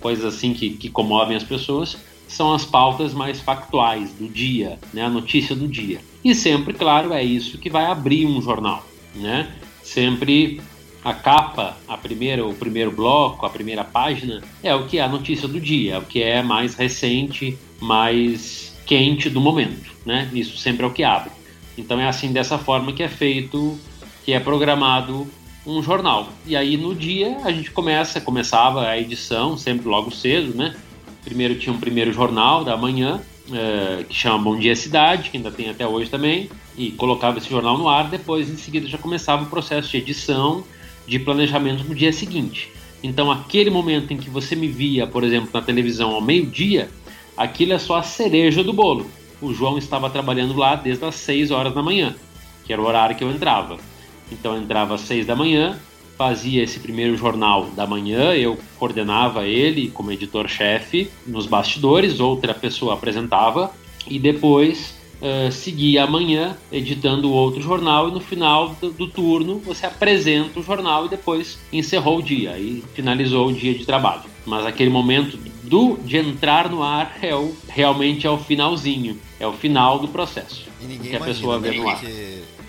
coisas 0.00 0.24
assim 0.24 0.54
que, 0.54 0.70
que 0.70 0.88
comovem 0.88 1.36
as 1.36 1.42
pessoas, 1.42 1.96
são 2.28 2.52
as 2.52 2.64
pautas 2.64 3.14
mais 3.14 3.40
factuais 3.40 4.12
do 4.12 4.28
dia, 4.28 4.78
né, 4.92 5.02
a 5.02 5.08
notícia 5.08 5.56
do 5.56 5.66
dia. 5.66 6.00
E 6.24 6.34
sempre, 6.34 6.74
claro, 6.74 7.12
é 7.12 7.22
isso 7.22 7.58
que 7.58 7.70
vai 7.70 7.86
abrir 7.86 8.26
um 8.26 8.40
jornal, 8.40 8.84
né? 9.14 9.50
Sempre 9.82 10.60
a 11.02 11.14
capa, 11.14 11.76
a 11.88 11.96
primeira, 11.96 12.44
o 12.44 12.54
primeiro 12.54 12.90
bloco, 12.90 13.46
a 13.46 13.50
primeira 13.50 13.82
página 13.82 14.42
é 14.62 14.74
o 14.74 14.86
que 14.86 14.98
é 14.98 15.02
a 15.02 15.08
notícia 15.08 15.48
do 15.48 15.60
dia, 15.60 15.94
é 15.94 15.98
o 15.98 16.02
que 16.02 16.22
é 16.22 16.42
mais 16.42 16.74
recente, 16.74 17.56
mais 17.80 18.76
quente 18.84 19.30
do 19.30 19.40
momento 19.40 19.98
né? 20.08 20.28
Isso 20.32 20.56
sempre 20.56 20.84
é 20.84 20.88
o 20.88 20.90
que 20.90 21.04
abre. 21.04 21.30
Então 21.76 22.00
é 22.00 22.08
assim 22.08 22.32
dessa 22.32 22.56
forma 22.56 22.92
que 22.92 23.02
é 23.02 23.08
feito, 23.08 23.78
que 24.24 24.32
é 24.32 24.40
programado 24.40 25.28
um 25.66 25.82
jornal. 25.82 26.30
E 26.46 26.56
aí 26.56 26.78
no 26.78 26.94
dia 26.94 27.38
a 27.44 27.52
gente 27.52 27.70
começa, 27.70 28.20
começava 28.20 28.88
a 28.88 28.98
edição 28.98 29.56
sempre 29.56 29.86
logo 29.86 30.10
cedo, 30.10 30.56
né? 30.56 30.74
Primeiro 31.28 31.56
tinha 31.56 31.74
um 31.74 31.78
primeiro 31.78 32.10
jornal 32.10 32.64
da 32.64 32.74
manhã 32.74 33.20
é, 33.52 34.02
que 34.08 34.14
chama 34.14 34.38
Bom 34.38 34.58
Dia 34.58 34.74
Cidade, 34.74 35.28
que 35.28 35.36
ainda 35.36 35.50
tem 35.50 35.68
até 35.68 35.86
hoje 35.86 36.08
também, 36.08 36.48
e 36.74 36.90
colocava 36.92 37.36
esse 37.36 37.50
jornal 37.50 37.76
no 37.76 37.86
ar. 37.86 38.08
Depois, 38.08 38.48
em 38.48 38.56
seguida, 38.56 38.88
já 38.88 38.96
começava 38.96 39.42
o 39.42 39.46
processo 39.46 39.90
de 39.90 39.98
edição, 39.98 40.64
de 41.06 41.18
planejamento 41.18 41.84
no 41.84 41.94
dia 41.94 42.14
seguinte. 42.14 42.72
Então, 43.02 43.30
aquele 43.30 43.68
momento 43.68 44.10
em 44.10 44.16
que 44.16 44.30
você 44.30 44.56
me 44.56 44.68
via, 44.68 45.06
por 45.06 45.22
exemplo, 45.22 45.50
na 45.52 45.60
televisão 45.60 46.14
ao 46.14 46.22
meio-dia, 46.22 46.88
aquilo 47.36 47.74
é 47.74 47.78
só 47.78 47.96
a 47.96 48.02
cereja 48.02 48.64
do 48.64 48.72
bolo. 48.72 49.06
O 49.38 49.52
João 49.52 49.76
estava 49.76 50.08
trabalhando 50.08 50.56
lá 50.56 50.76
desde 50.76 51.04
as 51.04 51.16
6 51.16 51.50
horas 51.50 51.74
da 51.74 51.82
manhã, 51.82 52.16
que 52.64 52.72
era 52.72 52.80
o 52.80 52.86
horário 52.86 53.14
que 53.14 53.22
eu 53.22 53.30
entrava. 53.30 53.76
Então, 54.32 54.54
eu 54.54 54.62
entrava 54.62 54.94
às 54.94 55.02
6 55.02 55.26
da 55.26 55.36
manhã, 55.36 55.78
fazia 56.18 56.64
esse 56.64 56.80
primeiro 56.80 57.16
jornal 57.16 57.66
da 57.76 57.86
manhã, 57.86 58.34
eu 58.34 58.58
coordenava 58.76 59.46
ele 59.46 59.88
como 59.88 60.10
editor-chefe 60.10 61.08
nos 61.24 61.46
bastidores, 61.46 62.18
outra 62.18 62.52
pessoa 62.52 62.94
apresentava, 62.94 63.72
e 64.10 64.18
depois 64.18 64.94
uh, 65.22 65.52
seguia 65.52 66.02
amanhã 66.02 66.56
editando 66.72 67.30
outro 67.30 67.62
jornal 67.62 68.08
e 68.08 68.12
no 68.12 68.20
final 68.20 68.74
do, 68.80 68.90
do, 68.90 69.06
turno 69.06 69.60
você 69.64 69.86
apresenta 69.86 70.58
o 70.58 70.62
jornal 70.62 71.06
e 71.06 71.08
depois 71.08 71.56
encerrou 71.72 72.18
o 72.18 72.22
dia 72.22 72.58
e 72.58 72.82
finalizou 72.94 73.46
o 73.46 73.52
dia 73.52 73.72
de 73.72 73.86
trabalho. 73.86 74.24
Mas 74.44 74.66
aquele 74.66 74.90
momento 74.90 75.38
do 75.62 75.98
de 75.98 76.16
entrar 76.16 76.68
no 76.68 76.82
ar 76.82 77.18
é 77.22 77.34
o, 77.34 77.54
realmente 77.68 78.26
é 78.26 78.30
o 78.30 78.38
finalzinho, 78.38 79.20
é 79.38 79.46
o 79.46 79.52
final 79.52 80.00
do 80.00 80.08
processo. 80.08 80.66
E 80.80 80.86
ninguém 80.86 81.10
que 81.10 81.16
a 81.16 81.20
pessoa 81.20 81.60
vê 81.60 81.70
né? 81.70 81.76
no 81.76 81.88
ar. 81.88 82.00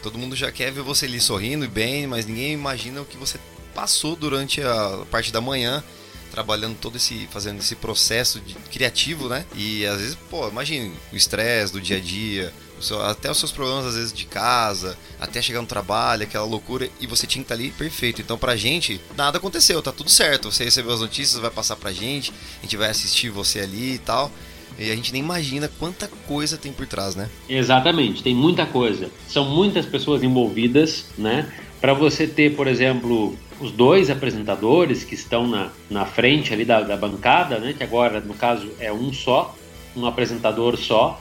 Todo 0.01 0.17
mundo 0.17 0.35
já 0.35 0.51
quer 0.51 0.71
ver 0.71 0.81
você 0.81 1.05
ali 1.05 1.19
sorrindo 1.19 1.65
e 1.65 1.67
bem, 1.67 2.07
mas 2.07 2.25
ninguém 2.25 2.53
imagina 2.53 3.01
o 3.01 3.05
que 3.05 3.17
você 3.17 3.39
passou 3.73 4.15
durante 4.15 4.61
a 4.61 5.05
parte 5.11 5.31
da 5.31 5.41
manhã 5.41 5.83
trabalhando 6.31 6.77
todo 6.77 6.95
esse, 6.95 7.27
fazendo 7.31 7.59
esse 7.59 7.75
processo 7.75 8.39
de, 8.39 8.53
criativo, 8.53 9.27
né? 9.27 9.45
E 9.55 9.85
às 9.85 9.99
vezes, 9.99 10.17
pô, 10.29 10.47
imagine 10.47 10.93
o 11.11 11.15
estresse 11.15 11.73
do 11.73 11.81
dia 11.81 11.97
a 11.97 11.99
dia, 11.99 12.53
seu, 12.79 13.01
até 13.01 13.29
os 13.29 13.37
seus 13.37 13.51
problemas 13.51 13.85
às 13.85 13.95
vezes 13.95 14.13
de 14.13 14.25
casa, 14.25 14.97
até 15.19 15.41
chegar 15.41 15.61
no 15.61 15.67
trabalho, 15.67 16.23
aquela 16.23 16.45
loucura, 16.45 16.89
e 16.99 17.07
você 17.07 17.27
tinha 17.27 17.43
que 17.43 17.45
estar 17.45 17.55
ali 17.55 17.71
perfeito. 17.71 18.21
Então 18.21 18.37
pra 18.37 18.55
gente, 18.55 19.01
nada 19.15 19.37
aconteceu, 19.37 19.81
tá 19.81 19.91
tudo 19.91 20.09
certo. 20.09 20.51
Você 20.51 20.63
recebeu 20.63 20.93
as 20.93 21.01
notícias, 21.01 21.41
vai 21.41 21.51
passar 21.51 21.75
pra 21.75 21.91
gente, 21.91 22.31
a 22.59 22.61
gente 22.61 22.77
vai 22.77 22.89
assistir 22.89 23.29
você 23.29 23.59
ali 23.59 23.95
e 23.95 23.99
tal. 23.99 24.31
E 24.77 24.91
a 24.91 24.95
gente 24.95 25.11
nem 25.11 25.21
imagina 25.21 25.69
quanta 25.79 26.09
coisa 26.27 26.57
tem 26.57 26.71
por 26.71 26.87
trás, 26.87 27.15
né? 27.15 27.29
Exatamente, 27.47 28.23
tem 28.23 28.35
muita 28.35 28.65
coisa. 28.65 29.09
São 29.27 29.45
muitas 29.45 29.85
pessoas 29.85 30.23
envolvidas, 30.23 31.05
né? 31.17 31.51
Para 31.81 31.93
você 31.93 32.27
ter, 32.27 32.55
por 32.55 32.67
exemplo, 32.67 33.37
os 33.59 33.71
dois 33.71 34.09
apresentadores 34.09 35.03
que 35.03 35.15
estão 35.15 35.47
na, 35.47 35.69
na 35.89 36.05
frente 36.05 36.53
ali 36.53 36.63
da, 36.63 36.81
da 36.81 36.95
bancada, 36.95 37.59
né, 37.59 37.73
que 37.77 37.83
agora 37.83 38.19
no 38.19 38.33
caso 38.33 38.71
é 38.79 38.91
um 38.91 39.11
só, 39.11 39.55
um 39.95 40.05
apresentador 40.05 40.77
só, 40.77 41.19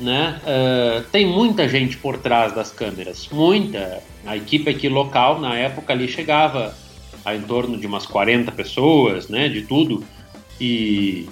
né? 0.00 0.40
Uh, 0.42 1.02
tem 1.10 1.26
muita 1.26 1.68
gente 1.68 1.96
por 1.96 2.18
trás 2.18 2.52
das 2.52 2.70
câmeras, 2.70 3.28
muita. 3.32 4.02
A 4.26 4.36
equipe 4.36 4.68
aqui 4.68 4.88
local 4.88 5.40
na 5.40 5.56
época 5.56 5.92
ali 5.92 6.08
chegava 6.08 6.76
a 7.24 7.34
em 7.34 7.42
torno 7.42 7.78
de 7.78 7.86
umas 7.86 8.04
40 8.06 8.52
pessoas, 8.52 9.28
né? 9.28 9.48
De 9.48 9.62
tudo 9.62 10.04
e 10.60 11.28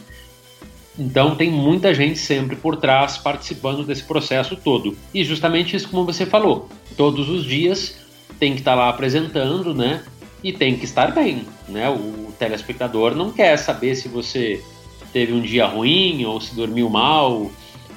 então 0.98 1.34
tem 1.34 1.50
muita 1.50 1.92
gente 1.92 2.18
sempre 2.18 2.56
por 2.56 2.76
trás 2.76 3.18
participando 3.18 3.84
desse 3.84 4.04
processo 4.04 4.56
todo. 4.56 4.96
E 5.12 5.24
justamente 5.24 5.76
isso 5.76 5.88
como 5.88 6.04
você 6.04 6.24
falou, 6.24 6.68
todos 6.96 7.28
os 7.28 7.44
dias 7.44 7.96
tem 8.38 8.52
que 8.52 8.60
estar 8.60 8.74
lá 8.74 8.88
apresentando, 8.88 9.74
né? 9.74 10.02
e 10.44 10.52
tem 10.52 10.76
que 10.76 10.84
estar 10.84 11.10
bem, 11.10 11.46
né? 11.66 11.88
O 11.88 12.30
telespectador 12.38 13.14
não 13.14 13.32
quer 13.32 13.56
saber 13.56 13.94
se 13.94 14.08
você 14.08 14.62
teve 15.10 15.32
um 15.32 15.40
dia 15.40 15.64
ruim 15.64 16.26
ou 16.26 16.38
se 16.38 16.54
dormiu 16.54 16.90
mal 16.90 17.50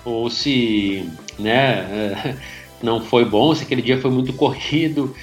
ou 0.05 0.29
se, 0.29 1.05
né, 1.37 2.37
não 2.81 3.01
foi 3.01 3.25
bom, 3.25 3.53
se 3.53 3.63
aquele 3.63 3.81
dia 3.81 3.99
foi 3.99 4.09
muito 4.09 4.31
corrido. 4.33 5.13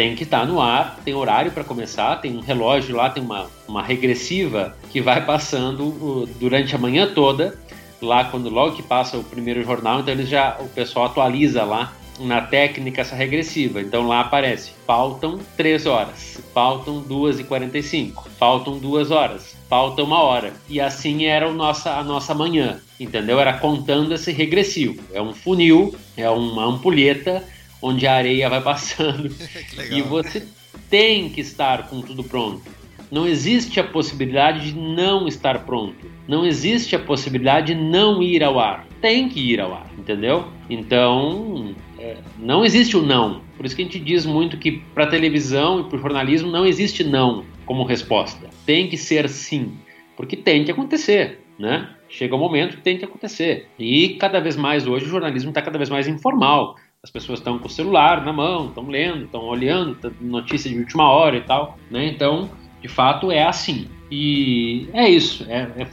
Tem 0.00 0.14
que 0.14 0.22
estar 0.22 0.46
no 0.46 0.62
ar, 0.62 0.98
tem 1.04 1.12
horário 1.12 1.52
para 1.52 1.62
começar, 1.62 2.16
tem 2.22 2.34
um 2.34 2.40
relógio 2.40 2.96
lá, 2.96 3.10
tem 3.10 3.22
uma, 3.22 3.50
uma 3.68 3.82
regressiva 3.82 4.74
que 4.90 4.98
vai 4.98 5.26
passando 5.26 6.26
durante 6.40 6.74
a 6.74 6.78
manhã 6.78 7.12
toda. 7.12 7.58
Lá 8.00 8.24
quando 8.24 8.48
logo 8.48 8.74
que 8.74 8.82
passa 8.82 9.18
o 9.18 9.22
primeiro 9.22 9.62
jornal, 9.62 10.00
então 10.00 10.14
eles 10.14 10.26
já 10.26 10.56
o 10.58 10.66
pessoal 10.70 11.04
atualiza 11.04 11.64
lá 11.64 11.92
na 12.18 12.40
técnica 12.40 13.02
essa 13.02 13.14
regressiva. 13.14 13.82
Então 13.82 14.08
lá 14.08 14.20
aparece: 14.20 14.72
faltam 14.86 15.38
3 15.54 15.84
horas, 15.84 16.42
faltam 16.54 17.02
2 17.02 17.40
e 17.40 17.44
45, 17.44 18.26
faltam 18.38 18.78
2 18.78 19.10
horas, 19.10 19.54
falta 19.68 20.02
uma 20.02 20.22
hora. 20.22 20.54
E 20.66 20.80
assim 20.80 21.26
era 21.26 21.46
o 21.46 21.52
nossa, 21.52 21.98
a 21.98 22.02
nossa 22.02 22.34
manhã, 22.34 22.80
entendeu? 22.98 23.38
Era 23.38 23.52
contando 23.52 24.14
esse 24.14 24.32
regressivo. 24.32 25.02
É 25.12 25.20
um 25.20 25.34
funil, 25.34 25.94
é 26.16 26.30
uma 26.30 26.64
ampulheta 26.64 27.44
onde 27.82 28.06
a 28.06 28.14
areia 28.14 28.48
vai 28.48 28.60
passando. 28.60 29.34
e 29.90 30.02
você 30.02 30.46
tem 30.88 31.28
que 31.28 31.40
estar 31.40 31.88
com 31.88 32.00
tudo 32.00 32.22
pronto. 32.24 32.62
Não 33.10 33.26
existe 33.26 33.80
a 33.80 33.84
possibilidade 33.84 34.72
de 34.72 34.78
não 34.78 35.26
estar 35.26 35.64
pronto. 35.64 36.08
Não 36.28 36.46
existe 36.46 36.94
a 36.94 36.98
possibilidade 36.98 37.74
de 37.74 37.80
não 37.80 38.22
ir 38.22 38.44
ao 38.44 38.60
ar. 38.60 38.86
Tem 39.00 39.28
que 39.28 39.40
ir 39.40 39.60
ao 39.60 39.74
ar, 39.74 39.90
entendeu? 39.98 40.46
Então, 40.68 41.74
é, 41.98 42.18
não 42.38 42.64
existe 42.64 42.96
o 42.96 43.02
não. 43.02 43.40
Por 43.56 43.66
isso 43.66 43.74
que 43.74 43.82
a 43.82 43.84
gente 43.84 43.98
diz 43.98 44.24
muito 44.24 44.56
que 44.56 44.80
para 44.94 45.08
televisão 45.08 45.80
e 45.80 45.84
para 45.84 45.98
o 45.98 46.00
jornalismo 46.00 46.50
não 46.50 46.64
existe 46.64 47.02
não 47.02 47.44
como 47.66 47.84
resposta. 47.84 48.48
Tem 48.64 48.88
que 48.88 48.96
ser 48.96 49.28
sim, 49.28 49.72
porque 50.16 50.36
tem 50.36 50.64
que 50.64 50.70
acontecer, 50.70 51.40
né? 51.58 51.88
Chega 52.08 52.34
o 52.34 52.38
um 52.38 52.40
momento 52.40 52.76
que 52.76 52.82
tem 52.82 52.96
que 52.96 53.04
acontecer. 53.04 53.68
E 53.78 54.10
cada 54.10 54.40
vez 54.40 54.56
mais 54.56 54.86
hoje 54.86 55.06
o 55.06 55.08
jornalismo 55.08 55.50
está 55.50 55.62
cada 55.62 55.78
vez 55.78 55.90
mais 55.90 56.08
informal. 56.08 56.76
As 57.02 57.10
pessoas 57.10 57.38
estão 57.38 57.58
com 57.58 57.66
o 57.66 57.70
celular 57.70 58.22
na 58.22 58.30
mão, 58.30 58.66
estão 58.66 58.86
lendo, 58.86 59.24
estão 59.24 59.40
olhando, 59.44 60.14
notícia 60.20 60.70
de 60.70 60.78
última 60.78 61.08
hora 61.08 61.38
e 61.38 61.40
tal, 61.40 61.78
né? 61.90 62.06
Então, 62.06 62.50
de 62.82 62.88
fato, 62.88 63.32
é 63.32 63.42
assim. 63.42 63.88
E 64.10 64.86
é 64.92 65.08
isso. 65.08 65.46
É, 65.48 65.86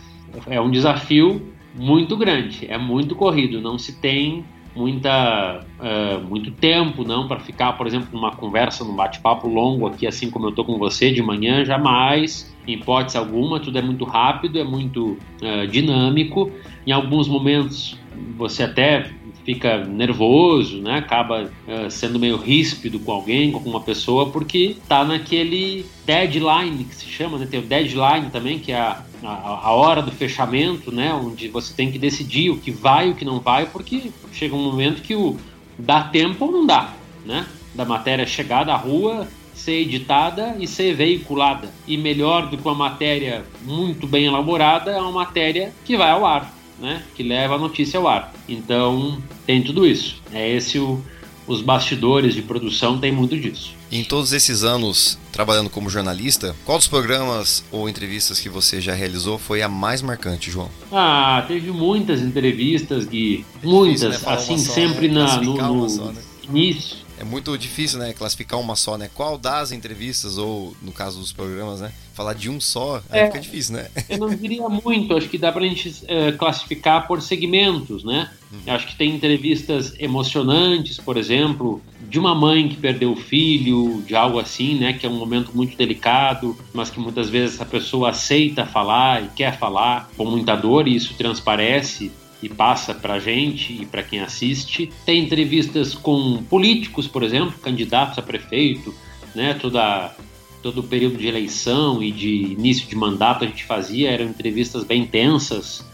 é, 0.49 0.55
é 0.55 0.61
um 0.61 0.69
desafio 0.69 1.53
muito 1.73 2.17
grande, 2.17 2.67
é 2.69 2.77
muito 2.77 3.15
corrido. 3.15 3.61
Não 3.61 3.79
se 3.79 4.01
tem 4.01 4.43
muita 4.75 5.65
uh, 5.79 6.27
muito 6.27 6.51
tempo 6.51 7.03
não 7.03 7.27
para 7.27 7.39
ficar 7.39 7.73
por 7.73 7.87
exemplo 7.87 8.09
numa 8.11 8.35
conversa 8.35 8.83
num 8.83 8.95
bate-papo 8.95 9.47
longo 9.47 9.87
aqui 9.87 10.05
assim 10.05 10.29
como 10.29 10.45
eu 10.45 10.51
tô 10.51 10.63
com 10.63 10.77
você 10.77 11.11
de 11.11 11.19
manhã 11.19 11.65
jamais 11.65 12.55
em 12.67 12.73
hipótese 12.73 13.17
alguma 13.17 13.59
tudo 13.59 13.79
é 13.79 13.81
muito 13.81 14.05
rápido 14.05 14.59
é 14.59 14.63
muito 14.63 15.17
uh, 15.41 15.65
dinâmico 15.67 16.51
em 16.85 16.91
alguns 16.91 17.27
momentos 17.27 17.97
você 18.37 18.61
até 18.61 19.16
fica 19.47 19.85
nervoso, 19.85 20.81
né? 20.81 20.97
Acaba 20.97 21.43
uh, 21.45 21.89
sendo 21.89 22.19
meio 22.19 22.35
ríspido 22.35 22.99
com 22.99 23.13
alguém, 23.13 23.49
com 23.49 23.59
uma 23.59 23.79
pessoa, 23.79 24.29
porque 24.29 24.75
tá 24.89 25.05
naquele 25.05 25.85
deadline 26.05 26.83
que 26.83 26.93
se 26.93 27.05
chama, 27.05 27.37
né? 27.37 27.47
Tem 27.49 27.61
o 27.61 27.63
deadline 27.63 28.29
também, 28.29 28.59
que 28.59 28.73
é 28.73 28.77
a, 28.77 29.01
a, 29.23 29.67
a, 29.67 29.71
hora 29.71 30.01
do 30.01 30.11
fechamento, 30.11 30.91
né? 30.91 31.13
Onde 31.13 31.47
você 31.47 31.73
tem 31.73 31.89
que 31.89 31.97
decidir 31.97 32.49
o 32.49 32.57
que 32.57 32.71
vai 32.71 33.07
e 33.07 33.11
o 33.11 33.15
que 33.15 33.23
não 33.23 33.39
vai, 33.39 33.65
porque 33.65 34.11
chega 34.33 34.53
um 34.53 34.65
momento 34.65 35.01
que 35.01 35.15
o 35.15 35.37
dá 35.79 36.03
tempo 36.03 36.43
ou 36.43 36.51
não 36.51 36.65
dá, 36.65 36.93
né? 37.25 37.47
Da 37.73 37.85
matéria 37.85 38.25
chegar 38.25 38.65
da 38.65 38.75
rua, 38.75 39.29
ser 39.53 39.79
editada 39.79 40.57
e 40.59 40.67
ser 40.67 40.93
veiculada. 40.93 41.69
E 41.87 41.95
melhor 41.95 42.49
do 42.49 42.57
que 42.57 42.67
uma 42.67 42.75
matéria 42.75 43.45
muito 43.63 44.05
bem 44.05 44.25
elaborada 44.25 44.91
é 44.91 44.99
uma 44.99 45.13
matéria 45.13 45.73
que 45.85 45.95
vai 45.95 46.11
ao 46.11 46.25
ar 46.25 46.56
né, 46.79 47.03
que 47.15 47.23
leva 47.23 47.55
a 47.55 47.57
notícia 47.57 47.99
ao 47.99 48.07
ar. 48.07 48.33
Então, 48.47 49.21
tem 49.45 49.63
tudo 49.63 49.85
isso. 49.85 50.21
É 50.31 50.49
esse 50.49 50.79
o, 50.79 51.01
os 51.47 51.61
bastidores 51.61 52.33
de 52.33 52.41
produção 52.41 52.99
tem 52.99 53.11
muito 53.11 53.37
disso. 53.37 53.75
Em 53.91 54.03
todos 54.03 54.33
esses 54.33 54.63
anos 54.63 55.17
trabalhando 55.31 55.69
como 55.69 55.89
jornalista, 55.89 56.55
qual 56.65 56.77
dos 56.77 56.87
programas 56.87 57.63
ou 57.71 57.87
entrevistas 57.87 58.39
que 58.39 58.49
você 58.49 58.81
já 58.81 58.93
realizou 58.93 59.37
foi 59.37 59.61
a 59.61 59.69
mais 59.69 60.01
marcante, 60.01 60.51
João? 60.51 60.69
Ah, 60.91 61.43
teve 61.47 61.71
muitas 61.71 62.21
entrevistas, 62.21 63.05
Gui. 63.05 63.45
Muitas, 63.63 64.01
difícil, 64.01 64.27
né? 64.27 64.35
assim, 64.35 64.57
só, 64.57 64.73
sempre 64.73 65.07
né? 65.07 65.23
na, 65.23 65.41
no, 65.41 65.55
no 65.55 65.89
só, 65.89 66.05
né? 66.11 66.21
início 66.49 67.06
é 67.19 67.23
muito 67.23 67.57
difícil, 67.57 67.99
né, 67.99 68.13
classificar 68.13 68.59
uma 68.59 68.75
só, 68.75 68.97
né? 68.97 69.09
Qual 69.13 69.37
das 69.37 69.71
entrevistas, 69.71 70.37
ou 70.37 70.75
no 70.81 70.91
caso 70.91 71.19
dos 71.19 71.33
programas, 71.33 71.81
né? 71.81 71.91
Falar 72.13 72.33
de 72.33 72.49
um 72.49 72.59
só, 72.59 73.01
aí 73.09 73.21
é, 73.21 73.27
fica 73.27 73.39
difícil, 73.39 73.75
né? 73.75 73.89
Eu 74.09 74.17
não 74.19 74.29
diria 74.29 74.67
muito, 74.69 75.15
acho 75.15 75.27
que 75.27 75.37
dá 75.37 75.51
pra 75.51 75.63
gente 75.63 76.03
é, 76.07 76.31
classificar 76.31 77.07
por 77.07 77.21
segmentos, 77.21 78.03
né? 78.03 78.29
Uhum. 78.51 78.73
Acho 78.73 78.87
que 78.87 78.95
tem 78.95 79.15
entrevistas 79.15 79.93
emocionantes, 79.99 80.97
por 80.97 81.17
exemplo, 81.17 81.81
de 82.07 82.19
uma 82.19 82.33
mãe 82.33 82.69
que 82.69 82.77
perdeu 82.77 83.11
o 83.11 83.15
filho, 83.15 84.01
de 84.05 84.15
algo 84.15 84.39
assim, 84.39 84.75
né? 84.75 84.93
Que 84.93 85.05
é 85.05 85.09
um 85.09 85.17
momento 85.17 85.51
muito 85.53 85.75
delicado, 85.75 86.57
mas 86.73 86.89
que 86.89 86.99
muitas 86.99 87.29
vezes 87.29 87.59
a 87.59 87.65
pessoa 87.65 88.11
aceita 88.11 88.65
falar 88.65 89.23
e 89.23 89.27
quer 89.29 89.57
falar 89.57 90.09
com 90.15 90.25
muita 90.25 90.55
dor, 90.55 90.87
e 90.87 90.95
isso 90.95 91.13
transparece 91.15 92.11
e 92.41 92.49
passa 92.49 92.93
para 92.93 93.15
a 93.15 93.19
gente 93.19 93.73
e 93.73 93.85
para 93.85 94.03
quem 94.03 94.19
assiste. 94.19 94.91
Tem 95.05 95.23
entrevistas 95.23 95.93
com 95.93 96.43
políticos, 96.43 97.07
por 97.07 97.23
exemplo, 97.23 97.57
candidatos 97.59 98.17
a 98.17 98.21
prefeito, 98.21 98.93
né? 99.35 99.53
Toda 99.53 100.15
todo 100.61 100.79
o 100.79 100.83
período 100.83 101.17
de 101.17 101.27
eleição 101.27 102.01
e 102.01 102.11
de 102.11 102.29
início 102.29 102.87
de 102.87 102.95
mandato 102.95 103.43
a 103.43 103.47
gente 103.47 103.63
fazia 103.63 104.09
eram 104.09 104.25
entrevistas 104.25 104.83
bem 104.83 105.05
tensas, 105.05 105.85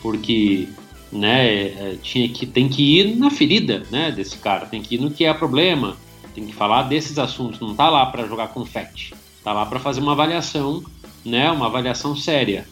porque 0.00 0.68
né, 1.10 1.46
é, 1.48 1.98
tinha 2.00 2.28
que 2.28 2.46
tem 2.46 2.68
que 2.68 3.00
ir 3.00 3.16
na 3.16 3.28
ferida, 3.28 3.82
né, 3.90 4.12
desse 4.12 4.38
cara, 4.38 4.66
tem 4.66 4.80
que 4.80 4.94
ir 4.94 5.00
no 5.00 5.10
que 5.10 5.24
é 5.24 5.34
problema, 5.34 5.96
tem 6.32 6.46
que 6.46 6.54
falar 6.54 6.84
desses 6.84 7.18
assuntos, 7.18 7.60
não 7.60 7.74
tá 7.74 7.90
lá 7.90 8.06
para 8.06 8.26
jogar 8.26 8.48
confete, 8.48 9.12
tá 9.42 9.52
lá 9.52 9.66
para 9.66 9.80
fazer 9.80 10.00
uma 10.00 10.12
avaliação 10.12 10.82
né, 11.24 11.50
uma 11.50 11.66
avaliação 11.66 12.14
séria. 12.14 12.66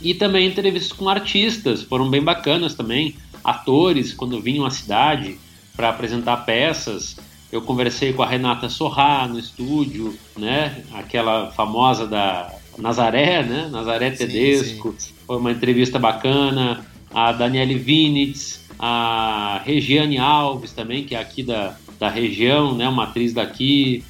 E 0.00 0.14
também 0.14 0.46
entrevistas 0.46 0.92
com 0.92 1.08
artistas, 1.08 1.82
foram 1.82 2.08
bem 2.08 2.22
bacanas 2.22 2.74
também, 2.74 3.16
atores 3.42 4.12
quando 4.12 4.40
vinham 4.40 4.64
à 4.64 4.70
cidade 4.70 5.38
para 5.76 5.88
apresentar 5.88 6.38
peças. 6.38 7.16
Eu 7.50 7.62
conversei 7.62 8.12
com 8.12 8.22
a 8.22 8.26
Renata 8.26 8.68
Sorrá 8.68 9.26
no 9.26 9.38
estúdio, 9.38 10.16
né, 10.36 10.84
aquela 10.92 11.50
famosa 11.50 12.06
da 12.06 12.52
Nazaré, 12.76 13.42
né, 13.42 13.68
Nazaré 13.70 14.10
Tedesco. 14.10 14.92
Sim, 14.92 14.98
sim. 14.98 15.14
Foi 15.26 15.36
uma 15.36 15.50
entrevista 15.50 15.98
bacana. 15.98 16.86
A 17.10 17.32
Daniele 17.32 17.74
Vinitz, 17.74 18.60
a 18.78 19.62
Regiane 19.64 20.18
Alves 20.18 20.72
também, 20.72 21.04
que 21.04 21.14
é 21.14 21.18
aqui 21.18 21.42
da, 21.42 21.74
da 21.98 22.08
região, 22.08 22.74
né, 22.76 22.86
uma 22.88 23.04
atriz 23.04 23.32
daqui, 23.32 24.04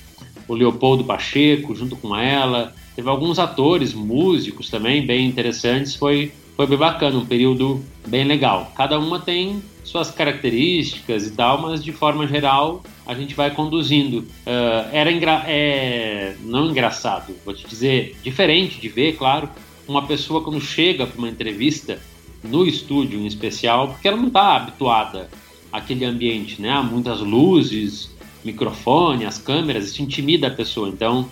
o 0.49 0.55
Leopoldo 0.55 1.05
Pacheco 1.05 1.75
junto 1.75 1.97
com 1.97 2.17
ela. 2.17 2.75
Teve 2.99 3.11
alguns 3.11 3.39
atores, 3.39 3.95
músicos 3.95 4.69
também 4.69 5.07
bem 5.07 5.25
interessantes. 5.25 5.95
Foi, 5.95 6.33
foi 6.57 6.67
bem 6.67 6.77
bacana, 6.77 7.17
um 7.17 7.25
período 7.25 7.81
bem 8.09 8.25
legal. 8.25 8.73
Cada 8.75 8.99
uma 8.99 9.21
tem 9.21 9.63
suas 9.85 10.11
características 10.11 11.25
e 11.25 11.31
tal, 11.31 11.63
mas 11.63 11.85
de 11.85 11.93
forma 11.93 12.27
geral 12.27 12.83
a 13.07 13.15
gente 13.15 13.37
vai 13.37 13.53
conduzindo. 13.53 14.27
Uh, 14.45 14.89
era 14.91 15.13
engra 15.13 15.45
é, 15.47 16.35
não 16.41 16.71
engraçado, 16.71 17.37
vou 17.45 17.55
te 17.55 17.69
dizer, 17.69 18.17
diferente 18.25 18.81
de 18.81 18.89
ver, 18.89 19.17
claro, 19.17 19.49
uma 19.87 20.05
pessoa 20.05 20.43
quando 20.43 20.61
chega 20.61 21.07
para 21.07 21.19
uma 21.19 21.29
entrevista 21.29 22.03
no 22.43 22.67
estúdio 22.67 23.21
em 23.21 23.27
especial, 23.27 23.91
porque 23.91 24.09
ela 24.09 24.17
não 24.17 24.27
está 24.27 24.57
habituada 24.57 25.31
àquele 25.71 26.05
ambiente, 26.05 26.61
né? 26.61 26.71
Há 26.71 26.83
muitas 26.83 27.21
luzes, 27.21 28.11
microfone, 28.45 29.25
as 29.25 29.39
câmeras, 29.39 29.85
isso 29.85 30.03
intimida 30.03 30.49
a 30.49 30.51
pessoa. 30.51 30.89
Então, 30.89 31.29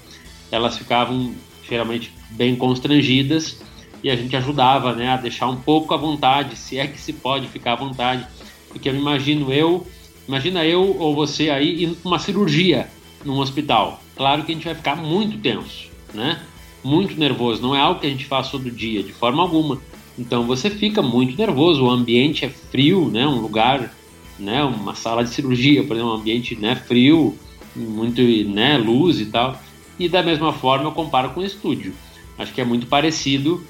elas 0.52 0.78
ficavam 0.78 1.34
geralmente 1.68 2.12
bem 2.30 2.56
constrangidas 2.56 3.60
e 4.02 4.10
a 4.10 4.16
gente 4.16 4.36
ajudava, 4.36 4.94
né, 4.94 5.08
a 5.08 5.16
deixar 5.16 5.48
um 5.48 5.56
pouco 5.56 5.92
à 5.92 5.96
vontade, 5.96 6.56
se 6.56 6.78
é 6.78 6.86
que 6.86 7.00
se 7.00 7.12
pode 7.12 7.48
ficar 7.48 7.72
à 7.72 7.76
vontade, 7.76 8.26
porque 8.68 8.88
eu 8.88 8.94
imagino 8.94 9.52
eu, 9.52 9.86
imagina 10.28 10.64
eu 10.64 10.96
ou 10.98 11.14
você 11.14 11.50
aí 11.50 11.84
indo 11.84 11.96
para 11.96 12.08
uma 12.08 12.18
cirurgia 12.18 12.88
num 13.24 13.38
hospital. 13.38 14.00
Claro 14.16 14.44
que 14.44 14.52
a 14.52 14.54
gente 14.54 14.64
vai 14.64 14.74
ficar 14.74 14.96
muito 14.96 15.38
tenso, 15.38 15.90
né? 16.14 16.40
Muito 16.84 17.18
nervoso, 17.18 17.60
não 17.60 17.74
é 17.74 17.80
algo 17.80 18.00
que 18.00 18.06
a 18.06 18.10
gente 18.10 18.24
faz 18.26 18.50
todo 18.50 18.70
dia, 18.70 19.02
de 19.02 19.12
forma 19.12 19.42
alguma. 19.42 19.80
Então 20.18 20.46
você 20.46 20.70
fica 20.70 21.02
muito 21.02 21.36
nervoso, 21.36 21.84
o 21.84 21.90
ambiente 21.90 22.44
é 22.44 22.48
frio, 22.48 23.10
né? 23.10 23.26
Um 23.26 23.40
lugar, 23.40 23.92
né? 24.38 24.62
Uma 24.62 24.94
sala 24.94 25.24
de 25.24 25.30
cirurgia, 25.30 25.82
por 25.84 25.94
exemplo, 25.94 26.12
um 26.12 26.16
ambiente 26.16 26.54
né? 26.54 26.76
frio, 26.76 27.36
muito 27.74 28.22
né? 28.22 28.78
luz 28.78 29.20
e 29.20 29.26
tal. 29.26 29.60
E 29.98 30.08
da 30.08 30.22
mesma 30.22 30.52
forma 30.52 30.84
eu 30.84 30.92
comparo 30.92 31.30
com 31.30 31.40
o 31.40 31.44
estúdio. 31.44 31.94
Acho 32.38 32.52
que 32.52 32.60
é 32.60 32.64
muito 32.64 32.86
parecido, 32.86 33.66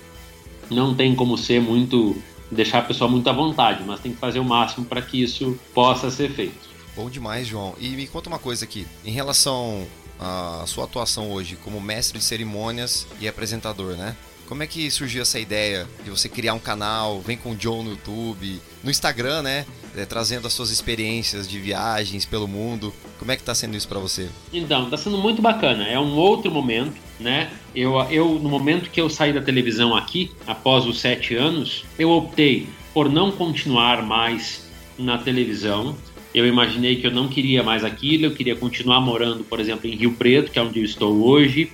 não 0.71 0.95
tem 0.95 1.15
como 1.15 1.39
ser 1.39 1.61
muito 1.61 2.17
deixar 2.51 2.79
a 2.79 2.83
pessoa 2.83 3.11
muito 3.11 3.29
à 3.29 3.33
vontade, 3.33 3.83
mas 3.85 4.01
tem 4.01 4.13
que 4.13 4.19
fazer 4.19 4.39
o 4.39 4.45
máximo 4.45 4.87
para 4.87 5.03
que 5.03 5.23
isso 5.23 5.59
possa 5.75 6.11
ser 6.11 6.31
feito. 6.31 6.67
Bom 6.95 7.11
demais, 7.11 7.47
João. 7.47 7.75
E 7.79 7.91
me 7.91 8.07
conta 8.07 8.29
uma 8.29 8.39
coisa 8.39 8.65
aqui, 8.65 8.87
em 9.05 9.11
relação 9.11 9.87
à 10.19 10.65
sua 10.67 10.85
atuação 10.85 11.31
hoje 11.31 11.57
como 11.57 11.81
mestre 11.81 12.19
de 12.19 12.25
cerimônias 12.25 13.07
e 13.21 13.29
apresentador, 13.29 13.97
né? 13.97 14.17
Como 14.47 14.63
é 14.63 14.67
que 14.67 14.89
surgiu 14.93 15.23
essa 15.23 15.41
ideia 15.41 15.89
de 16.05 16.11
você 16.11 16.29
criar 16.29 16.55
um 16.55 16.59
canal, 16.61 17.21
vem 17.21 17.37
com 17.37 17.51
o 17.51 17.57
John 17.57 17.83
no 17.83 17.91
YouTube, 17.91 18.61
no 18.83 18.91
Instagram, 18.91 19.43
né? 19.43 19.67
É, 19.97 20.05
trazendo 20.05 20.47
as 20.47 20.53
suas 20.53 20.71
experiências 20.71 21.49
de 21.49 21.59
viagens 21.59 22.25
pelo 22.25 22.47
mundo. 22.47 22.95
Como 23.19 23.33
é 23.33 23.37
que 23.37 23.43
está 23.43 23.55
sendo 23.57 23.77
isso 23.77 23.89
para 23.89 23.99
você? 23.99 24.29
Então, 24.53 24.85
está 24.85 24.97
sendo 24.97 25.19
muito 25.19 25.43
bacana. 25.43 25.85
É 25.89 25.99
um 25.99 26.15
outro 26.15 26.51
momento, 26.51 26.95
né? 27.19 27.51
Eu, 27.75 28.01
eu, 28.09 28.39
no 28.39 28.49
momento 28.49 28.89
que 28.89 29.01
eu 29.01 29.11
saí 29.11 29.33
da 29.33 29.43
televisão 29.43 29.97
aqui, 29.97 30.31
após 30.47 30.87
os 30.87 31.01
sete 31.01 31.35
anos, 31.35 31.85
eu 31.99 32.11
optei 32.11 32.69
por 32.95 33.11
não 33.11 33.33
continuar 33.33 34.01
mais 34.03 34.65
na 34.97 35.19
televisão. 35.19 35.97
Eu 36.33 36.47
imaginei 36.47 36.97
que 36.97 37.07
eu 37.07 37.11
não 37.11 37.27
queria 37.27 37.65
mais 37.65 37.83
aquilo, 37.83 38.27
eu 38.27 38.35
queria 38.35 38.55
continuar 38.55 39.01
morando, 39.01 39.43
por 39.43 39.59
exemplo, 39.59 39.89
em 39.89 39.97
Rio 39.97 40.13
Preto, 40.13 40.53
que 40.53 40.59
é 40.59 40.63
onde 40.63 40.79
eu 40.79 40.85
estou 40.85 41.27
hoje 41.27 41.73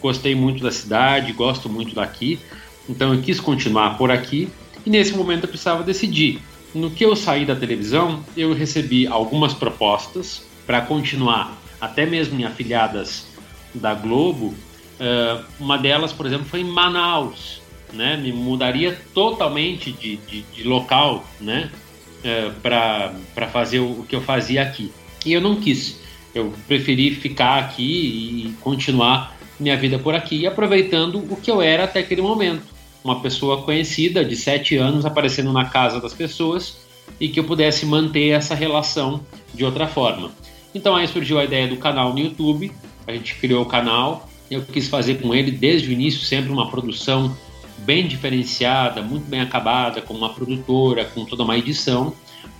gostei 0.00 0.34
muito 0.34 0.62
da 0.62 0.70
cidade, 0.70 1.32
gosto 1.32 1.68
muito 1.68 1.94
daqui, 1.94 2.38
então 2.88 3.12
eu 3.14 3.20
quis 3.20 3.40
continuar 3.40 3.98
por 3.98 4.10
aqui 4.10 4.48
e 4.84 4.90
nesse 4.90 5.14
momento 5.14 5.44
eu 5.44 5.48
precisava 5.48 5.82
decidir. 5.82 6.40
No 6.74 6.90
que 6.90 7.04
eu 7.04 7.16
saí 7.16 7.44
da 7.44 7.56
televisão, 7.56 8.22
eu 8.36 8.52
recebi 8.52 9.06
algumas 9.06 9.54
propostas 9.54 10.46
para 10.66 10.82
continuar, 10.82 11.56
até 11.80 12.04
mesmo 12.04 12.38
em 12.38 12.44
afiliadas 12.44 13.26
da 13.74 13.94
Globo. 13.94 14.54
Uh, 15.00 15.44
uma 15.58 15.78
delas, 15.78 16.12
por 16.12 16.26
exemplo, 16.26 16.44
foi 16.44 16.60
em 16.60 16.64
Manaus, 16.64 17.62
né? 17.92 18.16
Me 18.16 18.32
mudaria 18.32 19.00
totalmente 19.14 19.92
de, 19.92 20.16
de, 20.16 20.42
de 20.42 20.62
local, 20.64 21.24
né? 21.40 21.70
Uh, 22.18 22.52
para 22.60 23.48
fazer 23.50 23.80
o 23.80 24.04
que 24.06 24.14
eu 24.14 24.20
fazia 24.20 24.62
aqui. 24.62 24.92
E 25.24 25.32
eu 25.32 25.40
não 25.40 25.56
quis. 25.56 26.00
Eu 26.34 26.52
preferi 26.66 27.14
ficar 27.14 27.58
aqui 27.58 28.46
e 28.46 28.52
continuar 28.60 29.37
minha 29.58 29.76
vida 29.76 29.98
por 29.98 30.14
aqui, 30.14 30.46
aproveitando 30.46 31.18
o 31.30 31.36
que 31.36 31.50
eu 31.50 31.60
era 31.60 31.84
até 31.84 32.00
aquele 32.00 32.22
momento. 32.22 32.62
Uma 33.02 33.20
pessoa 33.20 33.62
conhecida 33.62 34.24
de 34.24 34.36
sete 34.36 34.76
anos 34.76 35.04
aparecendo 35.06 35.52
na 35.52 35.64
casa 35.64 36.00
das 36.00 36.12
pessoas 36.12 36.78
e 37.20 37.28
que 37.28 37.40
eu 37.40 37.44
pudesse 37.44 37.86
manter 37.86 38.28
essa 38.30 38.54
relação 38.54 39.20
de 39.54 39.64
outra 39.64 39.86
forma. 39.86 40.30
Então 40.74 40.94
aí 40.94 41.08
surgiu 41.08 41.38
a 41.38 41.44
ideia 41.44 41.66
do 41.66 41.76
canal 41.76 42.12
no 42.12 42.18
YouTube, 42.18 42.70
a 43.06 43.12
gente 43.12 43.34
criou 43.36 43.62
o 43.62 43.66
canal, 43.66 44.28
eu 44.50 44.62
quis 44.62 44.88
fazer 44.88 45.20
com 45.20 45.34
ele 45.34 45.50
desde 45.50 45.88
o 45.88 45.92
início 45.92 46.20
sempre 46.20 46.50
uma 46.50 46.70
produção 46.70 47.36
bem 47.78 48.06
diferenciada, 48.06 49.02
muito 49.02 49.28
bem 49.28 49.40
acabada, 49.40 50.02
com 50.02 50.14
uma 50.14 50.30
produtora, 50.30 51.04
com 51.04 51.24
toda 51.24 51.42
uma 51.42 51.56
edição, 51.56 52.12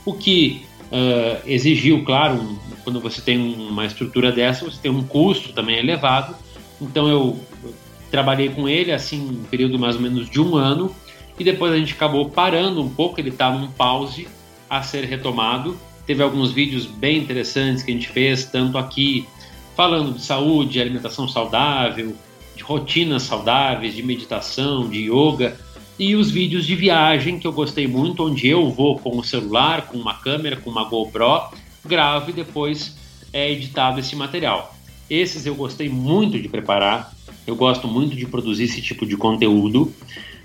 o 0.05 0.13
que 0.15 0.63
uh, 0.93 1.43
exigiu, 1.47 2.05
claro, 2.05 2.37
um, 2.37 2.59
quando 2.85 3.01
você 3.01 3.21
tem 3.21 3.39
uma 3.39 3.85
estrutura 3.85 4.33
dessa, 4.33 4.65
você 4.65 4.81
tem 4.81 4.91
um 4.91 5.03
custo 5.03 5.53
também 5.53 5.79
elevado, 5.79 6.35
então 6.81 7.09
eu 7.09 7.39
trabalhei 8.11 8.49
com 8.49 8.69
ele 8.69 8.93
assim 8.93 9.21
um 9.21 9.45
período 9.45 9.79
mais 9.79 9.97
ou 9.97 10.03
menos 10.03 10.29
de 10.29 10.41
um 10.41 10.57
ano 10.57 10.95
e 11.39 11.45
depois 11.45 11.73
a 11.73 11.77
gente 11.77 11.93
acabou 11.93 12.29
parando 12.31 12.83
um 12.83 12.89
pouco, 12.89 13.21
ele 13.21 13.29
está 13.29 13.51
num 13.51 13.69
pause 13.69 14.27
a 14.69 14.83
ser 14.83 15.05
retomado. 15.05 15.79
Teve 16.05 16.23
alguns 16.23 16.51
vídeos 16.51 16.87
bem 16.87 17.19
interessantes 17.19 17.83
que 17.83 17.91
a 17.91 17.95
gente 17.95 18.09
fez, 18.09 18.45
tanto 18.47 18.77
aqui 18.77 19.27
falando 19.77 20.15
de 20.15 20.23
saúde, 20.23 20.81
alimentação 20.81 21.29
saudável, 21.29 22.17
de 22.57 22.63
rotinas 22.63 23.23
saudáveis, 23.23 23.95
de 23.95 24.03
meditação, 24.03 24.89
de 24.89 25.09
yoga, 25.09 25.57
e 25.99 26.17
os 26.17 26.31
vídeos 26.31 26.67
de 26.67 26.75
viagem 26.75 27.39
que 27.39 27.47
eu 27.47 27.53
gostei 27.53 27.87
muito, 27.87 28.25
onde 28.25 28.49
eu 28.49 28.71
vou 28.71 28.99
com 28.99 29.17
o 29.17 29.23
celular, 29.23 29.83
com 29.83 29.97
uma 29.97 30.15
câmera, 30.15 30.57
com 30.57 30.71
uma 30.71 30.85
GoPro, 30.85 31.51
gravo 31.85 32.31
e 32.31 32.33
depois 32.33 32.97
é 33.33 33.51
editado 33.51 34.01
esse 34.01 34.17
material. 34.17 34.75
Esses 35.11 35.47
eu 35.47 35.55
gostei 35.55 35.89
muito 35.89 36.39
de 36.39 36.49
preparar, 36.49 37.15
eu 37.47 37.57
gosto 37.57 37.89
muito 37.89 38.15
de 38.15 38.27
produzir 38.27 38.65
esse 38.65 38.83
tipo 38.83 39.07
de 39.07 39.17
conteúdo. 39.17 39.93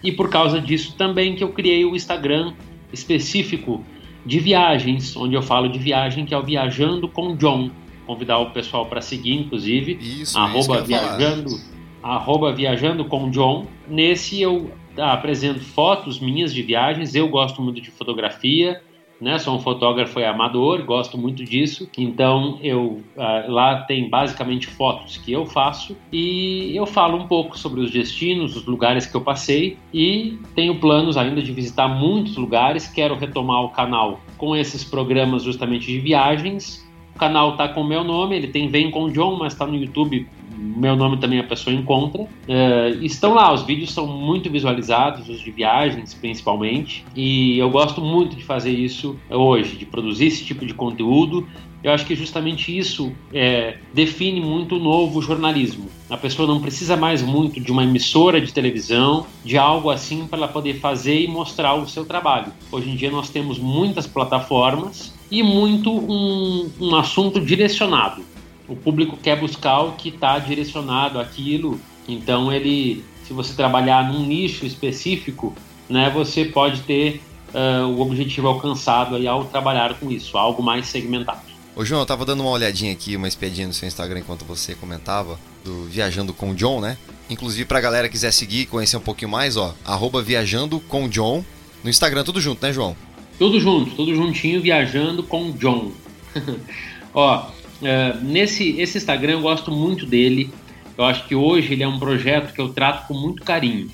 E 0.03 0.11
por 0.11 0.29
causa 0.29 0.59
disso 0.59 0.95
também 0.97 1.35
que 1.35 1.43
eu 1.43 1.51
criei 1.51 1.85
o 1.85 1.95
Instagram 1.95 2.53
específico 2.91 3.83
de 4.25 4.39
viagens, 4.39 5.15
onde 5.15 5.35
eu 5.35 5.41
falo 5.41 5.67
de 5.67 5.79
viagem, 5.79 6.25
que 6.25 6.33
é 6.33 6.37
o 6.37 6.43
Viajando 6.43 7.07
com 7.07 7.35
John. 7.35 7.71
Convidar 8.05 8.39
o 8.39 8.51
pessoal 8.51 8.85
para 8.85 9.01
seguir, 9.01 9.33
inclusive, 9.33 9.97
isso, 10.01 10.37
arroba 10.37 10.77
isso 10.77 10.85
viajando, 10.85 11.59
arroba 12.01 12.53
viajando 12.53 13.05
com 13.05 13.29
John. 13.29 13.65
Nesse 13.87 14.41
eu 14.41 14.71
apresento 14.97 15.61
fotos 15.61 16.19
minhas 16.19 16.53
de 16.53 16.61
viagens, 16.61 17.15
eu 17.15 17.27
gosto 17.29 17.61
muito 17.61 17.79
de 17.79 17.91
fotografia, 17.91 18.81
né? 19.23 19.39
Sou 19.39 19.55
um 19.55 19.59
fotógrafo 19.59 20.19
amador, 20.19 20.83
gosto 20.83 21.17
muito 21.17 21.43
disso. 21.43 21.89
Então 21.97 22.59
eu 22.61 23.01
uh, 23.15 23.51
lá 23.51 23.81
tem 23.83 24.09
basicamente 24.09 24.67
fotos 24.67 25.17
que 25.17 25.31
eu 25.31 25.45
faço 25.45 25.95
e 26.11 26.75
eu 26.75 26.85
falo 26.85 27.17
um 27.17 27.27
pouco 27.27 27.57
sobre 27.57 27.79
os 27.79 27.89
destinos, 27.89 28.55
os 28.55 28.65
lugares 28.65 29.05
que 29.05 29.15
eu 29.15 29.21
passei 29.21 29.77
e 29.93 30.37
tenho 30.53 30.79
planos 30.79 31.15
ainda 31.15 31.41
de 31.41 31.53
visitar 31.53 31.87
muitos 31.87 32.35
lugares. 32.35 32.87
Quero 32.87 33.15
retomar 33.15 33.63
o 33.63 33.69
canal 33.69 34.19
com 34.37 34.55
esses 34.55 34.83
programas 34.83 35.43
justamente 35.43 35.87
de 35.87 35.99
viagens. 35.99 36.82
O 37.15 37.19
canal 37.19 37.55
tá 37.55 37.67
com 37.67 37.81
o 37.81 37.87
meu 37.87 38.03
nome, 38.03 38.35
ele 38.35 38.47
tem 38.47 38.69
Vem 38.69 38.89
com 38.89 39.09
John, 39.09 39.37
mas 39.37 39.53
está 39.53 39.65
no 39.65 39.75
YouTube 39.75 40.27
meu 40.63 40.95
nome 40.95 41.17
também 41.17 41.39
a 41.39 41.43
pessoa 41.43 41.75
encontra. 41.75 42.23
Uh, 42.23 43.03
estão 43.03 43.33
lá, 43.33 43.53
os 43.53 43.63
vídeos 43.63 43.91
são 43.91 44.07
muito 44.07 44.49
visualizados, 44.49 45.27
os 45.29 45.41
de 45.41 45.51
viagens 45.51 46.13
principalmente, 46.13 47.05
e 47.15 47.57
eu 47.57 47.69
gosto 47.69 48.01
muito 48.01 48.35
de 48.35 48.43
fazer 48.43 48.71
isso 48.71 49.17
hoje, 49.29 49.75
de 49.75 49.85
produzir 49.85 50.27
esse 50.27 50.43
tipo 50.45 50.65
de 50.65 50.73
conteúdo. 50.73 51.47
Eu 51.83 51.91
acho 51.91 52.05
que 52.05 52.15
justamente 52.15 52.75
isso 52.75 53.11
é, 53.33 53.75
define 53.93 54.39
muito 54.39 54.77
o 54.77 54.79
novo 54.79 55.21
jornalismo. 55.21 55.89
A 56.09 56.15
pessoa 56.15 56.47
não 56.47 56.61
precisa 56.61 56.95
mais 56.95 57.21
muito 57.21 57.59
de 57.59 57.73
uma 57.73 57.83
emissora 57.83 58.39
de 58.39 58.53
televisão, 58.53 59.25
de 59.43 59.57
algo 59.57 59.89
assim 59.89 60.25
para 60.25 60.37
ela 60.37 60.47
poder 60.47 60.75
fazer 60.75 61.19
e 61.19 61.27
mostrar 61.27 61.73
o 61.73 61.85
seu 61.85 62.05
trabalho. 62.05 62.53
Hoje 62.71 62.89
em 62.89 62.95
dia 62.95 63.11
nós 63.11 63.29
temos 63.29 63.59
muitas 63.59 64.07
plataformas 64.07 65.13
e 65.39 65.43
muito 65.43 65.91
um, 65.91 66.69
um 66.79 66.95
assunto 66.95 67.39
direcionado 67.41 68.23
o 68.67 68.75
público 68.75 69.17
quer 69.17 69.39
buscar 69.39 69.81
o 69.81 69.93
que 69.93 70.09
está 70.09 70.39
direcionado 70.39 71.19
àquilo, 71.19 71.79
então 72.07 72.51
ele 72.51 73.03
se 73.25 73.33
você 73.33 73.53
trabalhar 73.53 74.11
num 74.11 74.25
nicho 74.25 74.65
específico, 74.65 75.53
né, 75.89 76.09
você 76.09 76.43
pode 76.43 76.81
ter 76.81 77.21
uh, 77.53 77.87
o 77.87 78.01
objetivo 78.01 78.47
alcançado 78.47 79.15
aí 79.15 79.25
ao 79.25 79.45
trabalhar 79.45 79.93
com 79.97 80.11
isso, 80.11 80.37
algo 80.37 80.61
mais 80.61 80.87
segmentado. 80.87 81.41
Ô 81.75 81.85
João, 81.85 82.01
eu 82.01 82.05
tava 82.05 82.25
dando 82.25 82.41
uma 82.41 82.51
olhadinha 82.51 82.91
aqui, 82.91 83.15
uma 83.15 83.27
espiadinha 83.27 83.65
no 83.65 83.73
seu 83.73 83.87
Instagram 83.87 84.19
enquanto 84.19 84.43
você 84.43 84.75
comentava 84.75 85.39
do 85.63 85.85
Viajando 85.85 86.33
com 86.33 86.51
o 86.51 86.55
John, 86.55 86.81
né? 86.81 86.97
Inclusive 87.29 87.65
pra 87.65 87.81
galera 87.81 88.07
que 88.07 88.11
quiser 88.11 88.31
seguir 88.31 88.61
e 88.61 88.65
conhecer 88.65 88.97
um 88.97 89.01
pouquinho 89.01 89.31
mais, 89.31 89.55
ó, 89.55 89.73
arroba 89.85 90.21
Viajando 90.21 90.79
com 90.81 91.07
John 91.07 91.43
no 91.83 91.89
Instagram, 91.89 92.23
tudo 92.23 92.41
junto, 92.41 92.63
né, 92.63 92.71
João? 92.71 92.95
Tudo 93.37 93.59
junto, 93.59 93.95
tudo 93.95 94.15
juntinho, 94.15 94.61
Viajando 94.61 95.23
com 95.23 95.51
John. 95.51 95.91
ó, 97.13 97.47
uh, 97.47 98.23
nesse 98.23 98.79
esse 98.79 98.97
Instagram 98.97 99.33
eu 99.33 99.41
gosto 99.41 99.71
muito 99.71 100.05
dele. 100.05 100.51
Eu 100.97 101.05
acho 101.05 101.27
que 101.27 101.35
hoje 101.35 101.73
ele 101.73 101.83
é 101.83 101.87
um 101.87 101.97
projeto 101.97 102.53
que 102.53 102.61
eu 102.61 102.69
trato 102.69 103.07
com 103.07 103.13
muito 103.13 103.43
carinho. 103.43 103.89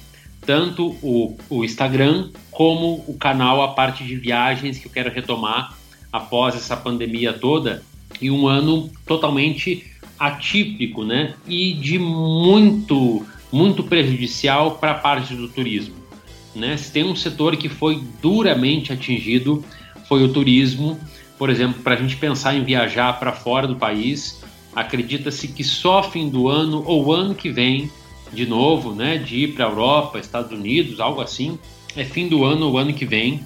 Tanto 0.45 0.97
o, 1.01 1.37
o 1.49 1.63
Instagram 1.63 2.29
como 2.51 3.03
o 3.07 3.17
canal, 3.17 3.61
a 3.61 3.69
parte 3.69 4.03
de 4.03 4.15
viagens 4.15 4.77
que 4.77 4.87
eu 4.87 4.91
quero 4.91 5.09
retomar 5.09 5.77
após 6.11 6.55
essa 6.55 6.75
pandemia 6.75 7.31
toda 7.31 7.83
e 8.21 8.29
um 8.29 8.47
ano 8.47 8.89
totalmente 9.05 9.85
atípico, 10.17 11.03
né? 11.03 11.35
E 11.47 11.73
de 11.73 11.97
muito, 11.97 13.25
muito 13.51 13.83
prejudicial 13.83 14.71
para 14.71 14.91
a 14.91 14.95
parte 14.95 15.33
do 15.33 15.47
turismo, 15.47 15.95
né? 16.55 16.77
Se 16.77 16.91
tem 16.91 17.03
um 17.03 17.15
setor 17.15 17.55
que 17.55 17.69
foi 17.69 18.03
duramente 18.21 18.91
atingido, 18.93 19.63
foi 20.07 20.23
o 20.23 20.29
turismo. 20.29 20.99
Por 21.37 21.49
exemplo, 21.49 21.81
para 21.81 21.95
a 21.95 21.97
gente 21.97 22.17
pensar 22.17 22.55
em 22.55 22.63
viajar 22.63 23.19
para 23.19 23.31
fora 23.31 23.67
do 23.67 23.75
país, 23.75 24.41
acredita-se 24.75 25.47
que 25.47 25.63
só 25.63 26.03
fim 26.03 26.29
do 26.29 26.49
ano 26.49 26.83
ou 26.85 27.13
ano 27.13 27.33
que 27.33 27.49
vem, 27.49 27.89
de 28.33 28.45
novo, 28.45 28.93
né? 28.93 29.17
De 29.17 29.37
ir 29.37 29.53
para 29.53 29.65
a 29.65 29.69
Europa, 29.69 30.19
Estados 30.19 30.51
Unidos, 30.51 30.99
algo 30.99 31.21
assim, 31.21 31.57
é 31.95 32.03
fim 32.03 32.27
do 32.27 32.43
ano 32.43 32.67
ou 32.67 32.77
ano 32.77 32.93
que 32.93 33.05
vem 33.05 33.41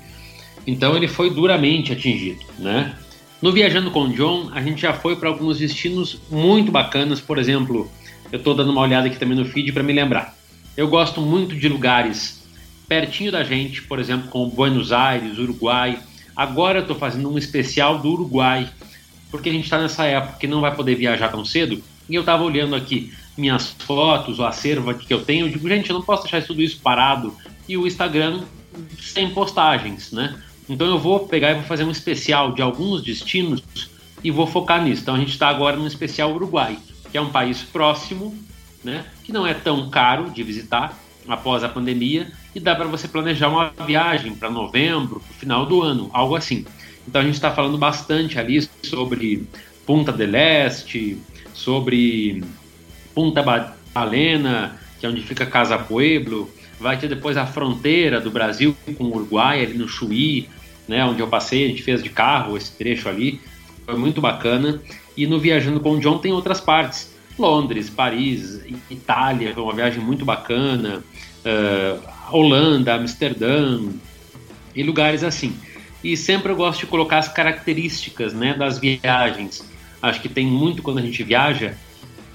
então 0.65 0.95
ele 0.95 1.07
foi 1.07 1.29
duramente 1.29 1.91
atingido, 1.91 2.43
né? 2.57 2.95
No 3.41 3.51
Viajando 3.51 3.91
com 3.91 4.09
John, 4.09 4.49
a 4.53 4.61
gente 4.61 4.81
já 4.81 4.93
foi 4.93 5.17
para 5.17 5.27
alguns 5.27 5.59
destinos 5.59 6.21
muito 6.31 6.71
bacanas, 6.71 7.19
por 7.19 7.37
exemplo, 7.37 7.91
eu 8.31 8.37
estou 8.37 8.55
dando 8.55 8.71
uma 8.71 8.81
olhada 8.81 9.07
aqui 9.07 9.17
também 9.17 9.37
no 9.37 9.43
feed 9.43 9.73
para 9.73 9.83
me 9.83 9.91
lembrar. 9.91 10.35
Eu 10.77 10.87
gosto 10.87 11.19
muito 11.19 11.55
de 11.55 11.67
lugares 11.67 12.42
pertinho 12.93 13.31
da 13.31 13.43
gente, 13.43 13.81
por 13.81 13.99
exemplo, 13.99 14.29
como 14.29 14.51
Buenos 14.51 14.91
Aires, 14.91 15.39
Uruguai. 15.39 15.99
Agora 16.35 16.77
eu 16.77 16.81
estou 16.83 16.95
fazendo 16.95 17.27
um 17.27 17.39
especial 17.39 17.97
do 17.97 18.11
Uruguai, 18.11 18.69
porque 19.31 19.49
a 19.49 19.51
gente 19.51 19.63
está 19.63 19.79
nessa 19.81 20.05
época 20.05 20.37
que 20.37 20.45
não 20.45 20.61
vai 20.61 20.75
poder 20.75 20.93
viajar 20.93 21.29
tão 21.29 21.43
cedo. 21.43 21.81
E 22.07 22.13
eu 22.13 22.21
estava 22.21 22.43
olhando 22.43 22.75
aqui 22.75 23.11
minhas 23.35 23.69
fotos, 23.69 24.37
o 24.37 24.45
acervo 24.45 24.93
que 24.93 25.11
eu 25.11 25.25
tenho. 25.25 25.47
Eu 25.47 25.49
digo, 25.49 25.67
gente, 25.67 25.89
eu 25.89 25.95
não 25.95 26.03
posso 26.03 26.21
deixar 26.21 26.45
tudo 26.45 26.61
isso 26.61 26.79
parado. 26.81 27.35
E 27.67 27.75
o 27.75 27.87
Instagram 27.87 28.43
sem 29.01 29.31
postagens, 29.31 30.11
né? 30.11 30.39
Então 30.69 30.85
eu 30.85 30.99
vou 30.99 31.27
pegar 31.27 31.49
e 31.49 31.55
vou 31.55 31.63
fazer 31.63 31.85
um 31.85 31.91
especial 31.91 32.51
de 32.51 32.61
alguns 32.61 33.01
destinos 33.01 33.63
e 34.23 34.29
vou 34.29 34.45
focar 34.45 34.83
nisso. 34.83 35.01
Então 35.01 35.15
a 35.15 35.19
gente 35.19 35.31
está 35.31 35.47
agora 35.47 35.77
no 35.77 35.87
especial 35.87 36.31
Uruguai, 36.31 36.77
que 37.11 37.17
é 37.17 37.21
um 37.21 37.29
país 37.29 37.63
próximo, 37.63 38.37
né, 38.83 39.05
que 39.23 39.31
não 39.31 39.47
é 39.47 39.53
tão 39.53 39.89
caro 39.89 40.29
de 40.29 40.43
visitar 40.43 40.97
após 41.27 41.63
a 41.63 41.69
pandemia 41.69 42.31
e 42.53 42.59
dá 42.59 42.75
para 42.75 42.85
você 42.85 43.07
planejar 43.07 43.49
uma 43.49 43.73
viagem 43.85 44.35
para 44.35 44.49
novembro, 44.49 45.21
final 45.37 45.65
do 45.65 45.81
ano, 45.81 46.09
algo 46.13 46.35
assim. 46.35 46.65
Então 47.07 47.21
a 47.21 47.23
gente 47.23 47.35
está 47.35 47.51
falando 47.51 47.77
bastante 47.77 48.39
ali 48.39 48.67
sobre 48.83 49.47
Punta 49.85 50.11
del 50.11 50.35
Este, 50.35 51.17
sobre 51.53 52.43
Punta 53.13 53.43
Balena, 53.93 54.79
que 54.99 55.05
é 55.05 55.09
onde 55.09 55.21
fica 55.21 55.45
Casa 55.45 55.77
Pueblo, 55.77 56.49
vai 56.79 56.97
ter 56.97 57.07
depois 57.07 57.37
a 57.37 57.45
fronteira 57.45 58.19
do 58.19 58.31
Brasil 58.31 58.75
com 58.97 59.05
o 59.05 59.15
Uruguai, 59.15 59.63
ali 59.63 59.77
no 59.77 59.87
Chuí, 59.87 60.49
né, 60.87 61.03
onde 61.05 61.21
eu 61.21 61.27
passei, 61.27 61.65
a 61.65 61.67
gente 61.69 61.83
fez 61.83 62.03
de 62.03 62.09
carro 62.09 62.57
esse 62.57 62.71
trecho 62.71 63.07
ali, 63.07 63.39
foi 63.85 63.97
muito 63.97 64.19
bacana. 64.21 64.81
E 65.15 65.27
no 65.27 65.39
Viajando 65.39 65.79
com 65.79 65.91
o 65.91 65.99
John 65.99 66.17
tem 66.17 66.31
outras 66.31 66.59
partes, 66.59 67.13
Londres, 67.37 67.89
Paris, 67.89 68.61
Itália, 68.89 69.53
foi 69.53 69.63
uma 69.63 69.73
viagem 69.73 69.99
muito 69.99 70.25
bacana, 70.25 71.03
uh, 71.45 72.35
Holanda, 72.35 72.95
Amsterdã 72.95 73.79
e 74.75 74.83
lugares 74.83 75.23
assim. 75.23 75.55
E 76.03 76.17
sempre 76.17 76.51
eu 76.51 76.55
gosto 76.55 76.81
de 76.81 76.85
colocar 76.87 77.19
as 77.19 77.27
características 77.27 78.33
né, 78.33 78.53
das 78.53 78.77
viagens. 78.77 79.63
Acho 80.01 80.21
que 80.21 80.27
tem 80.27 80.45
muito 80.45 80.81
quando 80.81 80.97
a 80.97 81.01
gente 81.01 81.23
viaja, 81.23 81.75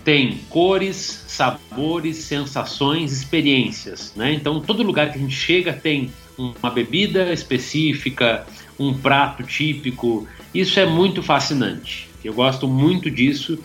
tem 0.02 0.40
cores, 0.48 1.24
sabores, 1.26 2.16
sensações, 2.16 3.12
experiências. 3.12 4.14
Né? 4.16 4.32
Então, 4.32 4.60
todo 4.60 4.82
lugar 4.82 5.12
que 5.12 5.18
a 5.18 5.20
gente 5.20 5.34
chega 5.34 5.72
tem 5.72 6.10
uma 6.38 6.70
bebida 6.70 7.30
específica, 7.30 8.46
um 8.78 8.94
prato 8.94 9.42
típico. 9.42 10.26
Isso 10.54 10.80
é 10.80 10.86
muito 10.86 11.22
fascinante. 11.22 12.08
Eu 12.24 12.32
gosto 12.32 12.66
muito 12.66 13.10
disso. 13.10 13.58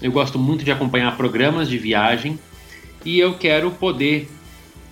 Eu 0.00 0.12
gosto 0.12 0.38
muito 0.38 0.64
de 0.64 0.70
acompanhar 0.70 1.16
programas 1.16 1.68
de 1.68 1.78
viagem 1.78 2.38
e 3.04 3.18
eu 3.18 3.34
quero 3.34 3.70
poder 3.72 4.28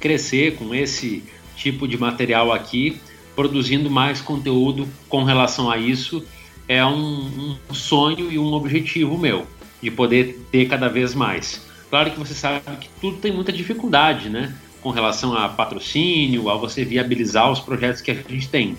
crescer 0.01 0.57
com 0.57 0.75
esse 0.75 1.23
tipo 1.57 1.89
de 1.89 1.97
material 1.97 2.53
aqui, 2.53 3.01
produzindo 3.35 3.91
mais 3.91 4.21
conteúdo 4.21 4.89
com 5.09 5.25
relação 5.25 5.71
a 5.71 5.77
isso. 5.77 6.25
É 6.69 6.85
um, 6.85 7.57
um 7.71 7.75
sonho 7.75 8.31
e 8.31 8.39
um 8.39 8.53
objetivo 8.53 9.17
meu 9.17 9.47
de 9.83 9.91
poder 9.91 10.41
ter 10.51 10.67
cada 10.67 10.89
vez 10.89 11.15
mais. 11.15 11.65
Claro 11.89 12.11
que 12.11 12.19
você 12.19 12.35
sabe 12.35 12.63
que 12.81 12.89
tudo 13.01 13.19
tem 13.19 13.33
muita 13.33 13.53
dificuldade, 13.53 14.29
né? 14.29 14.55
Com 14.83 14.91
relação 14.91 15.37
a 15.37 15.49
patrocínio, 15.49 16.51
a 16.51 16.57
você 16.57 16.85
viabilizar 16.85 17.51
os 17.51 17.61
projetos 17.61 18.01
que 18.01 18.11
a 18.11 18.15
gente 18.15 18.49
tem. 18.49 18.77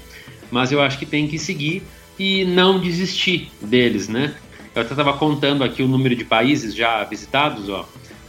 Mas 0.51 0.71
eu 0.71 0.81
acho 0.81 0.97
que 0.97 1.05
tem 1.05 1.27
que 1.27 1.39
seguir 1.39 1.83
e 2.19 2.43
não 2.45 2.79
desistir 2.79 3.51
deles, 3.61 4.07
né? 4.07 4.35
Eu 4.75 4.81
até 4.81 4.91
estava 4.91 5.13
contando 5.13 5.63
aqui 5.63 5.81
o 5.81 5.87
número 5.87 6.15
de 6.15 6.23
países 6.23 6.75
já 6.75 7.03
visitados, 7.03 7.69
ó. 7.69 7.87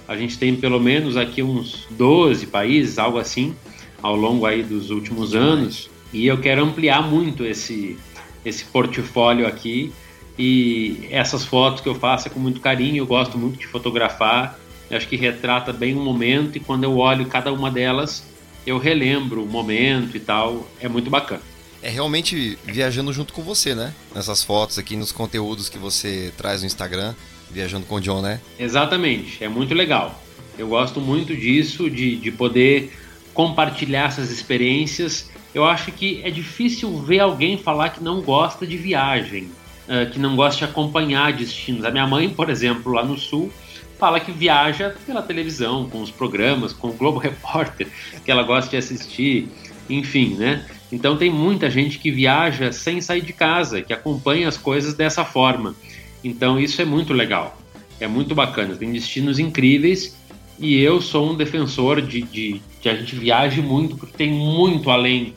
A 0.09 0.17
gente 0.17 0.39
tem 0.39 0.57
pelo 0.57 0.81
menos 0.81 1.19
aqui 1.19 1.43
uns 1.43 1.87
12 1.91 2.47
países, 2.47 2.99
algo 2.99 3.19
assim, 3.19 3.55
ao 4.03 4.17
longo 4.17 4.47
aí 4.47 4.63
dos 4.63 4.89
últimos 4.89 5.35
anos. 5.35 5.91
E 6.13 6.27
eu 6.27 6.41
quero 6.41 6.65
ampliar 6.65 7.03
muito 7.03 7.45
esse, 7.45 7.99
esse 8.43 8.65
portfólio 8.65 9.47
aqui 9.47 9.93
e 10.39 11.07
essas 11.11 11.45
fotos 11.45 11.83
que 11.83 11.89
eu 11.89 11.95
faço 11.95 12.29
é 12.29 12.31
com 12.31 12.41
muito 12.41 12.59
carinho, 12.61 13.03
eu 13.03 13.07
gosto 13.07 13.37
muito 13.37 13.59
de 13.59 13.67
fotografar. 13.67 14.59
Eu 14.91 14.97
acho 14.97 15.07
que 15.07 15.17
retrata 15.17 15.75
bem 15.75 15.95
o 15.95 16.01
momento 16.01 16.57
e 16.57 16.61
quando 16.61 16.85
eu 16.85 16.97
olho 16.97 17.27
cada 17.27 17.53
uma 17.53 17.71
delas, 17.71 18.25
eu 18.67 18.79
relembro 18.79 19.43
o 19.43 19.47
momento 19.47 20.17
e 20.17 20.21
tal. 20.21 20.67
É 20.81 20.89
muito 20.89 21.11
bacana. 21.11 21.43
É 21.83 21.91
realmente 21.91 22.59
viajando 22.65 23.13
junto 23.13 23.33
com 23.33 23.43
você, 23.43 23.75
né? 23.75 23.95
Nessas 24.15 24.43
fotos 24.43 24.79
aqui, 24.79 24.97
nos 24.97 25.13
conteúdos 25.13 25.69
que 25.69 25.79
você 25.79 26.33
traz 26.37 26.63
no 26.63 26.67
Instagram, 26.67 27.15
viajando 27.51 27.87
com 27.87 27.97
o 27.97 28.01
John, 28.01 28.23
né? 28.23 28.41
Exatamente, 28.59 29.43
é 29.43 29.49
muito 29.49 29.75
legal. 29.75 30.21
Eu 30.59 30.69
gosto 30.69 31.01
muito 31.01 31.37
disso, 31.37 31.89
de, 31.89 32.17
de 32.17 32.31
poder 32.33 32.93
compartilhar 33.33 34.09
essas 34.09 34.31
experiências. 34.31 35.31
Eu 35.55 35.65
acho 35.65 35.93
que 35.93 36.21
é 36.25 36.31
difícil 36.31 36.97
ver 36.99 37.21
alguém 37.21 37.57
falar 37.57 37.91
que 37.91 38.03
não 38.03 38.21
gosta 38.21 38.67
de 38.67 38.77
viagem. 38.77 39.49
Eh, 39.89 40.05
que 40.05 40.19
não 40.19 40.37
gosta 40.37 40.59
de 40.59 40.71
acompanhar 40.71 41.33
destinos. 41.33 41.83
A 41.83 41.91
minha 41.91 42.07
mãe, 42.07 42.29
por 42.29 42.51
exemplo, 42.51 42.93
lá 42.93 43.03
no 43.03 43.17
sul, 43.17 43.51
fala 43.99 44.21
que 44.21 44.31
viaja 44.31 44.95
pela 45.07 45.23
televisão, 45.23 45.89
com 45.89 46.03
os 46.03 46.11
programas, 46.11 46.75
com 46.75 46.89
o 46.89 46.93
Globo 46.93 47.17
Repórter, 47.19 47.89
que 48.23 48.31
ela 48.31 48.43
gosta 48.43 48.71
de 48.71 48.77
assistir, 48.77 49.49
enfim, 49.89 50.35
né? 50.35 50.67
Então 50.93 51.17
tem 51.17 51.31
muita 51.31 51.71
gente 51.71 51.99
que 51.99 52.11
viaja 52.11 52.71
sem 52.71 53.01
sair 53.01 53.23
de 53.23 53.33
casa, 53.33 53.81
que 53.81 53.93
acompanha 53.93 54.47
as 54.47 54.59
coisas 54.59 54.93
dessa 54.93 55.25
forma. 55.25 55.75
Então 56.23 56.59
isso 56.59 56.81
é 56.83 56.85
muito 56.85 57.13
legal, 57.13 57.59
é 58.01 58.07
muito 58.07 58.35
bacana. 58.35 58.77
Tem 58.77 58.93
destinos 58.93 59.39
incríveis 59.39 60.17
e 60.59 60.77
eu 60.77 61.01
sou 61.01 61.31
um 61.31 61.37
defensor 61.37 62.03
de, 62.03 62.23
de 62.23 62.61
que 62.81 62.89
a 62.89 62.95
gente 62.95 63.15
viaje 63.15 63.61
muito, 63.61 63.97
porque 63.97 64.17
tem 64.17 64.33
muito 64.33 64.91
além 64.91 65.37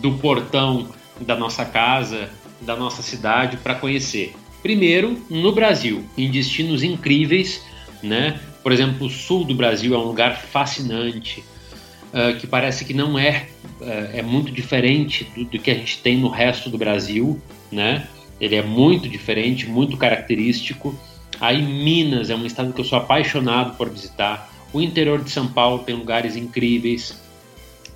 do 0.00 0.12
portão 0.12 0.88
da 1.20 1.36
nossa 1.36 1.64
casa, 1.64 2.30
da 2.60 2.76
nossa 2.76 3.02
cidade 3.02 3.56
para 3.58 3.74
conhecer. 3.74 4.34
Primeiro, 4.62 5.20
no 5.28 5.52
Brasil, 5.52 6.04
em 6.16 6.30
destinos 6.30 6.82
incríveis, 6.82 7.62
né? 8.02 8.40
Por 8.62 8.72
exemplo, 8.72 9.08
o 9.08 9.10
sul 9.10 9.44
do 9.44 9.54
Brasil 9.54 9.94
é 9.94 9.98
um 9.98 10.04
lugar 10.04 10.40
fascinante, 10.40 11.42
uh, 12.12 12.38
que 12.38 12.46
parece 12.46 12.84
que 12.84 12.94
não 12.94 13.18
é, 13.18 13.48
uh, 13.80 13.84
é 14.14 14.22
muito 14.22 14.52
diferente 14.52 15.24
do, 15.34 15.44
do, 15.44 15.58
que 15.58 15.70
a 15.70 15.74
gente 15.74 15.98
tem 15.98 16.16
no 16.16 16.28
resto 16.28 16.70
do 16.70 16.78
Brasil, 16.78 17.40
né? 17.72 18.06
Ele 18.42 18.56
é 18.56 18.62
muito 18.62 19.08
diferente, 19.08 19.68
muito 19.68 19.96
característico. 19.96 20.92
Aí 21.40 21.62
Minas 21.62 22.28
é 22.28 22.34
um 22.34 22.44
estado 22.44 22.72
que 22.72 22.80
eu 22.80 22.84
sou 22.84 22.98
apaixonado 22.98 23.76
por 23.76 23.88
visitar. 23.88 24.52
O 24.72 24.80
interior 24.80 25.22
de 25.22 25.30
São 25.30 25.46
Paulo 25.46 25.84
tem 25.84 25.94
lugares 25.94 26.34
incríveis. 26.34 27.22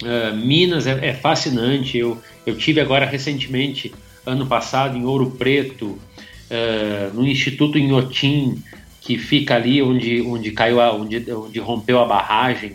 Uh, 0.01 0.37
Minas 0.37 0.87
é, 0.87 1.09
é 1.09 1.13
fascinante. 1.13 1.99
Eu, 1.99 2.23
eu 2.47 2.57
tive 2.57 2.81
agora 2.81 3.05
recentemente 3.05 3.93
ano 4.25 4.47
passado 4.47 4.97
em 4.97 5.05
Ouro 5.05 5.33
Preto, 5.33 5.87
uh, 5.87 7.13
no 7.13 7.27
Instituto 7.27 7.77
Inhotim, 7.77 8.63
que 9.01 9.19
fica 9.19 9.57
ali 9.57 9.83
onde, 9.83 10.23
onde 10.23 10.53
caiu 10.53 10.81
a, 10.81 10.95
onde, 10.95 11.29
onde 11.33 11.59
rompeu 11.59 11.99
a 11.99 12.05
barragem. 12.05 12.75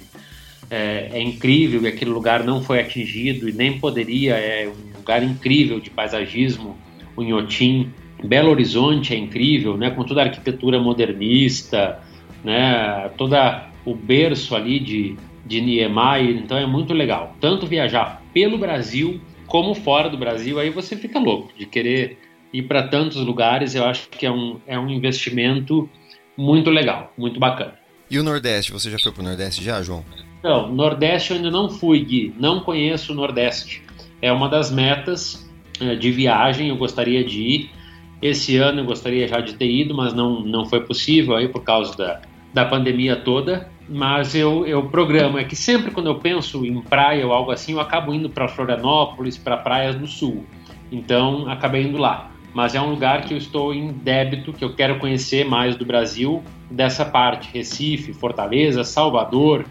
é, 0.69 1.09
é 1.13 1.21
incrível 1.21 1.81
e 1.83 1.87
aquele 1.87 2.11
lugar 2.11 2.43
não 2.43 2.61
foi 2.61 2.79
atingido 2.79 3.47
e 3.47 3.53
nem 3.53 3.77
poderia, 3.77 4.35
é 4.35 4.67
um 4.67 4.97
lugar 4.97 5.21
incrível 5.21 5.79
de 5.81 5.89
paisagismo, 5.89 6.77
o 7.15 7.23
Inhotim. 7.23 7.91
Belo 8.23 8.51
Horizonte 8.51 9.13
é 9.13 9.17
incrível, 9.17 9.75
né, 9.77 9.89
com 9.89 10.03
toda 10.03 10.21
a 10.21 10.25
arquitetura 10.25 10.79
modernista, 10.79 11.99
né, 12.43 13.09
toda 13.17 13.67
o 13.83 13.95
berço 13.95 14.55
ali 14.55 14.79
de, 14.79 15.15
de 15.45 15.59
Niemeyer, 15.59 16.37
então 16.37 16.57
é 16.57 16.65
muito 16.65 16.93
legal. 16.93 17.35
Tanto 17.41 17.65
viajar 17.65 18.21
pelo 18.33 18.57
Brasil 18.57 19.19
como 19.47 19.73
fora 19.73 20.09
do 20.09 20.17
Brasil, 20.17 20.59
aí 20.59 20.69
você 20.69 20.95
fica 20.95 21.19
louco 21.19 21.51
de 21.57 21.65
querer 21.65 22.19
ir 22.53 22.63
para 22.63 22.87
tantos 22.87 23.17
lugares. 23.17 23.75
Eu 23.75 23.85
acho 23.85 24.07
que 24.09 24.25
é 24.25 24.31
um, 24.31 24.59
é 24.67 24.79
um 24.79 24.89
investimento 24.89 25.89
muito 26.37 26.69
legal, 26.69 27.11
muito 27.17 27.39
bacana. 27.39 27.73
E 28.09 28.19
o 28.19 28.23
Nordeste, 28.23 28.71
você 28.71 28.89
já 28.89 28.97
foi 28.99 29.11
para 29.11 29.21
o 29.21 29.25
Nordeste 29.25 29.63
já, 29.63 29.81
João? 29.81 30.05
Não, 30.43 30.71
Nordeste 30.71 31.31
eu 31.31 31.37
ainda 31.37 31.51
não 31.51 31.69
fui, 31.69 32.03
Gui. 32.03 32.33
Não 32.37 32.59
conheço 32.61 33.13
o 33.13 33.15
Nordeste. 33.15 33.83
É 34.21 34.31
uma 34.31 34.49
das 34.49 34.71
metas 34.71 35.50
de 35.99 36.11
viagem, 36.11 36.69
eu 36.69 36.75
gostaria 36.75 37.23
de 37.23 37.41
ir. 37.41 37.71
Esse 38.21 38.57
ano 38.57 38.81
eu 38.81 38.85
gostaria 38.85 39.27
já 39.27 39.39
de 39.39 39.55
ter 39.55 39.69
ido, 39.69 39.95
mas 39.95 40.13
não, 40.13 40.41
não 40.41 40.65
foi 40.65 40.81
possível 40.81 41.35
aí 41.35 41.47
por 41.47 41.63
causa 41.63 41.97
da, 41.97 42.21
da 42.53 42.65
pandemia 42.65 43.15
toda. 43.15 43.69
Mas 43.89 44.35
eu, 44.35 44.65
eu 44.65 44.83
programo. 44.83 45.37
É 45.37 45.43
que 45.43 45.55
sempre 45.55 45.91
quando 45.91 46.07
eu 46.07 46.15
penso 46.15 46.65
em 46.65 46.81
praia 46.81 47.25
ou 47.25 47.33
algo 47.33 47.51
assim, 47.51 47.73
eu 47.73 47.79
acabo 47.79 48.13
indo 48.13 48.29
para 48.29 48.47
Florianópolis, 48.47 49.37
para 49.37 49.57
praias 49.57 49.95
do 49.95 50.07
sul. 50.07 50.45
Então 50.91 51.49
acabei 51.49 51.83
indo 51.83 51.97
lá 51.97 52.31
mas 52.53 52.75
é 52.75 52.81
um 52.81 52.89
lugar 52.89 53.23
que 53.23 53.33
eu 53.33 53.37
estou 53.37 53.73
em 53.73 53.91
débito, 53.91 54.51
que 54.51 54.63
eu 54.63 54.75
quero 54.75 54.99
conhecer 54.99 55.45
mais 55.45 55.75
do 55.75 55.85
Brasil, 55.85 56.43
dessa 56.69 57.05
parte, 57.05 57.49
Recife, 57.53 58.13
Fortaleza, 58.13 58.83
Salvador, 58.83 59.65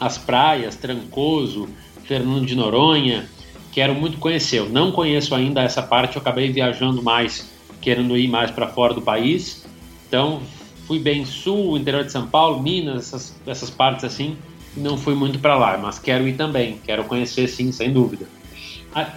as 0.00 0.16
praias, 0.16 0.74
Trancoso, 0.74 1.68
Fernando 2.04 2.46
de 2.46 2.56
Noronha, 2.56 3.28
quero 3.72 3.94
muito 3.94 4.18
conhecer. 4.18 4.58
Eu 4.58 4.68
não 4.68 4.92
conheço 4.92 5.34
ainda 5.34 5.62
essa 5.62 5.82
parte, 5.82 6.16
eu 6.16 6.20
acabei 6.22 6.52
viajando 6.52 7.02
mais, 7.02 7.50
querendo 7.80 8.16
ir 8.16 8.28
mais 8.28 8.50
para 8.50 8.68
fora 8.68 8.94
do 8.94 9.02
país. 9.02 9.66
Então, 10.06 10.42
fui 10.86 10.98
bem 10.98 11.24
sul, 11.24 11.76
interior 11.76 12.04
de 12.04 12.12
São 12.12 12.26
Paulo, 12.26 12.62
Minas, 12.62 13.08
essas, 13.08 13.34
essas 13.46 13.70
partes 13.70 14.04
assim, 14.04 14.36
não 14.76 14.96
fui 14.96 15.14
muito 15.14 15.38
para 15.38 15.56
lá, 15.56 15.78
mas 15.78 15.98
quero 15.98 16.28
ir 16.28 16.34
também, 16.34 16.78
quero 16.84 17.04
conhecer 17.04 17.48
sim, 17.48 17.72
sem 17.72 17.90
dúvida. 17.92 18.26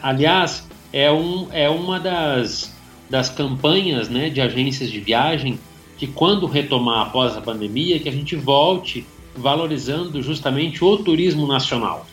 Aliás, 0.01 0.67
é, 0.93 1.11
um, 1.11 1.47
é 1.51 1.69
uma 1.69 1.99
das, 1.99 2.73
das 3.09 3.29
campanhas 3.29 4.07
né, 4.07 4.29
de 4.29 4.39
agências 4.39 4.89
de 4.89 5.01
viagem 5.01 5.59
que 5.97 6.07
quando 6.07 6.45
retomar 6.45 7.07
após 7.07 7.35
a 7.35 7.41
pandemia, 7.41 7.99
que 7.99 8.07
a 8.07 8.11
gente 8.11 8.35
volte 8.35 9.05
valorizando 9.35 10.21
justamente 10.21 10.83
o 10.83 10.97
turismo 10.97 11.45
nacional, 11.45 12.05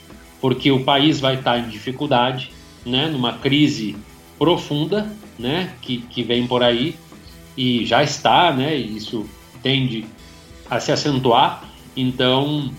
porque 0.42 0.72
o 0.72 0.82
país 0.82 1.20
vai 1.20 1.36
estar 1.36 1.56
em 1.56 1.68
dificuldade, 1.68 2.50
né, 2.84 3.06
numa 3.06 3.38
crise 3.38 3.96
profunda, 4.36 5.10
né, 5.38 5.72
que, 5.80 5.98
que 5.98 6.24
vem 6.24 6.48
por 6.48 6.64
aí 6.64 6.96
e 7.56 7.86
já 7.86 8.02
está, 8.02 8.52
né, 8.52 8.74
isso 8.74 9.24
tende 9.62 10.04
a 10.68 10.80
se 10.80 10.90
acentuar. 10.90 11.70
Então, 11.96 12.72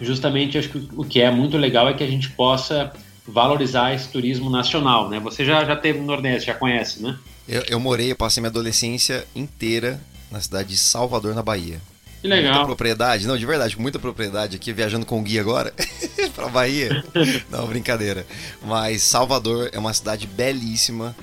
justamente 0.00 0.56
acho 0.56 0.68
que 0.68 0.88
o 0.96 1.04
que 1.04 1.20
é 1.20 1.32
muito 1.32 1.56
legal 1.56 1.88
é 1.88 1.94
que 1.94 2.04
a 2.04 2.06
gente 2.06 2.30
possa 2.30 2.92
valorizar 3.26 3.92
esse 3.92 4.08
turismo 4.10 4.48
nacional, 4.48 5.08
né? 5.08 5.18
Você 5.18 5.44
já, 5.44 5.64
já 5.64 5.74
teve 5.74 5.98
no 5.98 6.04
Nordeste, 6.04 6.46
já 6.46 6.54
conhece, 6.54 7.02
né? 7.02 7.18
Eu, 7.48 7.64
eu 7.66 7.80
morei, 7.80 8.12
eu 8.12 8.16
passei 8.16 8.40
minha 8.40 8.50
adolescência 8.50 9.26
inteira 9.34 9.98
na 10.30 10.40
cidade 10.40 10.68
de 10.68 10.76
Salvador, 10.76 11.34
na 11.34 11.42
Bahia. 11.42 11.80
Que 12.24 12.28
legal. 12.28 12.54
Muita 12.54 12.66
propriedade, 12.68 13.26
não, 13.26 13.36
de 13.36 13.44
verdade, 13.44 13.78
muita 13.78 13.98
propriedade 13.98 14.56
aqui, 14.56 14.72
viajando 14.72 15.04
com 15.04 15.20
o 15.20 15.22
guia 15.22 15.42
agora 15.42 15.74
pra 16.34 16.48
Bahia. 16.48 17.04
não, 17.50 17.66
brincadeira. 17.66 18.26
Mas 18.62 19.02
Salvador 19.02 19.68
é 19.74 19.78
uma 19.78 19.92
cidade 19.92 20.26
belíssima 20.26 21.14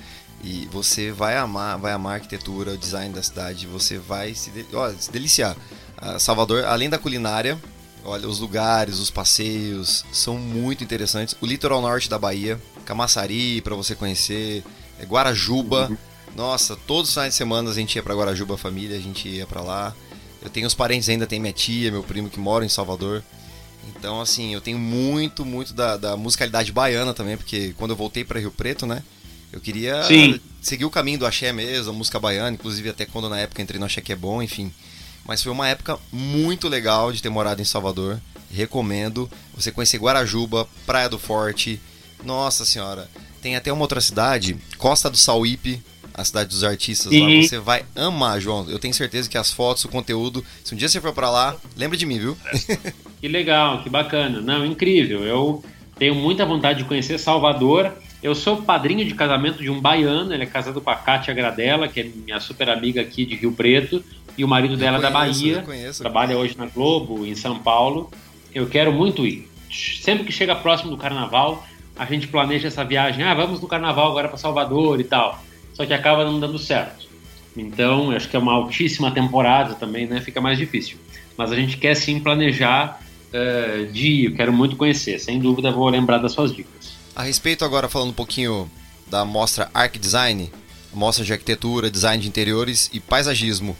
e 0.44 0.70
você 0.72 1.12
vai 1.12 1.38
amar, 1.38 1.80
vai 1.80 1.92
amar 1.92 2.12
a 2.12 2.16
arquitetura, 2.18 2.74
o 2.74 2.78
design 2.78 3.12
da 3.16 3.24
cidade, 3.24 3.66
você 3.66 3.98
vai 3.98 4.36
se, 4.36 4.52
de, 4.52 4.64
se 5.00 5.12
deliciar. 5.12 5.58
Uh, 6.00 6.20
Salvador, 6.20 6.66
além 6.66 6.88
da 6.88 7.00
culinária, 7.00 7.58
olha, 8.04 8.28
os 8.28 8.38
lugares, 8.38 9.00
os 9.00 9.10
passeios 9.10 10.06
são 10.12 10.38
muito 10.38 10.84
interessantes. 10.84 11.36
O 11.42 11.48
litoral 11.48 11.82
norte 11.82 12.08
da 12.08 12.20
Bahia, 12.20 12.62
Camaçari 12.86 13.60
para 13.62 13.74
você 13.74 13.96
conhecer, 13.96 14.64
é 15.00 15.06
Guarajuba. 15.06 15.88
Uhum. 15.90 15.98
Nossa, 16.36 16.76
todos 16.76 17.10
os 17.10 17.16
finais 17.16 17.34
de 17.34 17.38
semana 17.40 17.72
a 17.72 17.74
gente 17.74 17.96
ia 17.96 18.04
para 18.04 18.14
Guarajuba, 18.14 18.56
família, 18.56 18.96
a 18.96 19.02
gente 19.02 19.28
ia 19.28 19.48
para 19.48 19.62
lá. 19.62 19.96
Eu 20.42 20.50
tenho 20.50 20.68
os 20.68 20.74
parentes 20.74 21.08
ainda, 21.08 21.28
tem 21.28 21.40
minha 21.40 21.54
tia, 21.54 21.92
meu 21.92 22.04
primo 22.04 22.30
que 22.30 22.40
mora 22.40 22.66
em 22.66 22.70
Salvador. 22.70 23.24
Então, 23.88 24.20
assim, 24.22 24.54
eu 24.54 24.62
tenho 24.62 24.80
muito, 24.80 25.46
muito 25.46 25.74
da, 25.74 25.98
da 25.98 26.18
musicalidade 26.18 26.72
baiana 26.72 27.14
também, 27.14 27.38
porque 27.38 27.74
quando 27.78 27.92
eu 27.92 27.96
voltei 27.96 28.24
para 28.24 28.40
Rio 28.40 28.52
Preto, 28.52 28.86
né? 28.86 29.04
Eu 29.52 29.60
queria 29.60 30.04
Sim. 30.04 30.40
seguir 30.62 30.86
o 30.86 30.90
caminho 30.90 31.20
do 31.20 31.26
axé 31.26 31.52
mesmo, 31.52 31.92
a 31.92 31.94
música 31.94 32.20
baiana, 32.20 32.52
inclusive 32.52 32.90
até 32.90 33.06
quando 33.06 33.30
na 33.30 33.40
época 33.40 33.62
entrei 33.62 33.80
no 33.80 33.86
axé 33.86 34.02
que 34.02 34.14
é 34.14 34.16
bom, 34.16 34.42
enfim. 34.42 34.74
Mas 35.26 35.44
foi 35.44 35.52
uma 35.52 35.68
época 35.68 36.00
muito 36.12 36.68
legal 36.68 37.12
de 37.12 37.22
ter 37.22 37.30
morado 37.30 37.62
em 37.62 37.66
Salvador. 37.66 38.20
Recomendo 38.50 39.30
você 39.54 39.72
conhecer 39.72 39.98
Guarajuba, 39.98 40.68
Praia 40.86 41.10
do 41.10 41.20
Forte. 41.20 41.80
Nossa 42.24 42.66
senhora, 42.66 43.10
tem 43.42 43.56
até 43.56 43.72
uma 43.74 43.82
outra 43.82 44.00
cidade, 44.00 44.58
Costa 44.78 45.10
do 45.10 45.18
Sauípe, 45.18 45.84
a 46.14 46.24
cidade 46.24 46.50
dos 46.50 46.64
artistas 46.64 47.12
lá. 47.12 47.28
Você 47.42 47.60
vai 47.60 47.84
amar, 47.96 48.40
João. 48.40 48.70
Eu 48.70 48.80
tenho 48.80 48.94
certeza 48.94 49.30
que 49.30 49.38
as 49.38 49.52
fotos, 49.52 49.86
o 49.86 49.90
conteúdo. 49.90 50.44
Se 50.64 50.74
um 50.74 50.78
dia 50.78 50.88
você 50.88 51.00
for 51.00 51.14
para 51.14 51.30
lá, 51.30 51.56
lembra 51.78 51.98
de 51.98 52.06
mim, 52.06 52.20
viu? 52.20 52.38
que 53.20 53.28
legal, 53.28 53.84
que 53.84 53.90
bacana. 53.90 54.42
Não, 54.42 54.66
incrível. 54.66 55.24
Eu 55.24 55.64
tenho 55.98 56.16
muita 56.16 56.46
vontade 56.46 56.80
de 56.80 56.86
conhecer 56.86 57.18
Salvador. 57.18 57.94
Eu 58.22 58.36
sou 58.36 58.62
padrinho 58.62 59.06
de 59.06 59.16
casamento 59.16 59.64
de 59.64 59.70
um 59.70 59.80
baiano, 59.80 60.32
ele 60.32 60.44
é 60.44 60.46
casado 60.46 60.80
com 60.80 60.90
a 60.90 60.96
Kátia 60.96 61.34
Gradella, 61.34 61.88
que 61.88 62.00
é 62.00 62.04
minha 62.04 62.40
super 62.40 62.70
amiga 62.70 63.02
aqui 63.02 63.26
de 63.26 63.36
Rio 63.36 63.52
Preto, 63.52 64.04
e 64.38 64.44
o 64.44 64.48
marido 64.48 64.78
dela 64.78 65.00
é 65.00 65.02
da 65.02 65.10
Bahia, 65.10 65.64
trabalha 65.98 66.38
hoje 66.38 66.56
na 66.56 66.68
Globo, 66.68 67.26
em 67.26 67.34
São 67.34 67.58
Paulo. 67.58 68.12
Eu 68.54 68.68
quero 68.68 68.92
muito 68.92 69.26
ir. 69.26 69.50
Sempre 69.72 70.26
que 70.26 70.32
chega 70.32 70.56
próximo 70.56 70.92
do 70.92 70.98
carnaval, 70.98 71.66
a 71.98 72.06
gente 72.06 72.28
planeja 72.28 72.68
essa 72.68 72.84
viagem. 72.84 73.24
Ah, 73.24 73.34
vamos 73.34 73.60
no 73.60 73.68
carnaval 73.68 74.12
agora 74.12 74.28
para 74.28 74.38
Salvador 74.38 75.00
e 75.00 75.04
tal. 75.04 75.42
Só 75.74 75.86
que 75.86 75.94
acaba 75.94 76.26
não 76.26 76.40
dando 76.40 76.60
certo. 76.60 77.10
Então, 77.56 78.12
acho 78.12 78.30
que 78.30 78.36
é 78.36 78.40
uma 78.40 78.54
altíssima 78.54 79.12
temporada 79.12 79.76
também, 79.76 80.08
né? 80.08 80.22
Fica 80.22 80.40
mais 80.40 80.58
difícil. 80.58 80.98
Mas 81.38 81.52
a 81.52 81.56
gente 81.56 81.78
quer 81.78 81.96
sim 81.96 82.20
planejar 82.20 83.02
uh, 83.34 83.92
de 83.92 84.08
ir. 84.08 84.26
Eu 84.26 84.36
quero 84.36 84.54
muito 84.54 84.76
conhecer. 84.76 85.20
Sem 85.20 85.40
dúvida, 85.40 85.72
vou 85.72 85.90
lembrar 85.90 86.18
das 86.18 86.32
suas 86.32 86.54
dicas. 86.54 86.94
A 87.16 87.24
respeito 87.24 87.66
agora, 87.66 87.90
falando 87.90 88.10
um 88.10 88.14
pouquinho 88.14 88.70
da 89.08 89.26
mostra 89.26 89.70
Arc 89.74 89.98
Design, 89.98 90.50
mostra 90.94 91.26
de 91.26 91.34
arquitetura, 91.34 91.92
design 91.92 92.22
de 92.22 92.30
interiores 92.30 92.90
e 92.94 93.00
paisagismo. 93.00 93.76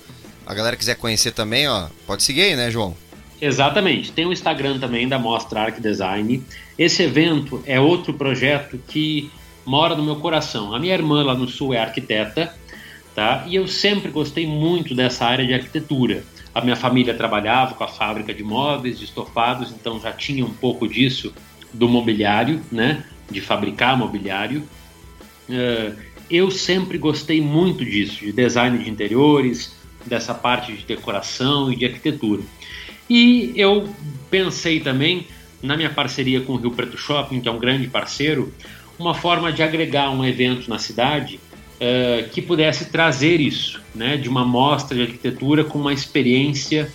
A 0.46 0.54
galera 0.54 0.76
quiser 0.76 0.96
conhecer 0.96 1.32
também, 1.32 1.68
ó, 1.68 1.88
pode 2.06 2.24
seguir 2.24 2.42
aí, 2.42 2.56
né, 2.56 2.70
João? 2.70 2.96
Exatamente. 3.42 4.12
Tem 4.12 4.26
o 4.26 4.34
Instagram 4.34 4.80
também 4.80 5.08
da 5.08 5.18
Mostra 5.18 5.62
Arc 5.62 5.80
Design. 5.80 6.44
Esse 6.78 7.04
evento 7.04 7.64
é 7.66 7.80
outro 7.80 8.14
projeto 8.14 8.80
que 8.88 9.32
mora 9.66 9.96
no 9.96 10.04
meu 10.04 10.18
coração. 10.18 10.74
A 10.74 10.80
minha 10.80 10.94
irmã 10.94 11.24
lá 11.24 11.34
no 11.34 11.48
sul 11.48 11.74
é 11.74 11.80
arquiteta, 11.80 12.54
tá? 13.16 13.46
E 13.48 13.56
eu 13.56 13.68
sempre 13.68 14.12
gostei 14.12 14.46
muito 14.46 14.96
dessa 14.96 15.26
área 15.26 15.46
de 15.46 15.54
arquitetura. 15.54 16.24
A 16.54 16.62
minha 16.62 16.76
família 16.76 17.14
trabalhava 17.14 17.76
com 17.76 17.84
a 17.84 17.88
fábrica 17.88 18.34
de 18.34 18.44
móveis, 18.44 19.00
de 19.00 19.06
estofados, 19.06 19.72
então 19.72 20.00
já 20.00 20.12
tinha 20.12 20.46
um 20.46 20.54
pouco 20.54 20.88
disso 20.88 21.34
do 21.74 21.88
mobiliário, 21.88 22.62
né? 22.72 23.04
De 23.30 23.40
fabricar 23.40 23.98
mobiliário. 23.98 24.68
Uh, 25.50 25.96
eu 26.30 26.50
sempre 26.50 26.98
gostei 26.98 27.42
muito 27.42 27.84
disso, 27.84 28.20
de 28.20 28.32
design 28.32 28.78
de 28.78 28.90
interiores, 28.90 29.76
dessa 30.06 30.34
parte 30.34 30.74
de 30.74 30.86
decoração 30.86 31.72
e 31.72 31.76
de 31.76 31.86
arquitetura. 31.86 32.42
E 33.10 33.52
eu 33.56 33.90
pensei 34.30 34.80
também, 34.80 35.28
na 35.62 35.76
minha 35.76 35.90
parceria 35.90 36.40
com 36.42 36.54
o 36.54 36.56
Rio 36.56 36.72
Preto 36.72 36.98
Shopping, 36.98 37.42
que 37.42 37.50
é 37.50 37.52
um 37.52 37.60
grande 37.60 37.88
parceiro, 37.88 38.54
uma 39.02 39.14
forma 39.14 39.52
de 39.52 39.64
agregar 39.64 40.10
um 40.12 40.24
evento 40.24 40.70
na 40.70 40.78
cidade 40.78 41.40
uh, 41.76 42.30
que 42.30 42.42
pudesse 42.42 42.86
trazer 42.86 43.40
isso, 43.42 43.82
né, 43.94 44.18
de 44.18 44.30
uma 44.30 44.46
mostra 44.46 44.96
de 44.96 45.04
arquitetura 45.04 45.64
com 45.64 45.80
uma 45.80 45.94
experiência 45.94 46.92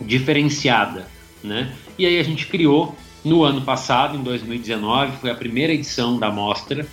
diferenciada. 0.00 1.06
Né? 1.42 1.72
E 1.98 2.06
aí 2.06 2.18
a 2.18 2.22
gente 2.22 2.46
criou 2.46 2.96
no 3.24 3.42
ano 3.42 3.62
passado, 3.62 4.16
em 4.16 4.22
2019, 4.22 5.18
foi 5.18 5.30
a 5.30 5.34
primeira 5.34 5.72
edição 5.72 6.18
da 6.18 6.30
mostra. 6.30 6.86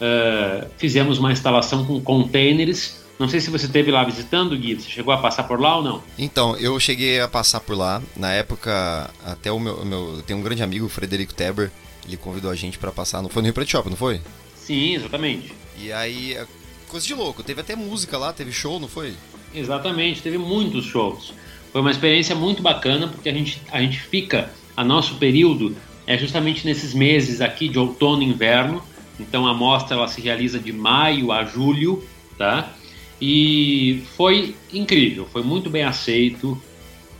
Uh, 0.00 0.68
fizemos 0.76 1.18
uma 1.18 1.32
instalação 1.32 1.84
com 1.84 2.00
containers 2.00 2.98
não 3.18 3.28
sei 3.28 3.40
se 3.40 3.50
você 3.50 3.66
esteve 3.66 3.90
lá 3.90 4.04
visitando, 4.04 4.56
Gui, 4.56 4.76
você 4.76 4.88
chegou 4.88 5.12
a 5.12 5.18
passar 5.18 5.42
por 5.42 5.60
lá 5.60 5.76
ou 5.76 5.82
não? 5.82 6.02
Então, 6.16 6.56
eu 6.56 6.78
cheguei 6.78 7.20
a 7.20 7.26
passar 7.26 7.58
por 7.58 7.76
lá. 7.76 8.00
Na 8.16 8.32
época, 8.32 9.10
até 9.24 9.50
o 9.50 9.58
meu. 9.58 9.84
meu 9.84 10.22
tem 10.24 10.36
um 10.36 10.42
grande 10.42 10.62
amigo, 10.62 10.86
o 10.86 10.88
Frederico 10.88 11.34
Teber, 11.34 11.72
ele 12.08 12.16
convidou 12.16 12.50
a 12.50 12.54
gente 12.54 12.78
para 12.78 12.90
passar. 12.90 13.22
Não 13.22 13.28
foi 13.28 13.42
no 13.42 13.46
Rio 13.46 13.54
Preto 13.54 13.70
Shop, 13.70 13.88
não 13.88 13.96
foi? 13.96 14.20
Sim, 14.56 14.94
exatamente. 14.94 15.52
E 15.80 15.92
aí, 15.92 16.34
é 16.34 16.46
coisa 16.88 17.06
de 17.06 17.14
louco. 17.14 17.42
Teve 17.42 17.60
até 17.60 17.76
música 17.76 18.18
lá, 18.18 18.32
teve 18.32 18.50
show, 18.50 18.80
não 18.80 18.88
foi? 18.88 19.14
Exatamente, 19.54 20.22
teve 20.22 20.38
muitos 20.38 20.84
shows. 20.86 21.32
Foi 21.72 21.80
uma 21.80 21.90
experiência 21.90 22.34
muito 22.34 22.62
bacana 22.62 23.08
porque 23.08 23.28
a 23.28 23.32
gente, 23.32 23.60
a 23.70 23.80
gente 23.80 24.00
fica 24.00 24.50
A 24.76 24.84
nosso 24.84 25.16
período 25.16 25.76
é 26.06 26.16
justamente 26.16 26.64
nesses 26.64 26.94
meses 26.94 27.40
aqui 27.40 27.68
de 27.68 27.78
outono 27.78 28.22
e 28.22 28.26
inverno. 28.26 28.82
Então 29.20 29.46
a 29.46 29.52
mostra 29.52 29.96
ela 29.96 30.08
se 30.08 30.20
realiza 30.20 30.58
de 30.58 30.72
maio 30.72 31.32
a 31.32 31.44
julho, 31.44 32.02
tá? 32.38 32.72
E 33.20 34.04
foi 34.16 34.54
incrível, 34.72 35.26
foi 35.30 35.42
muito 35.42 35.68
bem 35.68 35.82
aceito. 35.82 36.60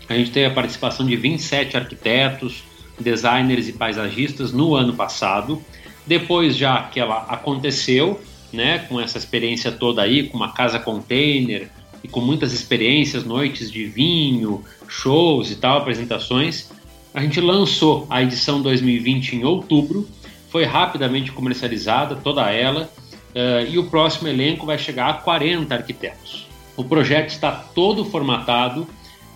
A 0.09 0.14
gente 0.14 0.30
teve 0.30 0.47
a 0.47 0.51
participação 0.51 1.05
de 1.05 1.16
27 1.16 1.76
arquitetos, 1.76 2.62
designers 3.01 3.68
e 3.68 3.72
paisagistas 3.72 4.53
no 4.53 4.74
ano 4.74 4.94
passado. 4.94 5.62
Depois 6.07 6.57
já 6.57 6.82
que 6.84 6.99
ela 6.99 7.26
aconteceu, 7.28 8.20
né, 8.53 8.80
com 8.88 9.01
essa 9.01 9.18
experiência 9.18 9.70
toda 9.70 10.03
aí, 10.03 10.24
com 10.24 10.36
uma 10.36 10.53
casa 10.53 10.78
container 10.78 11.68
e 12.03 12.09
com 12.09 12.20
muitas 12.20 12.53
experiências, 12.53 13.24
noites 13.24 13.70
de 13.70 13.84
vinho, 13.84 14.64
shows 14.88 15.51
e 15.51 15.57
tal, 15.57 15.78
apresentações, 15.78 16.70
a 17.12 17.20
gente 17.22 17.40
lançou 17.40 18.07
a 18.09 18.22
edição 18.22 18.62
2020 18.62 19.36
em 19.36 19.44
outubro, 19.44 20.09
foi 20.51 20.64
rapidamente 20.64 21.32
comercializada 21.32 22.16
toda 22.16 22.51
ela 22.51 22.90
uh, 23.34 23.68
e 23.68 23.78
o 23.78 23.84
próximo 23.90 24.28
elenco 24.28 24.64
vai 24.64 24.78
chegar 24.78 25.09
a 25.11 25.14
40 25.14 25.74
arquitetos. 25.74 26.46
O 26.76 26.84
projeto 26.84 27.30
está 27.30 27.51
todo 27.51 28.05
formatado, 28.05 28.86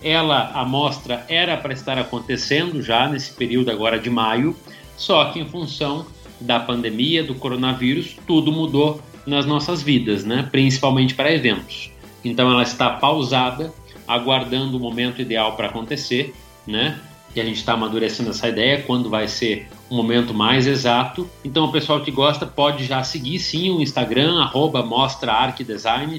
ela, 0.03 0.51
a 0.53 0.65
mostra 0.65 1.25
era 1.27 1.55
para 1.57 1.73
estar 1.73 1.97
acontecendo 1.97 2.81
já 2.81 3.07
nesse 3.07 3.33
período 3.33 3.71
agora 3.71 3.97
de 3.97 4.09
maio, 4.09 4.55
só 4.97 5.25
que 5.25 5.39
em 5.39 5.45
função 5.45 6.05
da 6.39 6.59
pandemia, 6.59 7.23
do 7.23 7.35
coronavírus, 7.35 8.15
tudo 8.27 8.51
mudou 8.51 9.01
nas 9.25 9.45
nossas 9.45 9.81
vidas, 9.81 10.25
né? 10.25 10.47
principalmente 10.51 11.15
para 11.15 11.33
eventos. 11.33 11.91
Então 12.23 12.51
ela 12.51 12.63
está 12.63 12.89
pausada, 12.89 13.73
aguardando 14.07 14.77
o 14.77 14.79
momento 14.79 15.21
ideal 15.21 15.55
para 15.55 15.67
acontecer, 15.67 16.33
né? 16.65 16.99
E 17.35 17.41
a 17.41 17.43
gente 17.43 17.57
está 17.57 17.73
amadurecendo 17.73 18.29
essa 18.29 18.47
ideia 18.47 18.83
quando 18.83 19.09
vai 19.09 19.27
ser 19.27 19.67
o 19.89 19.95
momento 19.95 20.33
mais 20.33 20.67
exato. 20.67 21.27
Então 21.43 21.65
o 21.65 21.71
pessoal 21.71 22.01
que 22.01 22.11
gosta 22.11 22.45
pode 22.45 22.85
já 22.85 23.03
seguir 23.03 23.39
sim 23.39 23.71
o 23.71 23.81
Instagram, 23.81 24.39
arroba 24.39 24.83
mostra 24.83 25.33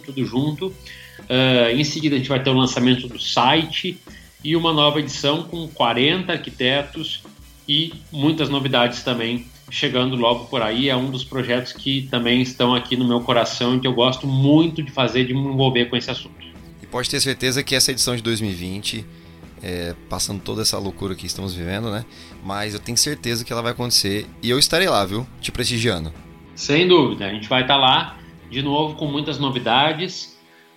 tudo 0.00 0.24
junto. 0.24 0.74
Uh, 1.20 1.74
em 1.74 1.84
seguida 1.84 2.14
a 2.14 2.18
gente 2.18 2.28
vai 2.28 2.42
ter 2.42 2.50
o 2.50 2.54
lançamento 2.54 3.08
do 3.08 3.18
site 3.18 3.98
e 4.42 4.54
uma 4.56 4.72
nova 4.72 5.00
edição 5.00 5.44
com 5.44 5.66
40 5.68 6.32
arquitetos 6.32 7.22
e 7.66 7.92
muitas 8.12 8.48
novidades 8.48 9.02
também 9.02 9.46
chegando 9.70 10.16
logo 10.16 10.44
por 10.46 10.62
aí. 10.62 10.88
É 10.88 10.96
um 10.96 11.10
dos 11.10 11.24
projetos 11.24 11.72
que 11.72 12.02
também 12.10 12.42
estão 12.42 12.74
aqui 12.74 12.96
no 12.96 13.06
meu 13.06 13.20
coração 13.20 13.76
e 13.76 13.80
que 13.80 13.86
eu 13.86 13.94
gosto 13.94 14.26
muito 14.26 14.82
de 14.82 14.90
fazer, 14.90 15.24
de 15.24 15.34
me 15.34 15.40
envolver 15.40 15.86
com 15.86 15.96
esse 15.96 16.10
assunto. 16.10 16.44
E 16.82 16.86
pode 16.86 17.08
ter 17.08 17.20
certeza 17.20 17.62
que 17.62 17.74
essa 17.74 17.90
edição 17.90 18.14
de 18.14 18.22
2020, 18.22 19.04
é, 19.62 19.94
passando 20.08 20.40
toda 20.40 20.62
essa 20.62 20.78
loucura 20.78 21.14
que 21.14 21.26
estamos 21.26 21.54
vivendo, 21.54 21.90
né? 21.90 22.04
Mas 22.44 22.74
eu 22.74 22.80
tenho 22.80 22.98
certeza 22.98 23.44
que 23.44 23.52
ela 23.52 23.62
vai 23.62 23.72
acontecer 23.72 24.26
e 24.42 24.50
eu 24.50 24.58
estarei 24.58 24.88
lá, 24.88 25.04
viu? 25.04 25.26
Te 25.40 25.50
prestigiando. 25.50 26.12
Sem 26.54 26.86
dúvida, 26.86 27.26
a 27.26 27.30
gente 27.30 27.48
vai 27.48 27.62
estar 27.62 27.76
lá 27.76 28.18
de 28.50 28.62
novo 28.62 28.94
com 28.94 29.06
muitas 29.06 29.38
novidades. 29.38 30.33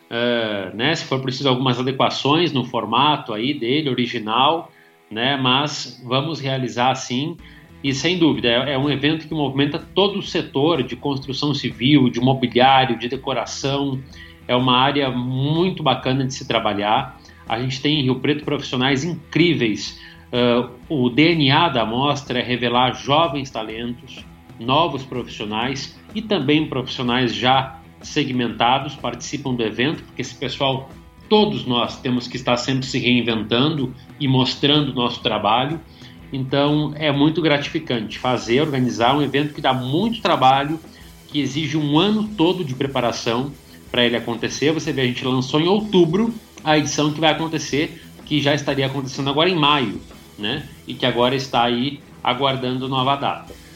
Uh, 0.09 0.75
né, 0.75 0.95
se 0.95 1.03
for 1.03 1.19
preciso 1.21 1.49
algumas 1.49 1.79
adequações 1.79 2.53
no 2.53 2.63
formato 2.63 3.33
aí 3.33 3.53
dele 3.53 3.89
original, 3.89 4.71
né, 5.11 5.35
mas 5.35 6.01
vamos 6.05 6.39
realizar 6.39 6.95
sim 6.95 7.35
e 7.83 7.93
sem 7.93 8.17
dúvida, 8.17 8.47
é, 8.47 8.73
é 8.73 8.77
um 8.77 8.89
evento 8.89 9.27
que 9.27 9.33
movimenta 9.33 9.79
todo 9.79 10.19
o 10.19 10.23
setor 10.23 10.81
de 10.83 10.95
construção 10.95 11.53
civil, 11.53 12.09
de 12.09 12.19
mobiliário, 12.19 12.97
de 12.97 13.07
decoração. 13.07 14.01
É 14.47 14.55
uma 14.55 14.77
área 14.77 15.09
muito 15.11 15.83
bacana 15.83 16.25
de 16.25 16.33
se 16.33 16.47
trabalhar. 16.47 17.19
A 17.47 17.59
gente 17.61 17.81
tem 17.81 17.99
em 17.99 18.03
Rio 18.03 18.19
Preto 18.19 18.43
profissionais 18.43 19.03
incríveis. 19.03 19.99
Uh, 20.27 20.69
o 20.89 21.09
DNA 21.09 21.69
da 21.69 21.85
mostra 21.85 22.39
é 22.39 22.43
revelar 22.43 22.93
jovens 22.93 23.49
talentos, 23.49 24.25
novos 24.59 25.03
profissionais 25.03 25.97
e 26.13 26.21
também 26.21 26.67
profissionais 26.67 27.33
já 27.33 27.76
segmentados 28.01 28.95
participam 28.95 29.53
do 29.53 29.63
evento, 29.63 30.03
porque 30.03 30.21
esse 30.21 30.35
pessoal, 30.35 30.89
todos 31.29 31.65
nós 31.65 31.99
temos 31.99 32.27
que 32.27 32.37
estar 32.37 32.57
sempre 32.57 32.85
se 32.85 32.99
reinventando 32.99 33.93
e 34.19 34.27
mostrando 34.27 34.91
o 34.91 34.95
nosso 34.95 35.21
trabalho. 35.21 35.79
Então 36.31 36.93
é 36.95 37.11
muito 37.11 37.41
gratificante 37.41 38.19
fazer, 38.19 38.61
organizar 38.61 39.15
um 39.15 39.21
evento 39.21 39.53
que 39.53 39.61
dá 39.61 39.73
muito 39.73 40.21
trabalho, 40.21 40.79
que 41.27 41.39
exige 41.39 41.77
um 41.77 41.97
ano 41.97 42.27
todo 42.35 42.63
de 42.63 42.73
preparação 42.73 43.51
para 43.91 44.05
ele 44.05 44.15
acontecer. 44.15 44.71
Você 44.71 44.91
vê, 44.91 45.01
a 45.01 45.05
gente 45.05 45.23
lançou 45.25 45.59
em 45.59 45.67
outubro 45.67 46.33
a 46.63 46.77
edição 46.77 47.11
que 47.13 47.19
vai 47.19 47.31
acontecer, 47.31 48.01
que 48.25 48.41
já 48.41 48.53
estaria 48.53 48.85
acontecendo 48.85 49.29
agora 49.29 49.49
em 49.49 49.55
maio, 49.55 50.01
né? 50.37 50.67
E 50.85 50.93
que 50.93 51.05
agora 51.05 51.35
está 51.35 51.63
aí 51.63 52.01
aguardando 52.23 52.89
nova 52.89 53.15
data. 53.15 53.66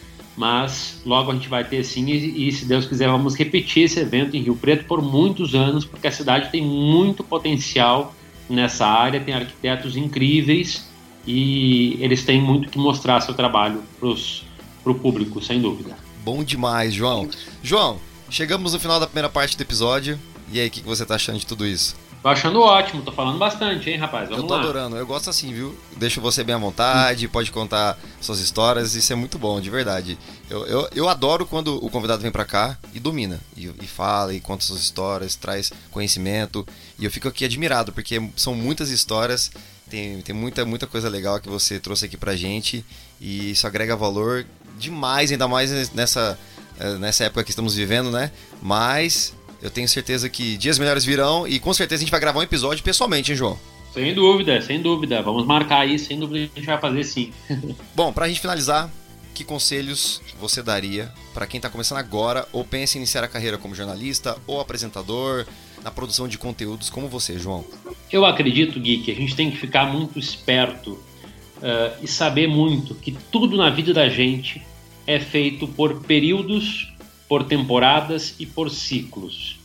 Mas 0.42 1.00
logo 1.06 1.30
a 1.30 1.36
gente 1.36 1.48
vai 1.48 1.64
ter 1.64 1.84
sim, 1.84 2.10
e, 2.10 2.48
e 2.48 2.52
se 2.52 2.66
Deus 2.66 2.88
quiser, 2.88 3.08
vamos 3.08 3.36
repetir 3.36 3.84
esse 3.84 4.00
evento 4.00 4.36
em 4.36 4.42
Rio 4.42 4.56
Preto 4.56 4.86
por 4.86 5.00
muitos 5.00 5.54
anos, 5.54 5.86
porque 5.86 6.08
a 6.08 6.12
cidade 6.12 6.50
tem 6.50 6.66
muito 6.66 7.24
potencial 7.24 8.16
nessa 8.50 8.88
área, 8.88 9.20
tem 9.20 9.36
arquitetos 9.36 9.96
incríveis 9.96 10.90
e 11.28 11.96
eles 12.00 12.26
têm 12.26 12.42
muito 12.42 12.70
que 12.70 12.80
mostrar 12.80 13.22
seu 13.22 13.36
trabalho 13.36 13.84
para 14.00 14.92
o 14.92 14.96
público, 14.96 15.40
sem 15.44 15.62
dúvida. 15.62 15.96
Bom 16.26 16.44
demais, 16.44 16.92
João. 16.92 17.30
João, 17.62 18.00
chegamos 18.28 18.74
no 18.74 18.80
final 18.80 19.00
da 19.00 19.06
primeira 19.06 19.30
parte 19.30 19.56
do 19.56 19.62
episódio. 19.62 20.20
E 20.52 20.60
aí, 20.60 20.70
o 20.70 20.72
que 20.72 20.82
você 20.82 21.04
está 21.04 21.14
achando 21.14 21.38
de 21.38 21.46
tudo 21.46 21.68
isso? 21.68 21.96
Tô 22.22 22.30
achando 22.30 22.62
ótimo, 22.62 23.02
tô 23.02 23.12
falando 23.12 23.40
bastante, 23.40 23.90
hein, 23.90 23.98
rapaz? 23.98 24.30
Vamos 24.30 24.44
eu 24.44 24.48
tô 24.48 24.54
lá. 24.54 24.60
adorando, 24.60 24.96
eu 24.96 25.08
gosto 25.08 25.30
assim, 25.30 25.52
viu? 25.52 25.76
Deixo 25.98 26.22
você 26.22 26.44
bem 26.44 26.54
à 26.54 26.58
vontade, 26.58 27.28
pode 27.28 27.52
contar 27.52 27.98
suas 28.20 28.40
histórias, 28.40 28.94
isso 28.94 29.12
é 29.12 29.16
muito 29.16 29.40
bom, 29.40 29.60
de 29.60 29.72
verdade. 29.72 30.20
Eu, 30.48 30.66
eu, 30.68 30.90
eu 30.94 31.10
adoro 31.10 31.48
quando 31.48 31.84
o 31.84 31.90
convidado 31.90 32.22
vem 32.22 32.32
para 32.32 32.46
cá 32.46 32.78
e 32.94 33.00
domina, 33.00 33.40
e, 33.58 33.72
e, 33.82 33.88
fala, 33.88 34.36
e 34.36 34.40
conta 34.40 34.64
suas 34.64 34.82
histórias, 34.82 35.36
traz 35.36 35.72
conhecimento, 35.90 36.64
e 37.00 37.06
eu 37.06 37.10
fico 37.10 37.28
aqui 37.28 37.44
admirado, 37.44 37.92
porque 37.92 38.22
são 38.36 38.54
muitas 38.54 38.90
histórias 38.92 39.52
tem, 39.92 40.22
tem 40.22 40.34
muita, 40.34 40.64
muita 40.64 40.88
coisa 40.88 41.10
legal 41.10 41.38
que 41.42 41.50
você 41.50 41.78
trouxe 41.78 42.06
aqui 42.06 42.16
pra 42.16 42.34
gente 42.34 42.86
e 43.20 43.52
isso 43.52 43.68
agrega 43.68 43.94
valor 43.94 44.46
demais, 44.80 45.34
ainda 45.34 45.50
mais 45.50 45.92
nessa, 45.92 46.40
eh, 46.80 46.94
nessa 46.98 47.26
época 47.26 47.44
que 47.44 47.50
estamos 47.50 47.76
vivendo, 47.76 48.10
né? 48.10 48.32
Mas 48.62 49.34
eu 49.62 49.70
tenho 49.70 49.88
certeza 49.88 50.30
que 50.30 50.58
dias 50.58 50.80
melhores 50.80 51.06
virão 51.06 51.48
e 51.48 51.60
com 51.60 51.74
certeza 51.74 52.02
a 52.02 52.04
gente 52.04 52.12
vai 52.12 52.20
gravar 52.20 52.40
um 52.40 52.44
episódio 52.44 52.84
pessoalmente, 52.84 53.32
hein, 53.32 53.38
João? 53.38 53.60
Sem 53.94 54.14
dúvida, 54.14 54.62
sem 54.62 54.82
dúvida. 54.82 55.22
Vamos 55.22 55.46
marcar 55.46 55.82
aí, 55.82 56.00
sem 56.00 56.18
dúvida 56.18 56.50
a 56.56 56.60
gente 56.60 56.66
vai 56.66 56.80
fazer 56.80 57.04
sim. 57.04 57.32
Bom, 57.96 58.14
pra 58.14 58.28
gente 58.28 58.40
finalizar, 58.40 58.90
que 59.34 59.44
conselhos 59.44 60.22
você 60.40 60.62
daria 60.62 61.12
para 61.34 61.46
quem 61.46 61.58
está 61.58 61.70
começando 61.70 61.98
agora 61.98 62.48
ou 62.52 62.64
pensa 62.64 62.98
em 62.98 63.02
iniciar 63.02 63.24
a 63.24 63.28
carreira 63.28 63.58
como 63.58 63.76
jornalista 63.76 64.38
ou 64.48 64.60
apresentador, 64.60 65.46
na 65.84 65.92
produção 65.92 66.28
de 66.28 66.38
conteúdos 66.38 66.90
como 66.90 67.08
você, 67.08 67.38
João? 67.40 67.66
Eu 68.12 68.26
acredito, 68.26 68.80
Gui, 68.80 69.00
que 69.00 69.12
a 69.12 69.16
gente 69.16 69.36
tem 69.36 69.50
que 69.50 69.58
ficar 69.58 69.86
muito 69.86 70.20
esperto 70.20 70.92
uh, 70.92 71.98
e 72.02 72.08
saber 72.08 72.48
muito 72.48 72.96
que 72.96 73.12
tudo 73.32 73.58
na 73.58 73.70
vida 73.70 73.94
da 73.94 74.10
gente 74.10 74.62
é 75.08 75.20
feito 75.20 75.68
por 75.68 76.02
períodos, 76.02 76.91
por 77.32 77.46
temporadas 77.46 78.36
e 78.38 78.46
por 78.46 78.70
ciclos. 78.70 79.58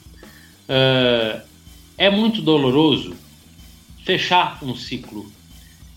Uh, 0.69 1.43
é 1.99 2.09
muito 2.09 2.41
doloroso 2.41 3.17
fechar 4.05 4.63
um 4.63 4.77
ciclo. 4.77 5.27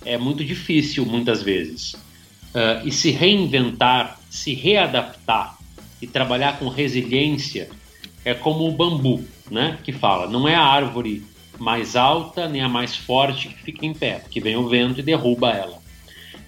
É 0.04 0.18
muito 0.18 0.44
difícil 0.44 1.06
muitas 1.06 1.44
vezes. 1.44 1.94
Uh, 1.94 2.82
e 2.86 2.92
se 2.92 3.12
reinventar, 3.12 4.20
se 4.32 4.56
readaptar 4.56 5.60
e 6.02 6.08
trabalhar 6.08 6.58
com 6.58 6.70
resiliência 6.70 7.70
é 8.26 8.34
como 8.34 8.68
o 8.68 8.72
bambu 8.72 9.24
né, 9.52 9.78
que 9.84 9.92
fala, 9.92 10.28
não 10.28 10.48
é 10.48 10.56
a 10.56 10.64
árvore 10.64 11.24
mais 11.60 11.96
alta 11.96 12.50
nem 12.50 12.64
a 12.64 12.68
mais 12.68 12.96
forte 12.96 13.48
que 13.48 13.62
fica 13.62 13.86
em 13.86 13.94
pé, 13.94 14.16
porque 14.16 14.42
vem 14.42 14.56
o 14.56 14.68
vento 14.68 15.02
e 15.02 15.04
derruba 15.04 15.52
ela. 15.52 15.78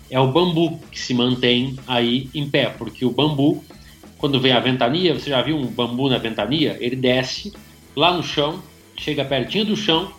É 0.09 0.19
o 0.19 0.31
bambu 0.31 0.79
que 0.91 0.99
se 0.99 1.13
mantém 1.13 1.77
aí 1.85 2.27
em 2.33 2.49
pé, 2.49 2.69
porque 2.69 3.05
o 3.05 3.11
bambu, 3.11 3.63
quando 4.21 4.39
vem 4.39 4.53
a 4.53 4.59
ventania, 4.61 5.13
você 5.13 5.29
já 5.29 5.41
viu 5.41 5.57
um 5.57 5.65
bambu 5.65 6.09
na 6.09 6.17
ventania? 6.17 6.77
Ele 6.79 6.95
desce 6.95 7.51
lá 7.93 8.13
no 8.15 8.23
chão, 8.23 8.63
chega 8.95 9.25
pertinho 9.25 9.65
do 9.65 9.75
chão 9.75 10.13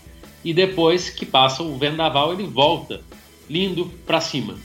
e 0.44 0.52
depois 0.52 1.08
que 1.08 1.24
passa 1.24 1.62
o 1.62 1.78
vendaval 1.78 2.34
ele 2.34 2.46
volta 2.46 3.00
lindo 3.48 3.86
para 4.06 4.20
cima. 4.20 4.56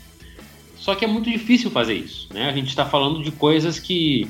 Só 0.75 0.93
que 0.93 1.05
é 1.05 1.07
muito 1.07 1.29
difícil 1.29 1.71
fazer 1.71 1.93
isso, 1.93 2.27
né? 2.33 2.49
A 2.49 2.51
gente 2.51 2.67
está 2.67 2.85
falando 2.85 3.23
de 3.23 3.31
coisas 3.31 3.79
que 3.79 4.27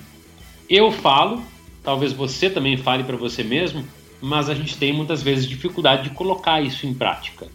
eu 0.70 0.92
falo 0.92 1.42
talvez 1.88 2.12
você 2.12 2.50
também 2.50 2.76
fale 2.76 3.06
para 3.06 3.16
você 3.16 3.46
mesmo, 3.46 3.82
mas 4.20 4.50
a 4.50 4.54
gente 4.54 4.76
tem 4.76 4.92
muitas 4.92 5.24
vezes 5.24 5.48
dificuldade 5.48 6.04
de 6.04 6.10
colocar 6.10 6.62
isso 6.62 6.86
em 6.86 6.94
prática. 6.94 7.48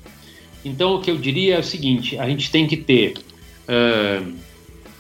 Então, 0.65 0.95
o 0.95 1.03
que 1.03 1.11
eu 1.11 1.19
diria 1.19 1.57
é 1.57 1.59
o 1.59 1.63
seguinte: 1.63 2.19
a 2.19 2.27
gente 2.27 2.51
tem 2.51 2.67
que 2.67 2.79
ter 2.79 3.19
uh, 3.69 4.35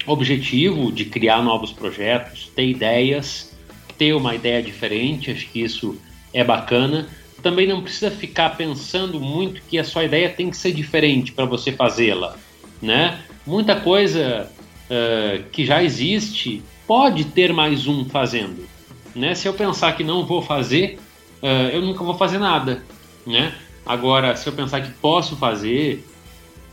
objetivo 0.06 0.90
de 0.90 1.04
criar 1.04 1.42
novos 1.42 1.72
projetos, 1.72 2.50
ter 2.54 2.66
ideias, 2.66 3.56
ter 3.96 4.14
uma 4.14 4.34
ideia 4.34 4.62
diferente, 4.62 5.30
acho 5.30 5.48
que 5.48 5.62
isso 5.62 5.96
é 6.32 6.42
bacana. 6.42 7.08
Também 7.42 7.66
não 7.66 7.82
precisa 7.82 8.10
ficar 8.10 8.56
pensando 8.56 9.20
muito 9.20 9.62
que 9.68 9.78
a 9.78 9.84
sua 9.84 10.04
ideia 10.04 10.28
tem 10.28 10.50
que 10.50 10.56
ser 10.56 10.72
diferente 10.72 11.32
para 11.32 11.44
você 11.44 11.72
fazê-la, 11.72 12.36
né? 12.80 13.20
muita 13.46 13.76
coisa 13.76 14.50
uh, 14.90 15.42
que 15.50 15.64
já 15.64 15.82
existe 15.82 16.62
pode 16.86 17.24
ter 17.24 17.52
mais 17.52 17.86
um 17.86 18.04
fazendo. 18.04 18.66
Né? 19.14 19.34
Se 19.34 19.46
eu 19.46 19.54
pensar 19.54 19.96
que 19.96 20.04
não 20.04 20.24
vou 20.24 20.42
fazer, 20.42 20.98
uh, 21.42 21.70
eu 21.72 21.82
nunca 21.82 22.04
vou 22.04 22.14
fazer 22.16 22.38
nada. 22.38 22.82
Né? 23.26 23.54
Agora, 23.84 24.34
se 24.36 24.48
eu 24.48 24.52
pensar 24.52 24.80
que 24.80 24.92
posso 24.92 25.36
fazer 25.36 26.06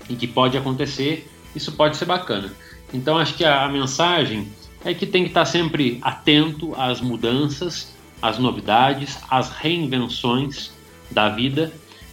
e 0.10 0.16
que 0.16 0.28
pode 0.28 0.58
acontecer, 0.58 1.30
isso 1.56 1.72
pode 1.72 1.98
ser 1.98 2.06
bacana. 2.06 2.52
Então, 2.94 3.18
acho 3.18 3.36
que 3.36 3.46
a, 3.46 3.64
a 3.64 3.70
mensagem 3.70 4.48
é 4.84 4.94
que 4.94 5.06
tem 5.06 5.24
que 5.24 5.30
estar 5.30 5.46
sempre 5.46 6.00
atento 6.02 6.74
às 6.76 7.02
mudanças, 7.02 7.94
às 8.22 8.38
novidades, 8.38 9.18
às 9.30 9.50
reinvenções 9.50 10.72
da 11.12 11.30
vida 11.30 11.72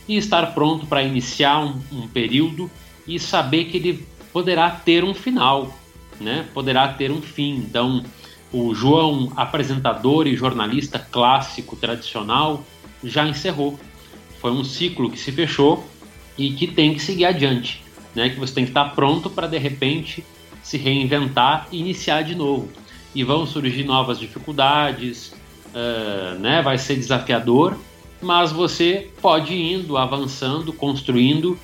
e 0.09 0.17
estar 0.17 0.55
pronto 0.55 0.87
para 0.87 1.03
iniciar 1.03 1.61
um, 1.61 1.81
um, 1.93 2.09
período 2.09 2.71
e 3.07 3.19
saber 3.19 3.65
que 3.67 3.77
ele 3.77 4.07
poderá 4.33 4.71
ter 4.71 5.05
um 5.05 5.15
final, 5.15 5.75
né? 6.21 6.47
Poderá 6.55 6.89
ter 6.89 7.11
um 7.11 7.21
fim. 7.21 7.57
Então, 7.57 8.05
o 8.53 8.75
João, 8.75 9.33
apresentador 9.37 10.27
e 10.27 10.37
jornalista 10.37 10.99
clássico 10.99 11.77
tradicional, 11.77 12.65
já 13.03 13.27
encerrou. 13.27 13.79
Foi 14.41 14.51
um 14.51 14.65
ciclo 14.65 15.11
que 15.11 15.19
se 15.19 15.33
fechou 15.33 15.85
e 16.39 16.51
que 16.51 16.67
tem 16.67 16.95
que 16.95 17.01
seguir 17.01 17.25
adiante, 17.25 17.83
né? 18.15 18.29
Que 18.31 18.39
você 18.39 18.55
tem 18.55 18.65
que 18.65 18.71
estar 18.71 18.95
pronto 18.95 19.29
para 19.29 19.47
de 19.47 19.59
repente 19.59 20.25
se 20.67 20.77
reinventar 20.77 21.69
e 21.71 21.79
iniciar 21.79 22.23
de 22.23 22.35
novo. 22.35 22.69
E 23.15 23.23
vão 23.23 23.47
surgir 23.47 23.85
novas 23.85 24.19
dificuldades, 24.19 25.33
uh, 25.69 26.37
né? 26.41 26.61
Vai 26.61 26.77
ser 26.77 26.97
desafiador, 26.97 27.79
mas 28.21 28.51
você 28.51 29.09
pode 29.23 29.55
indo, 29.55 29.97
avançando, 29.97 30.73
construindo 30.73 31.57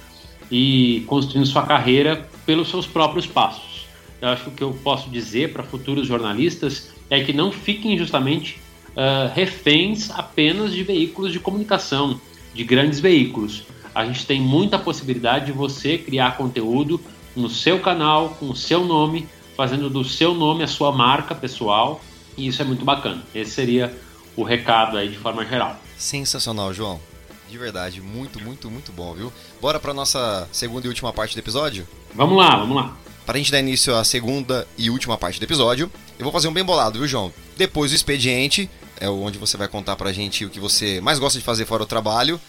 e 0.49 1.03
construindo 1.09 1.47
sua 1.47 1.65
carreira 1.67 2.29
pelos 2.47 2.71
seus 2.71 2.87
próprios 2.87 3.27
passos. 3.27 3.89
Eu 4.21 4.29
acho 4.29 4.45
que 4.45 4.51
o 4.51 4.53
que 4.53 4.63
eu 4.63 4.79
posso 4.85 5.11
dizer 5.11 5.53
para 5.53 5.65
futuros 5.65 6.07
jornalistas 6.07 6.93
é 7.11 7.25
que 7.25 7.33
não 7.33 7.51
fiquem 7.51 7.99
justamente 7.99 8.61
uh, 8.91 9.35
reféns 9.35 10.13
apenas 10.13 10.73
de 10.73 10.85
veículos 10.85 11.33
de 11.33 11.41
comunicação, 11.41 12.21
de 12.55 12.63
grandes 12.63 13.01
veículos. 13.01 13.65
A 13.93 14.07
gente 14.07 14.25
tem 14.25 14.41
muita 14.41 14.79
possibilidade 14.79 15.47
de 15.47 15.53
você 15.53 15.99
criar 15.99 16.37
conteúdo 16.37 17.01
no 17.35 17.49
seu 17.49 17.81
canal, 17.81 18.31
com 18.31 18.51
o 18.51 18.57
seu 18.57 18.85
nome, 18.85 19.29
fazendo 19.57 19.89
do 19.91 20.05
seu 20.05 20.35
nome 20.35 20.63
a 20.63 20.67
sua 20.67 20.93
marca 20.93 21.35
pessoal, 21.35 22.01
e 22.37 22.47
isso 22.47 22.63
é 22.63 22.65
muito 22.65 22.85
bacana. 22.85 23.23
Esse 23.35 23.53
seria 23.53 23.97
o 24.37 24.43
recado 24.43 24.97
aí 24.97 25.09
de 25.09 25.17
forma 25.17 25.45
geral. 25.45 25.77
Sensacional, 25.97 26.73
João. 26.73 27.01
De 27.49 27.59
verdade, 27.59 28.01
muito, 28.01 28.43
muito, 28.43 28.71
muito 28.71 28.93
bom, 28.93 29.13
viu? 29.13 29.33
Bora 29.61 29.79
para 29.79 29.93
nossa 29.93 30.49
segunda 30.51 30.87
e 30.87 30.89
última 30.89 31.13
parte 31.13 31.35
do 31.35 31.39
episódio? 31.39 31.87
Vamos 32.15 32.39
lá, 32.39 32.57
vamos 32.57 32.77
lá. 32.77 32.97
Para 33.27 33.37
a 33.37 33.39
gente 33.39 33.53
dar 33.53 33.61
início 33.61 33.95
à 33.95 34.03
segunda 34.03 34.67
e 34.77 34.91
última 34.91 35.17
parte 35.19 35.39
do 35.39 35.45
episódio, 35.45 35.91
eu 36.19 36.25
vou 36.25 36.33
fazer 36.33 36.49
um 36.49 36.53
bem 36.53 36.65
bolado, 36.65 36.99
viu, 36.99 37.07
João? 37.07 37.33
Depois 37.57 37.91
do 37.91 37.95
expediente, 37.95 38.71
é 38.99 39.09
onde 39.09 39.39
você 39.39 39.57
vai 39.57 39.69
contar 39.69 39.97
pra 39.97 40.13
gente 40.13 40.45
o 40.45 40.51
que 40.51 40.59
você 40.59 41.01
mais 41.01 41.19
gosta 41.19 41.39
de 41.39 41.45
fazer 41.45 41.67
fora 41.67 41.85
do 41.85 41.89
trabalho. 41.89 42.41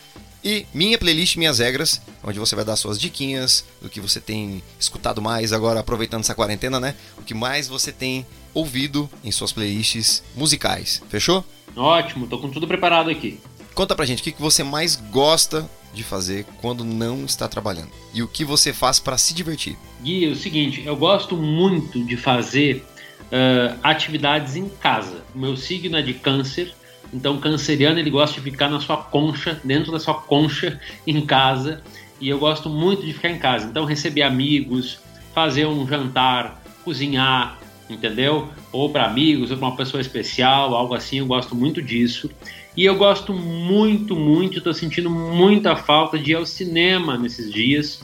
E 0.44 0.66
minha 0.74 0.98
playlist, 0.98 1.38
minhas 1.38 1.60
regras, 1.60 2.02
onde 2.22 2.38
você 2.38 2.56
vai 2.56 2.66
dar 2.66 2.76
suas 2.76 3.00
diquinhas 3.00 3.64
do 3.82 3.90
que 3.90 4.02
você 4.02 4.20
tem 4.20 4.62
escutado 4.78 5.22
mais 5.22 5.54
agora, 5.54 5.80
aproveitando 5.80 6.22
essa 6.22 6.36
quarentena, 6.36 6.80
né? 6.80 6.96
O 7.18 7.22
que 7.22 7.34
mais 7.34 7.68
você 7.68 7.92
tem 7.92 8.26
ouvido 8.54 9.10
em 9.24 9.32
suas 9.32 9.54
playlists 9.54 10.22
musicais. 10.36 11.02
Fechou? 11.08 11.46
Ótimo, 11.76 12.28
tô 12.28 12.38
com 12.40 12.50
tudo 12.50 12.68
preparado 12.68 13.10
aqui. 13.10 13.40
Conta 13.74 13.96
pra 13.96 14.06
gente 14.06 14.22
o 14.22 14.24
que 14.24 14.42
você 14.42 14.64
mais 14.64 14.96
gosta 14.96 15.68
de 15.94 16.04
fazer 16.04 16.46
quando 16.62 16.84
não 16.84 17.24
está 17.24 17.48
trabalhando 17.48 17.92
e 18.14 18.22
o 18.22 18.28
que 18.28 18.44
você 18.44 18.74
faz 18.74 19.00
para 19.00 19.18
se 19.18 19.34
divertir. 19.34 19.78
Gui, 20.02 20.26
é 20.26 20.30
o 20.30 20.36
seguinte, 20.36 20.84
eu 20.86 20.96
gosto 20.96 21.38
muito 21.38 22.04
de 22.04 22.18
fazer 22.18 22.84
uh, 23.24 23.80
atividades 23.82 24.56
em 24.56 24.68
casa. 24.68 25.24
O 25.34 25.40
meu 25.40 25.56
signo 25.56 25.96
é 25.98 26.02
de 26.02 26.14
câncer, 26.14 26.74
então 27.14 27.38
canceriano 27.38 28.00
ele 28.00 28.10
gosta 28.10 28.36
de 28.36 28.42
ficar 28.42 28.70
na 28.70 28.80
sua 28.80 28.98
concha, 28.98 29.60
dentro 29.64 29.92
da 29.92 30.00
sua 30.00 30.16
concha 30.16 30.80
em 31.06 31.26
casa, 31.26 31.82
e 32.20 32.30
eu 32.30 32.40
gosto 32.40 32.70
muito 32.70 33.06
de 33.06 33.14
ficar 33.14 33.30
em 33.30 33.38
casa. 33.38 33.68
Então 33.68 33.86
receber 33.86 34.24
amigos, 34.24 35.00
fazer 35.34 35.66
um 35.66 35.88
jantar, 35.88 36.62
cozinhar, 36.84 37.60
entendeu? 37.90 38.50
Ou 38.72 38.90
para 38.90 39.06
amigos, 39.06 39.52
ou 39.52 39.58
para 39.58 39.68
uma 39.68 39.76
pessoa 39.76 40.02
especial, 40.02 40.76
algo 40.76 40.94
assim, 40.94 41.20
eu 41.20 41.26
gosto 41.26 41.56
muito 41.56 41.82
disso. 41.82 42.30
E 42.76 42.86
eu 42.86 42.96
gosto 42.96 43.34
muito, 43.34 44.16
muito, 44.16 44.58
estou 44.58 44.74
sentindo 44.74 45.10
muita 45.10 45.76
falta 45.76 46.18
de 46.18 46.32
ir 46.32 46.36
ao 46.36 46.46
cinema 46.46 47.18
nesses 47.18 47.52
dias, 47.52 48.04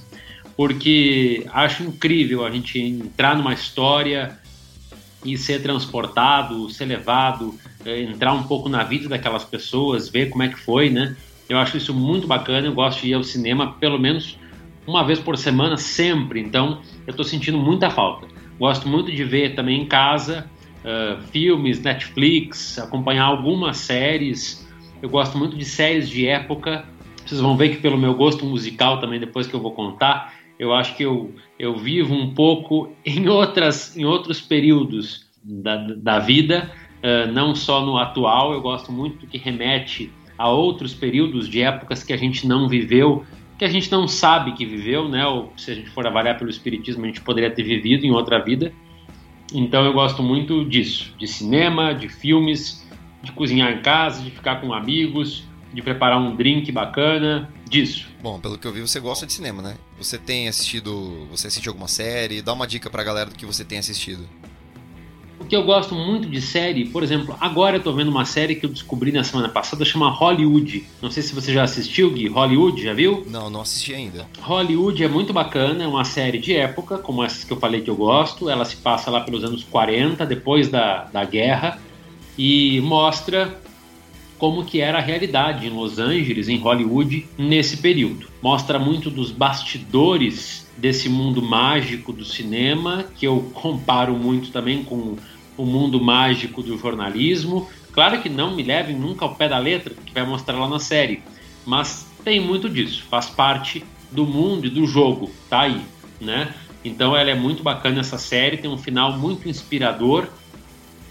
porque 0.56 1.48
acho 1.52 1.84
incrível 1.84 2.46
a 2.46 2.52
gente 2.52 2.80
entrar 2.80 3.36
numa 3.36 3.54
história 3.54 4.38
e 5.26 5.38
ser 5.38 5.62
transportado, 5.62 6.70
ser 6.70 6.86
levado, 6.86 7.58
entrar 7.86 8.34
um 8.34 8.44
pouco 8.44 8.68
na 8.68 8.84
vida 8.84 9.08
daquelas 9.08 9.44
pessoas, 9.44 10.10
ver 10.10 10.30
como 10.30 10.44
é 10.44 10.50
que 10.50 10.60
foi, 10.60 10.90
né? 10.90 11.16
Eu 11.48 11.58
acho 11.58 11.78
isso 11.78 11.94
muito 11.94 12.28
bacana, 12.28 12.68
eu 12.68 12.74
gosto 12.74 13.02
de 13.02 13.10
ir 13.10 13.14
ao 13.14 13.24
cinema 13.24 13.74
pelo 13.74 13.98
menos 13.98 14.38
uma 14.86 15.04
vez 15.04 15.20
por 15.20 15.38
semana, 15.38 15.78
sempre, 15.78 16.40
então 16.40 16.82
eu 17.06 17.12
estou 17.12 17.24
sentindo 17.24 17.58
muita 17.58 17.90
falta. 17.90 18.28
Gosto 18.60 18.88
muito 18.88 19.12
de 19.12 19.24
ver 19.24 19.56
também 19.56 19.82
em 19.82 19.86
casa 19.86 20.50
uh, 20.84 21.22
filmes, 21.32 21.82
Netflix, 21.82 22.78
acompanhar 22.80 23.26
algumas 23.26 23.78
séries. 23.78 24.68
Eu 25.02 25.10
gosto 25.10 25.38
muito 25.38 25.56
de 25.56 25.66
séries 25.66 26.10
de 26.10 26.28
época. 26.28 26.86
Vocês 27.26 27.40
vão 27.40 27.56
ver 27.56 27.70
que 27.70 27.78
pelo 27.78 27.98
meu 27.98 28.14
gosto 28.16 28.46
musical 28.46 29.00
também, 29.00 29.20
depois 29.20 29.48
que 29.48 29.54
eu 29.54 29.62
vou 29.62 29.72
contar, 29.72 30.34
eu 30.58 30.74
acho 30.74 30.96
que 30.98 31.04
eu, 31.04 31.34
eu 31.58 31.78
vivo 31.78 32.14
um 32.14 32.34
pouco 32.34 32.92
em, 33.06 33.28
outras, 33.30 33.96
em 33.96 34.06
outros 34.06 34.42
períodos 34.42 35.26
da, 35.44 35.78
da 35.78 36.20
vida, 36.20 36.72
uh, 37.04 37.32
não 37.32 37.56
só 37.56 37.86
no 37.86 37.98
atual. 37.98 38.54
Eu 38.54 38.62
gosto 38.62 38.92
muito 38.92 39.28
que 39.28 39.38
remete 39.38 40.12
a 40.38 40.50
outros 40.50 40.94
períodos 40.94 41.50
de 41.50 41.62
épocas 41.62 42.04
que 42.04 42.14
a 42.14 42.18
gente 42.18 42.48
não 42.48 42.68
viveu 42.68 43.26
que 43.60 43.66
a 43.66 43.70
gente 43.70 43.92
não 43.92 44.08
sabe 44.08 44.54
que 44.54 44.66
viveu, 44.66 45.10
né? 45.10 45.28
Ou 45.28 45.52
se 45.58 45.70
a 45.70 45.76
gente 45.76 45.90
for 45.90 46.08
avaliar 46.08 46.38
pelo 46.38 46.50
espiritismo, 46.50 47.04
a 47.04 47.08
gente 47.08 47.20
poderia 47.20 47.52
ter 47.52 47.62
vivido 47.62 48.06
em 48.06 48.12
outra 48.12 48.42
vida. 48.42 48.74
Então 49.54 49.84
eu 49.84 49.92
gosto 49.92 50.24
muito 50.24 50.64
disso, 50.64 51.14
de 51.20 51.28
cinema, 51.28 51.94
de 51.94 52.08
filmes, 52.08 52.88
de 53.22 53.34
cozinhar 53.34 53.70
em 53.74 53.82
casa, 53.82 54.24
de 54.24 54.32
ficar 54.32 54.62
com 54.62 54.74
amigos, 54.74 55.44
de 55.74 55.82
preparar 55.82 56.18
um 56.18 56.38
drink 56.38 56.72
bacana, 56.72 57.54
disso. 57.70 58.08
Bom, 58.22 58.40
pelo 58.40 58.58
que 58.58 58.66
eu 58.66 58.72
vi, 58.72 58.80
você 58.80 59.00
gosta 59.00 59.26
de 59.26 59.34
cinema, 59.34 59.62
né? 59.62 59.76
Você 59.98 60.18
tem 60.18 60.48
assistido, 60.48 61.28
você 61.30 61.48
assistiu 61.48 61.72
alguma 61.72 61.90
série? 61.90 62.42
Dá 62.42 62.54
uma 62.54 62.66
dica 62.66 62.90
pra 62.90 63.04
galera 63.04 63.30
do 63.30 63.36
que 63.36 63.46
você 63.46 63.66
tem 63.66 63.78
assistido. 63.78 64.26
O 65.40 65.46
que 65.46 65.56
eu 65.56 65.64
gosto 65.64 65.96
muito 65.96 66.28
de 66.28 66.42
série, 66.42 66.86
por 66.86 67.02
exemplo, 67.02 67.36
agora 67.40 67.78
eu 67.78 67.84
tô 67.84 67.94
vendo 67.94 68.10
uma 68.10 68.26
série 68.26 68.56
que 68.56 68.66
eu 68.66 68.70
descobri 68.70 69.12
na 69.12 69.24
semana 69.24 69.48
passada, 69.48 69.86
chama 69.86 70.10
Hollywood. 70.10 70.86
Não 71.02 71.10
sei 71.10 71.24
se 71.24 71.34
você 71.34 71.54
já 71.54 71.64
assistiu, 71.64 72.12
Gui. 72.12 72.28
Hollywood, 72.28 72.84
já 72.84 72.94
viu? 72.94 73.26
Não, 73.28 73.50
não 73.50 73.62
assisti 73.62 73.94
ainda. 73.94 74.28
Hollywood 74.42 75.04
é 75.04 75.08
muito 75.08 75.32
bacana, 75.32 75.84
é 75.84 75.88
uma 75.88 76.04
série 76.04 76.38
de 76.38 76.54
época, 76.54 76.98
como 76.98 77.24
essas 77.24 77.46
que 77.46 77.54
eu 77.54 77.58
falei 77.58 77.82
que 77.82 77.90
eu 77.90 77.96
gosto. 77.96 78.50
Ela 78.50 78.66
se 78.66 78.76
passa 78.76 79.10
lá 79.10 79.22
pelos 79.22 79.44
anos 79.44 79.64
40, 79.64 80.26
depois 80.26 80.68
da, 80.68 81.06
da 81.06 81.24
guerra, 81.24 81.80
e 82.38 82.82
mostra 82.82 83.60
como 84.38 84.64
que 84.64 84.80
era 84.80 84.98
a 84.98 85.02
realidade 85.02 85.68
em 85.68 85.70
Los 85.70 86.00
Angeles, 86.00 86.48
em 86.48 86.58
Hollywood, 86.58 87.28
nesse 87.38 87.78
período. 87.78 88.28
Mostra 88.42 88.78
muito 88.78 89.10
dos 89.10 89.32
bastidores 89.32 90.69
desse 90.80 91.10
mundo 91.10 91.42
mágico 91.42 92.14
do 92.14 92.24
cinema, 92.24 93.06
que 93.16 93.28
eu 93.28 93.52
comparo 93.54 94.16
muito 94.16 94.52
também 94.52 94.84
com 94.84 95.18
o 95.58 95.66
mundo 95.66 96.02
mágico 96.02 96.64
do 96.64 96.78
jornalismo. 96.78 97.70
Claro 97.92 98.22
que 98.22 98.30
não 98.30 98.56
me 98.56 98.64
levem 98.64 98.98
nunca 98.98 99.26
ao 99.26 99.36
pé 99.36 99.50
da 99.50 99.58
letra, 99.58 99.94
que 100.06 100.14
vai 100.14 100.26
mostrar 100.26 100.58
lá 100.58 100.70
na 100.70 100.80
série, 100.80 101.22
mas 101.66 102.08
tem 102.24 102.40
muito 102.40 102.70
disso, 102.70 103.04
faz 103.10 103.28
parte 103.28 103.84
do 104.12 104.26
mundo 104.26 104.68
e 104.68 104.70
do 104.70 104.86
jogo, 104.86 105.30
tá 105.50 105.62
aí, 105.62 105.82
né? 106.20 106.54
Então 106.84 107.16
ela 107.16 107.30
é 107.30 107.36
muito 107.36 107.62
bacana 107.62 108.00
essa 108.00 108.18
série, 108.18 108.58
tem 108.58 108.70
um 108.70 108.78
final 108.78 109.18
muito 109.18 109.50
inspirador. 109.50 110.28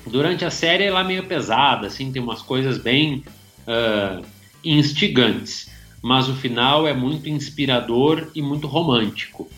Durante 0.07 0.45
a 0.45 0.51
série 0.51 0.85
ela 0.85 1.01
é 1.01 1.05
meio 1.05 1.27
pesada, 1.27 1.87
assim, 1.87 2.11
tem 2.11 2.23
umas 2.23 2.41
coisas 2.41 2.79
bem 2.79 3.23
uh, 3.67 4.25
instigantes, 4.65 5.71
mas 6.01 6.29
o 6.29 6.35
final 6.35 6.87
é 6.87 6.95
muito 6.95 7.29
inspirador 7.29 8.31
e 8.35 8.41
muito 8.41 8.67
romântico. 8.67 9.49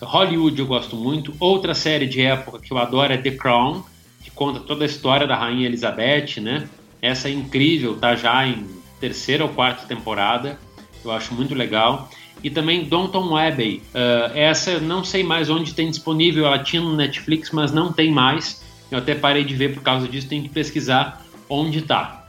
Hollywood 0.00 0.58
eu 0.58 0.66
gosto 0.66 0.96
muito. 0.96 1.34
Outra 1.40 1.74
série 1.74 2.06
de 2.06 2.22
época 2.22 2.58
que 2.60 2.72
eu 2.72 2.78
adoro 2.78 3.12
é 3.12 3.16
The 3.16 3.32
Crown, 3.32 3.82
que 4.22 4.30
conta 4.30 4.60
toda 4.60 4.84
a 4.84 4.86
história 4.86 5.26
da 5.26 5.36
Rainha 5.36 5.66
Elizabeth, 5.66 6.40
né? 6.40 6.68
Essa 7.00 7.28
é 7.28 7.32
incrível, 7.32 7.96
tá 7.96 8.14
já 8.14 8.46
em 8.46 8.66
terceira 9.00 9.44
ou 9.44 9.50
quarta 9.50 9.86
temporada. 9.86 10.58
Eu 11.04 11.10
acho 11.10 11.34
muito 11.34 11.54
legal. 11.54 12.10
E 12.42 12.50
também 12.50 12.84
Downton 12.84 13.36
Abbey. 13.36 13.82
Uh, 13.94 14.36
essa 14.36 14.72
eu 14.72 14.80
não 14.80 15.02
sei 15.02 15.22
mais 15.22 15.50
onde 15.50 15.74
tem 15.74 15.90
disponível. 15.90 16.46
Ela 16.46 16.58
tinha 16.58 16.82
no 16.82 16.94
Netflix, 16.94 17.50
mas 17.50 17.72
não 17.72 17.92
tem 17.92 18.10
mais. 18.10 18.62
Eu 18.90 18.98
até 18.98 19.14
parei 19.14 19.44
de 19.44 19.54
ver 19.54 19.74
por 19.74 19.82
causa 19.82 20.08
disso. 20.08 20.28
Tenho 20.28 20.42
que 20.42 20.48
pesquisar 20.48 21.24
onde 21.48 21.82
tá. 21.82 22.26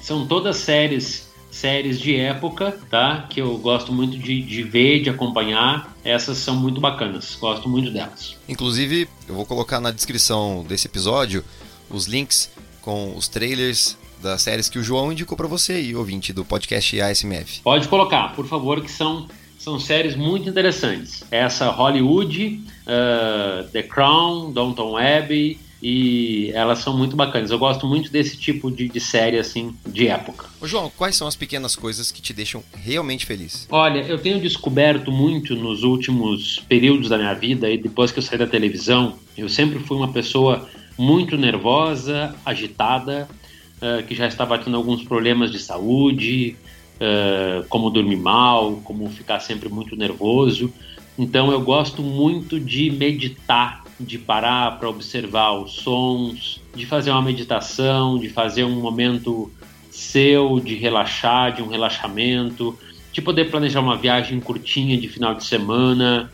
São 0.00 0.26
todas 0.26 0.56
séries 0.56 1.23
séries 1.54 2.00
de 2.00 2.16
época, 2.16 2.76
tá? 2.90 3.26
Que 3.30 3.40
eu 3.40 3.56
gosto 3.58 3.92
muito 3.92 4.18
de, 4.18 4.42
de 4.42 4.62
ver, 4.62 5.00
de 5.00 5.10
acompanhar. 5.10 5.94
Essas 6.04 6.38
são 6.38 6.56
muito 6.56 6.80
bacanas, 6.80 7.36
gosto 7.40 7.68
muito 7.68 7.90
delas. 7.90 8.36
Inclusive, 8.48 9.08
eu 9.28 9.34
vou 9.34 9.46
colocar 9.46 9.80
na 9.80 9.90
descrição 9.90 10.64
desse 10.68 10.88
episódio 10.88 11.44
os 11.88 12.06
links 12.06 12.50
com 12.82 13.16
os 13.16 13.28
trailers 13.28 13.96
das 14.20 14.42
séries 14.42 14.68
que 14.68 14.78
o 14.78 14.82
João 14.82 15.12
indicou 15.12 15.36
para 15.36 15.46
você 15.46 15.80
e 15.80 15.94
ouvinte 15.94 16.32
do 16.32 16.44
podcast 16.44 17.00
ASMF. 17.00 17.60
Pode 17.62 17.86
colocar, 17.88 18.34
por 18.34 18.46
favor, 18.46 18.82
que 18.82 18.90
são, 18.90 19.28
são 19.58 19.78
séries 19.78 20.16
muito 20.16 20.48
interessantes. 20.48 21.22
Essa 21.30 21.70
Hollywood, 21.70 22.62
uh, 22.82 23.68
The 23.70 23.82
Crown, 23.84 24.50
Downton 24.52 24.96
Abbey, 24.96 25.58
e 25.86 26.50
elas 26.54 26.78
são 26.78 26.96
muito 26.96 27.14
bacanas. 27.14 27.50
Eu 27.50 27.58
gosto 27.58 27.86
muito 27.86 28.10
desse 28.10 28.38
tipo 28.38 28.70
de, 28.70 28.88
de 28.88 28.98
série, 28.98 29.38
assim, 29.38 29.76
de 29.86 30.08
época. 30.08 30.46
Ô 30.58 30.66
João, 30.66 30.90
quais 30.96 31.14
são 31.14 31.28
as 31.28 31.36
pequenas 31.36 31.76
coisas 31.76 32.10
que 32.10 32.22
te 32.22 32.32
deixam 32.32 32.64
realmente 32.74 33.26
feliz? 33.26 33.68
Olha, 33.70 33.98
eu 33.98 34.16
tenho 34.16 34.40
descoberto 34.40 35.12
muito 35.12 35.54
nos 35.54 35.82
últimos 35.82 36.64
períodos 36.66 37.10
da 37.10 37.18
minha 37.18 37.34
vida, 37.34 37.68
e 37.68 37.76
depois 37.76 38.10
que 38.10 38.18
eu 38.18 38.22
saí 38.22 38.38
da 38.38 38.46
televisão, 38.46 39.18
eu 39.36 39.46
sempre 39.46 39.78
fui 39.78 39.98
uma 39.98 40.10
pessoa 40.10 40.66
muito 40.96 41.36
nervosa, 41.36 42.34
agitada, 42.46 43.28
uh, 43.76 44.02
que 44.06 44.14
já 44.14 44.26
estava 44.26 44.56
tendo 44.56 44.78
alguns 44.78 45.04
problemas 45.04 45.52
de 45.52 45.58
saúde, 45.58 46.56
uh, 46.94 47.62
como 47.68 47.90
dormir 47.90 48.16
mal, 48.16 48.80
como 48.84 49.10
ficar 49.10 49.38
sempre 49.38 49.68
muito 49.68 49.94
nervoso. 49.96 50.72
Então 51.18 51.52
eu 51.52 51.60
gosto 51.60 52.00
muito 52.00 52.58
de 52.58 52.90
meditar, 52.90 53.83
de 53.98 54.18
parar 54.18 54.78
para 54.78 54.88
observar 54.88 55.52
os 55.52 55.74
sons, 55.74 56.60
de 56.74 56.84
fazer 56.84 57.10
uma 57.10 57.22
meditação, 57.22 58.18
de 58.18 58.28
fazer 58.28 58.64
um 58.64 58.80
momento 58.80 59.50
seu, 59.90 60.60
de 60.60 60.74
relaxar, 60.74 61.54
de 61.54 61.62
um 61.62 61.68
relaxamento, 61.68 62.76
de 63.12 63.22
poder 63.22 63.50
planejar 63.50 63.80
uma 63.80 63.96
viagem 63.96 64.40
curtinha 64.40 64.98
de 64.98 65.08
final 65.08 65.34
de 65.34 65.44
semana. 65.44 66.30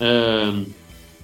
Uh, 0.00 0.66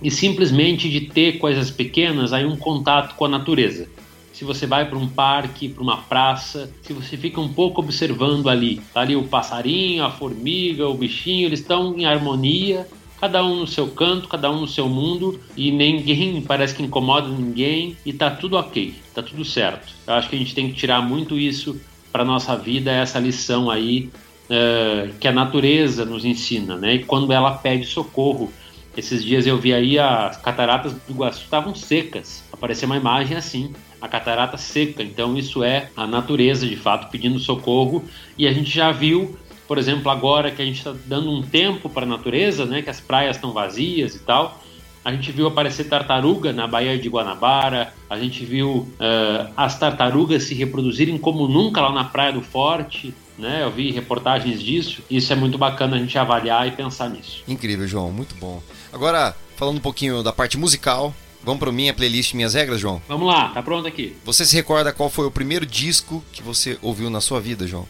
e 0.02 0.10
simplesmente 0.10 0.88
de 0.88 1.02
ter 1.02 1.38
coisas 1.38 1.70
pequenas, 1.70 2.32
aí 2.32 2.44
um 2.44 2.56
contato 2.56 3.14
com 3.14 3.24
a 3.24 3.28
natureza. 3.28 3.88
Se 4.32 4.44
você 4.44 4.66
vai 4.66 4.88
para 4.88 4.98
um 4.98 5.08
parque, 5.08 5.68
para 5.68 5.82
uma 5.82 5.98
praça, 5.98 6.72
se 6.82 6.92
você 6.92 7.16
fica 7.16 7.40
um 7.40 7.52
pouco 7.52 7.80
observando 7.80 8.48
ali, 8.48 8.80
tá 8.92 9.02
ali 9.02 9.14
o 9.14 9.22
passarinho, 9.24 10.04
a 10.04 10.10
formiga, 10.10 10.88
o 10.88 10.94
bichinho, 10.94 11.46
eles 11.46 11.60
estão 11.60 11.96
em 11.96 12.06
harmonia, 12.06 12.88
cada 13.22 13.44
um 13.44 13.60
no 13.60 13.66
seu 13.68 13.86
canto, 13.86 14.26
cada 14.26 14.50
um 14.50 14.62
no 14.62 14.66
seu 14.66 14.88
mundo 14.88 15.38
e 15.56 15.70
ninguém 15.70 16.42
parece 16.42 16.74
que 16.74 16.82
incomoda 16.82 17.28
ninguém 17.28 17.96
e 18.04 18.12
tá 18.12 18.28
tudo 18.28 18.56
ok, 18.56 18.96
tá 19.14 19.22
tudo 19.22 19.44
certo. 19.44 19.94
Eu 20.04 20.14
acho 20.14 20.28
que 20.28 20.34
a 20.34 20.38
gente 20.40 20.52
tem 20.52 20.66
que 20.66 20.74
tirar 20.74 21.00
muito 21.00 21.38
isso 21.38 21.80
para 22.10 22.24
nossa 22.24 22.56
vida, 22.56 22.90
essa 22.90 23.20
lição 23.20 23.70
aí 23.70 24.10
uh, 24.50 25.14
que 25.20 25.28
a 25.28 25.32
natureza 25.32 26.04
nos 26.04 26.24
ensina, 26.24 26.76
né? 26.76 26.96
E 26.96 27.04
quando 27.04 27.32
ela 27.32 27.52
pede 27.52 27.86
socorro 27.86 28.52
esses 28.96 29.24
dias 29.24 29.46
eu 29.46 29.56
vi 29.56 29.72
aí 29.72 29.98
as 29.98 30.36
cataratas 30.36 30.92
do 30.92 31.00
Iguaçu 31.08 31.44
estavam 31.44 31.74
secas. 31.74 32.44
Apareceu 32.52 32.86
uma 32.86 32.96
imagem 32.96 33.36
assim, 33.36 33.72
a 34.00 34.06
catarata 34.06 34.56
seca. 34.58 35.02
Então 35.02 35.36
isso 35.36 35.62
é 35.62 35.88
a 35.96 36.06
natureza 36.06 36.66
de 36.66 36.76
fato 36.76 37.10
pedindo 37.10 37.38
socorro 37.38 38.04
e 38.36 38.46
a 38.46 38.52
gente 38.52 38.70
já 38.70 38.92
viu, 38.92 39.38
por 39.72 39.78
exemplo, 39.78 40.10
agora 40.10 40.50
que 40.50 40.60
a 40.60 40.64
gente 40.66 40.76
está 40.76 40.94
dando 41.06 41.30
um 41.30 41.40
tempo 41.40 41.88
para 41.88 42.02
a 42.02 42.06
natureza, 42.06 42.66
né, 42.66 42.82
que 42.82 42.90
as 42.90 43.00
praias 43.00 43.36
estão 43.36 43.54
vazias 43.54 44.14
e 44.14 44.18
tal. 44.18 44.62
A 45.02 45.10
gente 45.10 45.32
viu 45.32 45.46
aparecer 45.46 45.84
tartaruga 45.84 46.52
na 46.52 46.66
Baía 46.66 46.98
de 46.98 47.08
Guanabara, 47.08 47.94
a 48.10 48.18
gente 48.18 48.44
viu 48.44 48.70
uh, 48.70 49.50
as 49.56 49.78
tartarugas 49.78 50.42
se 50.42 50.52
reproduzirem 50.52 51.16
como 51.16 51.48
nunca 51.48 51.80
lá 51.80 51.90
na 51.90 52.04
Praia 52.04 52.34
do 52.34 52.42
Forte, 52.42 53.14
né? 53.38 53.62
Eu 53.62 53.70
vi 53.70 53.90
reportagens 53.90 54.62
disso, 54.62 55.02
isso 55.10 55.32
é 55.32 55.36
muito 55.36 55.56
bacana 55.56 55.96
a 55.96 55.98
gente 55.98 56.18
avaliar 56.18 56.68
e 56.68 56.72
pensar 56.72 57.08
nisso. 57.08 57.42
Incrível, 57.48 57.88
João, 57.88 58.12
muito 58.12 58.34
bom. 58.34 58.62
Agora, 58.92 59.34
falando 59.56 59.78
um 59.78 59.80
pouquinho 59.80 60.22
da 60.22 60.34
parte 60.34 60.58
musical, 60.58 61.14
Vamos 61.44 61.58
para 61.58 61.72
minha 61.72 61.92
playlist 61.92 62.34
Minhas 62.34 62.54
Regras, 62.54 62.80
João? 62.80 63.02
Vamos 63.08 63.26
lá, 63.26 63.48
tá 63.48 63.62
pronto 63.62 63.86
aqui. 63.88 64.16
Você 64.24 64.44
se 64.44 64.54
recorda 64.54 64.92
qual 64.92 65.10
foi 65.10 65.26
o 65.26 65.30
primeiro 65.30 65.66
disco 65.66 66.22
que 66.32 66.42
você 66.42 66.78
ouviu 66.80 67.10
na 67.10 67.20
sua 67.20 67.40
vida, 67.40 67.66
João? 67.66 67.86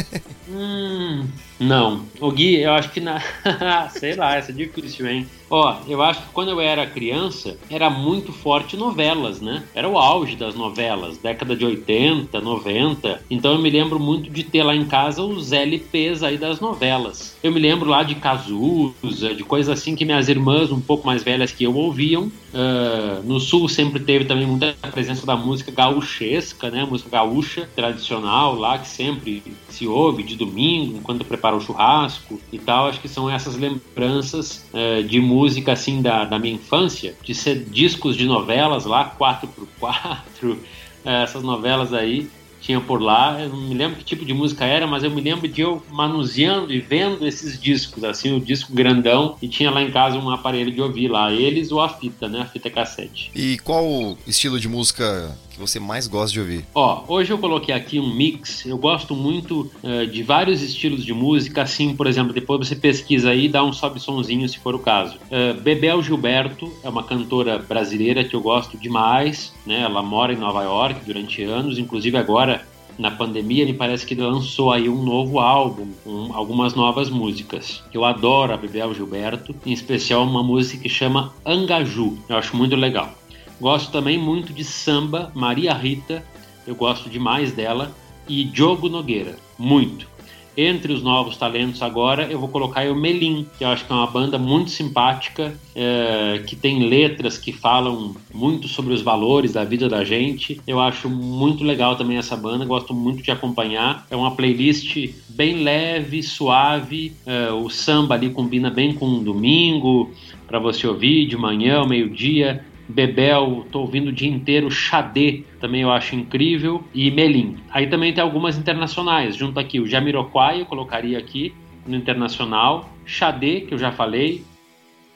hum, 0.48 1.28
não. 1.58 2.04
O 2.20 2.30
Gui, 2.30 2.60
eu 2.60 2.72
acho 2.72 2.90
que 2.90 3.00
na. 3.00 3.20
Sei 3.90 4.14
lá, 4.14 4.36
essa 4.36 4.50
é 4.50 4.54
difícil, 4.54 5.06
hein? 5.06 5.26
Ó, 5.50 5.76
eu 5.86 6.02
acho 6.02 6.20
que 6.22 6.28
quando 6.32 6.50
eu 6.50 6.60
era 6.60 6.86
criança, 6.86 7.56
era 7.70 7.88
muito 7.88 8.32
forte 8.32 8.76
novelas, 8.76 9.40
né? 9.40 9.62
Era 9.74 9.88
o 9.88 9.98
auge 9.98 10.34
das 10.34 10.54
novelas, 10.54 11.18
década 11.18 11.54
de 11.54 11.64
80, 11.64 12.40
90. 12.40 13.22
Então 13.30 13.52
eu 13.52 13.58
me 13.58 13.70
lembro 13.70 14.00
muito 14.00 14.30
de 14.30 14.42
ter 14.42 14.62
lá 14.62 14.74
em 14.74 14.84
casa 14.84 15.22
os 15.22 15.52
LPs 15.52 16.22
aí 16.22 16.36
das 16.36 16.60
novelas. 16.60 17.36
Eu 17.42 17.52
me 17.52 17.60
lembro 17.60 17.88
lá 17.88 18.02
de 18.02 18.16
Cazuza, 18.16 19.34
de 19.34 19.44
coisas 19.44 19.78
assim 19.78 19.94
que 19.94 20.04
minhas 20.04 20.28
irmãs, 20.28 20.72
um 20.72 20.80
pouco 20.80 21.06
mais 21.06 21.22
velhas 21.22 21.52
que 21.52 21.64
eu, 21.64 21.74
ouviam. 21.74 22.24
Uh, 22.24 23.22
no 23.24 23.38
Sul 23.38 23.68
sempre 23.68 24.00
teve 24.00 24.24
também 24.24 24.46
muita 24.46 24.74
presença 24.90 25.26
da 25.26 25.36
música 25.36 25.70
gaúchesca, 25.70 26.70
né? 26.70 26.84
Música 26.84 27.10
gaúcha 27.10 27.68
tradicional 27.76 28.54
lá, 28.56 28.78
que 28.78 28.88
sempre 28.88 29.42
se 29.74 29.86
ouve 29.86 30.22
de 30.22 30.36
domingo, 30.36 30.96
enquanto 30.96 31.24
prepara 31.24 31.56
o 31.56 31.60
churrasco 31.60 32.40
e 32.52 32.58
tal. 32.58 32.88
Acho 32.88 33.00
que 33.00 33.08
são 33.08 33.30
essas 33.30 33.56
lembranças 33.56 34.64
uh, 34.72 35.02
de 35.02 35.20
música 35.20 35.72
assim 35.72 36.00
da, 36.00 36.24
da 36.24 36.38
minha 36.38 36.54
infância, 36.54 37.14
de 37.22 37.34
ser 37.34 37.64
discos 37.64 38.16
de 38.16 38.24
novelas 38.26 38.84
lá, 38.84 39.14
4x4, 39.18 40.56
essas 41.04 41.42
novelas 41.42 41.92
aí 41.92 42.28
tinha 42.64 42.80
por 42.80 43.00
lá. 43.00 43.40
Eu 43.40 43.50
não 43.50 43.60
me 43.60 43.74
lembro 43.74 43.98
que 43.98 44.04
tipo 44.04 44.24
de 44.24 44.32
música 44.32 44.64
era, 44.64 44.86
mas 44.86 45.04
eu 45.04 45.10
me 45.10 45.20
lembro 45.20 45.46
de 45.46 45.60
eu 45.60 45.82
manuseando 45.90 46.72
e 46.72 46.80
vendo 46.80 47.26
esses 47.26 47.60
discos, 47.60 48.02
assim, 48.02 48.34
o 48.34 48.40
disco 48.40 48.72
grandão, 48.72 49.36
e 49.42 49.46
tinha 49.46 49.70
lá 49.70 49.82
em 49.82 49.90
casa 49.90 50.16
um 50.18 50.30
aparelho 50.30 50.72
de 50.72 50.80
ouvir 50.80 51.08
lá, 51.08 51.30
eles 51.30 51.70
ou 51.70 51.80
a 51.80 51.88
fita, 51.88 52.26
né? 52.26 52.40
A 52.40 52.46
fita 52.46 52.70
cassete. 52.70 53.30
E 53.34 53.58
qual 53.58 54.16
estilo 54.26 54.58
de 54.58 54.68
música 54.68 55.36
que 55.54 55.60
você 55.60 55.78
mais 55.78 56.06
gosta 56.06 56.32
de 56.32 56.40
ouvir? 56.40 56.64
Ó, 56.74 57.04
hoje 57.08 57.32
eu 57.32 57.38
coloquei 57.38 57.74
aqui 57.74 57.98
um 57.98 58.12
mix. 58.12 58.66
Eu 58.66 58.76
gosto 58.76 59.14
muito 59.14 59.70
uh, 59.82 60.06
de 60.06 60.22
vários 60.22 60.60
estilos 60.62 61.04
de 61.04 61.14
música, 61.14 61.62
assim, 61.62 61.94
por 61.94 62.06
exemplo, 62.06 62.32
depois 62.32 62.66
você 62.66 62.74
pesquisa 62.74 63.30
aí 63.30 63.46
e 63.46 63.48
dá 63.48 63.64
um 63.64 63.72
sobe 63.72 64.00
sonzinho 64.00 64.48
se 64.48 64.58
for 64.58 64.74
o 64.74 64.78
caso. 64.78 65.16
Uh, 65.30 65.60
Bebel 65.60 66.02
Gilberto 66.02 66.72
é 66.82 66.88
uma 66.88 67.04
cantora 67.04 67.58
brasileira 67.58 68.24
que 68.24 68.34
eu 68.34 68.40
gosto 68.40 68.76
demais, 68.76 69.52
né? 69.64 69.82
Ela 69.82 70.02
mora 70.02 70.32
em 70.32 70.36
Nova 70.36 70.62
York 70.62 71.00
durante 71.06 71.42
anos, 71.42 71.78
inclusive 71.78 72.16
agora 72.16 72.66
na 72.98 73.10
pandemia, 73.10 73.64
me 73.64 73.74
parece 73.74 74.06
que 74.06 74.14
lançou 74.14 74.72
aí 74.72 74.88
um 74.88 75.02
novo 75.02 75.40
álbum, 75.40 75.88
com 76.04 76.32
algumas 76.32 76.74
novas 76.74 77.10
músicas. 77.10 77.82
Eu 77.92 78.04
adoro 78.04 78.52
a 78.52 78.56
Bebel 78.56 78.94
Gilberto, 78.94 79.54
em 79.66 79.72
especial 79.72 80.22
uma 80.22 80.42
música 80.42 80.82
que 80.82 80.88
chama 80.88 81.32
Angaju. 81.44 82.16
Eu 82.28 82.36
acho 82.36 82.56
muito 82.56 82.76
legal. 82.76 83.12
Gosto 83.60 83.90
também 83.90 84.18
muito 84.18 84.52
de 84.52 84.64
samba, 84.64 85.30
Maria 85.34 85.72
Rita, 85.72 86.24
eu 86.66 86.74
gosto 86.74 87.08
demais 87.08 87.52
dela, 87.52 87.94
e 88.28 88.44
Diogo 88.44 88.88
Nogueira, 88.88 89.36
muito. 89.58 90.14
Entre 90.56 90.92
os 90.92 91.02
novos 91.02 91.36
talentos 91.36 91.82
agora, 91.82 92.30
eu 92.30 92.38
vou 92.38 92.48
colocar 92.48 92.88
o 92.88 92.94
Melim, 92.94 93.44
que 93.58 93.64
eu 93.64 93.68
acho 93.68 93.84
que 93.84 93.92
é 93.92 93.94
uma 93.94 94.06
banda 94.06 94.38
muito 94.38 94.70
simpática, 94.70 95.52
é, 95.74 96.42
que 96.46 96.54
tem 96.54 96.86
letras 96.88 97.36
que 97.36 97.52
falam 97.52 98.14
muito 98.32 98.68
sobre 98.68 98.94
os 98.94 99.02
valores 99.02 99.52
da 99.52 99.64
vida 99.64 99.88
da 99.88 100.04
gente. 100.04 100.60
Eu 100.64 100.78
acho 100.80 101.10
muito 101.10 101.64
legal 101.64 101.96
também 101.96 102.18
essa 102.18 102.36
banda, 102.36 102.64
gosto 102.64 102.94
muito 102.94 103.20
de 103.20 103.32
acompanhar. 103.32 104.06
É 104.08 104.14
uma 104.14 104.30
playlist 104.36 104.96
bem 105.28 105.64
leve, 105.64 106.22
suave. 106.22 107.12
É, 107.26 107.50
o 107.50 107.68
samba 107.68 108.14
ali 108.14 108.30
combina 108.30 108.70
bem 108.70 108.94
com 108.94 109.06
um 109.06 109.24
domingo, 109.24 110.12
para 110.46 110.60
você 110.60 110.86
ouvir 110.86 111.26
de 111.26 111.36
manhã, 111.36 111.78
ao 111.78 111.88
meio-dia. 111.88 112.64
Bebel, 112.88 113.66
tô 113.72 113.80
ouvindo 113.80 114.08
o 114.08 114.12
dia 114.12 114.28
inteiro, 114.28 114.70
Xadê, 114.70 115.44
também 115.60 115.82
eu 115.82 115.90
acho 115.90 116.14
incrível, 116.14 116.84
e 116.94 117.10
Melim. 117.10 117.56
Aí 117.70 117.86
também 117.86 118.12
tem 118.12 118.22
algumas 118.22 118.58
internacionais, 118.58 119.36
junto 119.36 119.58
aqui 119.58 119.80
o 119.80 119.86
Jamiroquai, 119.86 120.60
eu 120.60 120.66
colocaria 120.66 121.18
aqui 121.18 121.54
no 121.86 121.96
internacional, 121.96 122.90
Xadê, 123.06 123.62
que 123.62 123.74
eu 123.74 123.78
já 123.78 123.92
falei, 123.92 124.44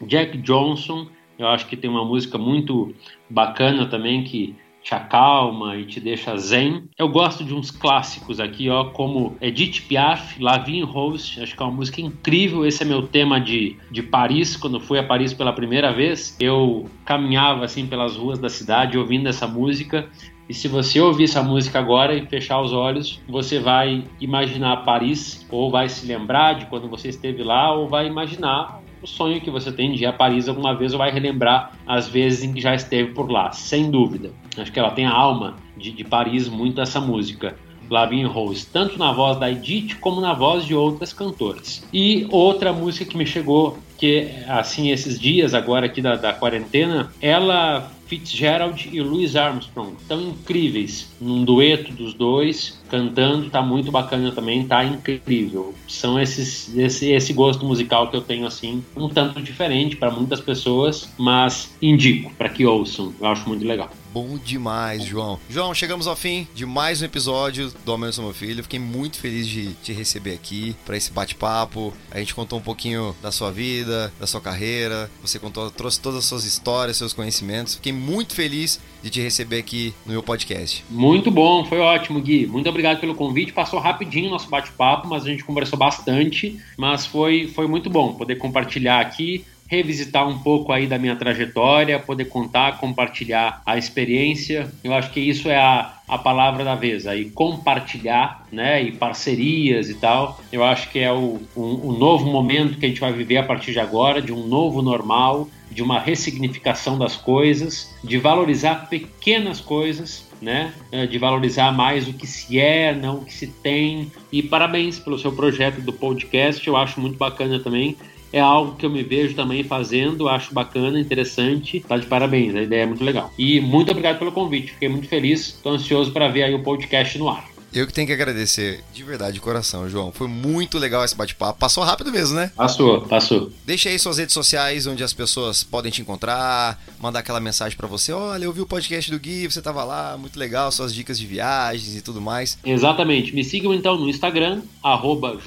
Jack 0.03 0.39
Johnson, 0.39 1.07
eu 1.39 1.47
acho 1.49 1.67
que 1.67 1.77
tem 1.77 1.89
uma 1.89 2.05
música 2.05 2.39
muito 2.39 2.95
bacana 3.29 3.87
também 3.87 4.25
que 4.25 4.55
te 4.83 4.95
acalma 4.95 5.77
e 5.77 5.85
te 5.85 6.01
deixa 6.01 6.37
zen. 6.37 6.85
Eu 6.97 7.09
gosto 7.09 7.45
de 7.45 7.55
uns 7.55 7.71
clássicos 7.71 8.41
aqui, 8.41 8.71
ó, 8.71 8.85
como 8.87 9.37
Edith 9.41 9.83
Piaf, 9.89 10.41
La 10.43 10.59
Vie 10.59 10.79
en 10.79 10.85
Rose, 10.85 11.41
acho 11.43 11.57
que 11.57 11.63
é 11.63 11.67
uma 11.67 11.75
música 11.75 12.01
incrível. 12.01 12.65
Esse 12.65 12.83
é 12.83 12.87
meu 12.87 13.07
tema 13.07 13.41
de, 13.41 13.77
de 13.91 14.03
Paris, 14.03 14.57
quando 14.57 14.81
fui 14.81 14.99
a 14.99 15.03
Paris 15.03 15.35
pela 15.35 15.53
primeira 15.53 15.93
vez. 15.93 16.37
Eu 16.41 16.89
caminhava 17.05 17.65
assim 17.65 17.87
pelas 17.87 18.17
ruas 18.17 18.39
da 18.39 18.49
cidade 18.49 18.97
ouvindo 18.97 19.29
essa 19.29 19.47
música. 19.47 20.09
E 20.49 20.55
se 20.55 20.67
você 20.67 20.99
ouvir 20.99 21.25
essa 21.25 21.43
música 21.43 21.79
agora 21.79 22.15
e 22.15 22.25
fechar 22.25 22.59
os 22.63 22.73
olhos, 22.73 23.21
você 23.29 23.59
vai 23.59 24.05
imaginar 24.19 24.79
Paris, 24.79 25.47
ou 25.51 25.71
vai 25.71 25.91
se 25.91 26.07
lembrar 26.07 26.55
de 26.55 26.67
quando 26.67 26.89
você 26.89 27.09
esteve 27.09 27.43
lá, 27.43 27.75
ou 27.75 27.87
vai 27.87 28.07
imaginar 28.07 28.81
o 29.03 29.07
sonho 29.07 29.41
que 29.41 29.51
você 29.51 29.71
tem 29.71 29.93
de 29.93 30.03
ir 30.03 30.07
a 30.07 30.13
Paris 30.13 30.49
alguma 30.49 30.75
vez 30.75 30.93
vai 30.93 31.11
relembrar 31.11 31.73
as 31.87 32.09
vezes 32.09 32.43
em 32.43 32.53
que 32.53 32.61
já 32.61 32.75
esteve 32.75 33.13
por 33.13 33.31
lá, 33.31 33.53
sem 33.53 33.91
dúvida. 33.91 34.31
Acho 34.57 34.73
que 34.73 34.79
ela 34.79 34.91
tem 34.91 35.07
a 35.07 35.13
alma 35.13 35.57
de, 35.77 35.91
de 35.91 36.05
Paris 36.05 36.49
muito 36.49 36.81
essa 36.81 37.01
música. 37.01 37.57
Labin 37.91 38.25
Rose, 38.25 38.67
tanto 38.67 38.99
na 38.99 39.13
voz 39.13 39.39
da 39.39 39.51
Edith 39.51 39.99
como 40.01 40.21
na 40.21 40.35
voz 40.35 40.67
de 40.67 40.75
outras 40.75 41.13
cantoras. 41.13 41.83
E 41.91 42.27
outra 42.31 42.71
música 42.71 43.11
que 43.11 43.17
me 43.17 43.25
chegou, 43.25 43.79
que 43.97 44.29
assim, 44.47 44.91
esses 44.91 45.19
dias 45.19 45.55
agora 45.55 45.87
aqui 45.87 46.03
da, 46.03 46.15
da 46.15 46.35
quarentena, 46.35 47.11
ela 47.21 47.91
Fitzgerald 48.09 48.89
e 48.91 49.01
Louis 49.01 49.37
Armstrong, 49.37 49.97
tão 50.09 50.31
incríveis 50.31 51.15
num 51.21 51.45
dueto 51.45 51.93
dos 51.93 52.15
dois, 52.15 52.81
cantando, 52.89 53.51
tá 53.51 53.61
muito 53.61 53.93
bacana 53.93 54.33
também, 54.33 54.67
tá 54.67 54.83
incrível. 54.85 55.75
São 55.87 56.19
esses 56.19 56.75
esse, 56.77 57.11
esse 57.11 57.33
gosto 57.33 57.65
musical 57.67 58.11
que 58.11 58.17
eu 58.17 58.23
tenho 58.23 58.47
assim, 58.47 58.83
um 58.97 59.09
tanto 59.09 59.43
diferente 59.43 59.97
para 59.97 60.11
muitas 60.11 60.41
pessoas, 60.41 61.13
mas 61.19 61.77
indico 61.83 62.33
para 62.37 62.49
que 62.49 62.65
ouçam. 62.65 63.13
Eu 63.21 63.27
acho 63.27 63.47
muito 63.49 63.67
legal. 63.67 63.91
Bom 64.13 64.39
demais, 64.39 65.05
João. 65.05 65.39
João, 65.51 65.75
chegamos 65.75 66.07
ao 66.07 66.17
fim 66.17 66.49
de 66.55 66.65
mais 66.65 67.03
um 67.03 67.05
episódio 67.05 67.71
do 67.85 67.93
Aumento 67.93 68.23
Meu 68.23 68.33
Filho. 68.33 68.63
Fiquei 68.63 68.79
muito 68.79 69.19
feliz 69.19 69.47
de 69.47 69.75
te 69.75 69.93
receber 69.93 70.33
aqui 70.33 70.75
para 70.87 70.97
esse 70.97 71.13
bate-papo. 71.13 71.93
A 72.11 72.19
gente 72.19 72.35
contou 72.35 72.59
um 72.59 72.63
pouquinho 72.63 73.15
da 73.21 73.31
sua 73.31 73.51
vida, 73.51 74.13
da 74.19 74.27
sua 74.27 74.41
carreira. 74.41 75.11
Você 75.21 75.39
contou, 75.39 75.71
trouxe 75.71 76.01
todas 76.01 76.21
as 76.21 76.25
suas 76.25 76.45
histórias, 76.45 76.97
seus 76.97 77.13
conhecimentos. 77.13 77.75
Fiquei 77.75 77.93
muito 77.93 78.35
feliz 78.35 78.81
de 79.03 79.11
te 79.11 79.21
receber 79.21 79.59
aqui 79.59 79.93
no 80.07 80.13
meu 80.13 80.23
podcast. 80.23 80.83
Muito 80.89 81.31
bom, 81.31 81.65
foi 81.67 81.79
ótimo, 81.79 82.21
Gui. 82.21 82.47
Muito 82.47 82.69
obrigado 82.69 83.01
pelo 83.01 83.15
convite. 83.15 83.53
Passou 83.53 83.79
rapidinho 83.79 84.29
o 84.29 84.31
nosso 84.31 84.49
bate-papo, 84.49 85.07
mas 85.07 85.25
a 85.25 85.27
gente 85.29 85.45
conversou 85.45 85.79
bastante. 85.79 86.59
Mas 86.79 87.05
foi, 87.05 87.49
foi 87.49 87.67
muito 87.67 87.91
bom 87.91 88.15
poder 88.15 88.37
compartilhar 88.37 89.01
aqui 89.01 89.45
revisitar 89.69 90.27
um 90.27 90.39
pouco 90.39 90.73
aí 90.73 90.87
da 90.87 90.99
minha 90.99 91.15
trajetória, 91.15 91.99
poder 91.99 92.25
contar, 92.25 92.79
compartilhar 92.79 93.63
a 93.65 93.77
experiência. 93.77 94.73
Eu 94.83 94.95
acho 94.95 95.11
que 95.11 95.21
isso 95.21 95.49
é 95.51 95.57
a, 95.57 95.95
a 96.09 96.17
palavra 96.17 96.65
da 96.65 96.75
vez, 96.75 97.07
aí 97.07 97.27
compartilhar, 97.27 98.47
né, 98.51 98.83
e 98.83 98.93
parcerias 98.93 99.91
e 99.91 99.95
tal. 99.95 100.41
Eu 100.51 100.65
acho 100.65 100.91
que 100.91 100.99
é 100.99 101.13
o, 101.13 101.39
um, 101.55 101.91
um 101.91 101.93
novo 101.93 102.27
momento 102.31 102.79
que 102.79 102.87
a 102.87 102.89
gente 102.89 103.01
vai 103.01 103.13
viver 103.13 103.37
a 103.37 103.43
partir 103.43 103.73
de 103.73 103.79
agora, 103.79 104.23
de 104.23 104.33
um 104.33 104.47
novo 104.47 104.81
normal, 104.81 105.47
de 105.71 105.83
uma 105.83 106.01
ressignificação 106.01 106.99
das 106.99 107.15
coisas, 107.15 107.95
de 108.03 108.17
valorizar 108.17 108.89
pequenas 108.89 109.61
coisas, 109.61 110.27
né? 110.41 110.73
É, 110.91 111.07
de 111.07 111.19
valorizar 111.19 111.73
mais 111.73 112.09
o 112.09 112.13
que 112.13 112.27
se 112.27 112.59
é, 112.59 112.95
não 112.95 113.19
o 113.19 113.25
que 113.25 113.35
se 113.35 113.49
tem. 113.49 114.11
E 114.33 114.43
parabéns 114.43 114.99
pelo 114.99 115.19
seu 115.19 115.33
projeto 115.33 115.81
do 115.81 115.93
podcast, 115.93 116.67
eu 116.67 116.77
acho 116.77 117.01
muito 117.01 117.19
bacana 117.19 117.61
também 117.61 117.97
é 118.33 118.41
algo 118.41 118.77
que 118.77 118.87
eu 118.87 118.91
me 118.91 119.03
vejo 119.03 119.35
também 119.35 119.63
fazendo, 119.63 120.29
acho 120.29 120.53
bacana, 120.55 121.01
interessante. 121.01 121.81
Tá 121.81 121.97
de 121.97 122.07
parabéns, 122.07 122.55
a 122.55 122.63
ideia 122.63 122.83
é 122.83 122.87
muito 122.87 123.05
legal. 123.05 123.33
E 123.39 123.61
muito 123.61 123.91
obrigado 123.91 124.19
pelo 124.19 124.33
convite, 124.33 124.73
fiquei 124.73 124.89
muito 124.89 125.09
feliz, 125.09 125.49
estou 125.49 125.73
ansioso 125.73 126.13
para 126.13 126.29
ver 126.29 126.45
aí 126.45 126.55
o 126.55 126.63
podcast 126.63 127.19
no 127.19 127.29
ar. 127.29 127.58
Eu 127.73 127.87
que 127.87 127.93
tenho 127.93 128.07
que 128.07 128.13
agradecer 128.13 128.83
de 128.93 129.03
verdade, 129.03 129.35
de 129.35 129.41
coração, 129.41 129.89
João. 129.89 130.11
Foi 130.11 130.27
muito 130.27 130.79
legal 130.79 131.05
esse 131.05 131.15
bate-papo. 131.15 131.59
Passou 131.59 131.85
rápido 131.85 132.11
mesmo, 132.11 132.37
né? 132.37 132.51
Passou, 132.57 133.03
passou. 133.03 133.53
Deixa 133.65 133.89
aí 133.89 133.99
suas 133.99 134.19
redes 134.19 134.33
sociais 134.33 134.87
onde 134.87 135.05
as 135.05 135.13
pessoas 135.13 135.63
podem 135.63 135.93
te 135.93 136.01
encontrar, 136.01 136.83
mandar 136.99 137.21
aquela 137.21 137.41
mensagem 137.41 137.77
para 137.77 137.87
você. 137.87 138.13
Olha, 138.13 138.45
eu 138.45 138.53
vi 138.53 138.63
o 138.63 138.67
podcast 138.67 139.11
do 139.11 139.19
Gui, 139.19 139.51
você 139.51 139.61
tava 139.61 139.85
lá, 139.85 140.17
muito 140.17 140.39
legal, 140.39 140.73
suas 140.73 140.95
dicas 140.95 141.19
de 141.19 141.27
viagens 141.27 141.95
e 141.95 142.01
tudo 142.01 142.21
mais. 142.21 142.59
Exatamente. 142.65 143.35
Me 143.35 143.45
sigam 143.45 143.75
então 143.75 143.99
no 143.99 144.09
Instagram, 144.09 144.63
arroba 144.83 145.39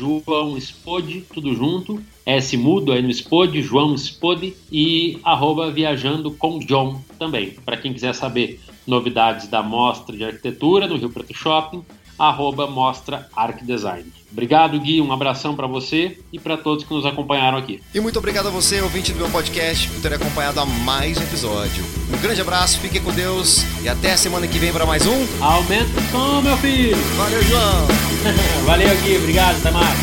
tudo 1.34 1.56
junto. 1.56 2.02
S 2.23 2.56
mudo 2.56 2.91
aí 2.91 3.02
no 3.02 3.10
Spod, 3.10 3.61
João 3.64 3.95
Spod 3.95 4.56
e 4.72 5.19
arroba 5.23 5.72
viajando 5.72 6.31
com 6.31 6.60
John 6.60 7.02
também. 7.18 7.56
Para 7.65 7.77
quem 7.77 7.93
quiser 7.93 8.14
saber 8.14 8.60
novidades 8.85 9.48
da 9.48 9.64
mostra 9.64 10.15
de 10.15 10.23
arquitetura 10.23 10.88
no 10.88 10.98
Rio 10.98 11.10
Preto 11.10 11.34
Shopping, 11.34 11.84
arroba 12.17 12.67
mostra 12.67 13.27
arcdesign. 13.35 14.11
Obrigado, 14.31 14.79
Gui. 14.79 15.01
Um 15.01 15.11
abração 15.11 15.55
para 15.55 15.67
você 15.67 16.17
e 16.31 16.39
para 16.39 16.55
todos 16.55 16.85
que 16.85 16.93
nos 16.93 17.05
acompanharam 17.05 17.57
aqui. 17.57 17.81
E 17.93 17.99
muito 17.99 18.17
obrigado 18.17 18.47
a 18.47 18.51
você, 18.51 18.79
ouvinte 18.81 19.11
do 19.11 19.19
meu 19.19 19.29
podcast, 19.29 19.89
por 19.89 20.01
ter 20.01 20.13
acompanhado 20.13 20.59
a 20.59 20.65
mais 20.65 21.17
um 21.17 21.23
episódio. 21.23 21.83
Um 22.13 22.21
grande 22.21 22.39
abraço, 22.39 22.79
fiquem 22.79 23.01
com 23.01 23.11
Deus 23.11 23.65
e 23.83 23.89
até 23.89 24.13
a 24.13 24.17
semana 24.17 24.47
que 24.47 24.57
vem 24.57 24.71
para 24.71 24.85
mais 24.85 25.05
um. 25.05 25.27
Aumenta 25.41 25.99
o 25.99 26.11
som, 26.11 26.41
meu 26.41 26.57
filho. 26.57 26.95
Valeu, 27.17 27.43
João. 27.43 27.88
Valeu, 28.65 28.97
Gui. 29.01 29.17
Obrigado, 29.17 29.57
até 29.57 29.71
mais. 29.71 29.99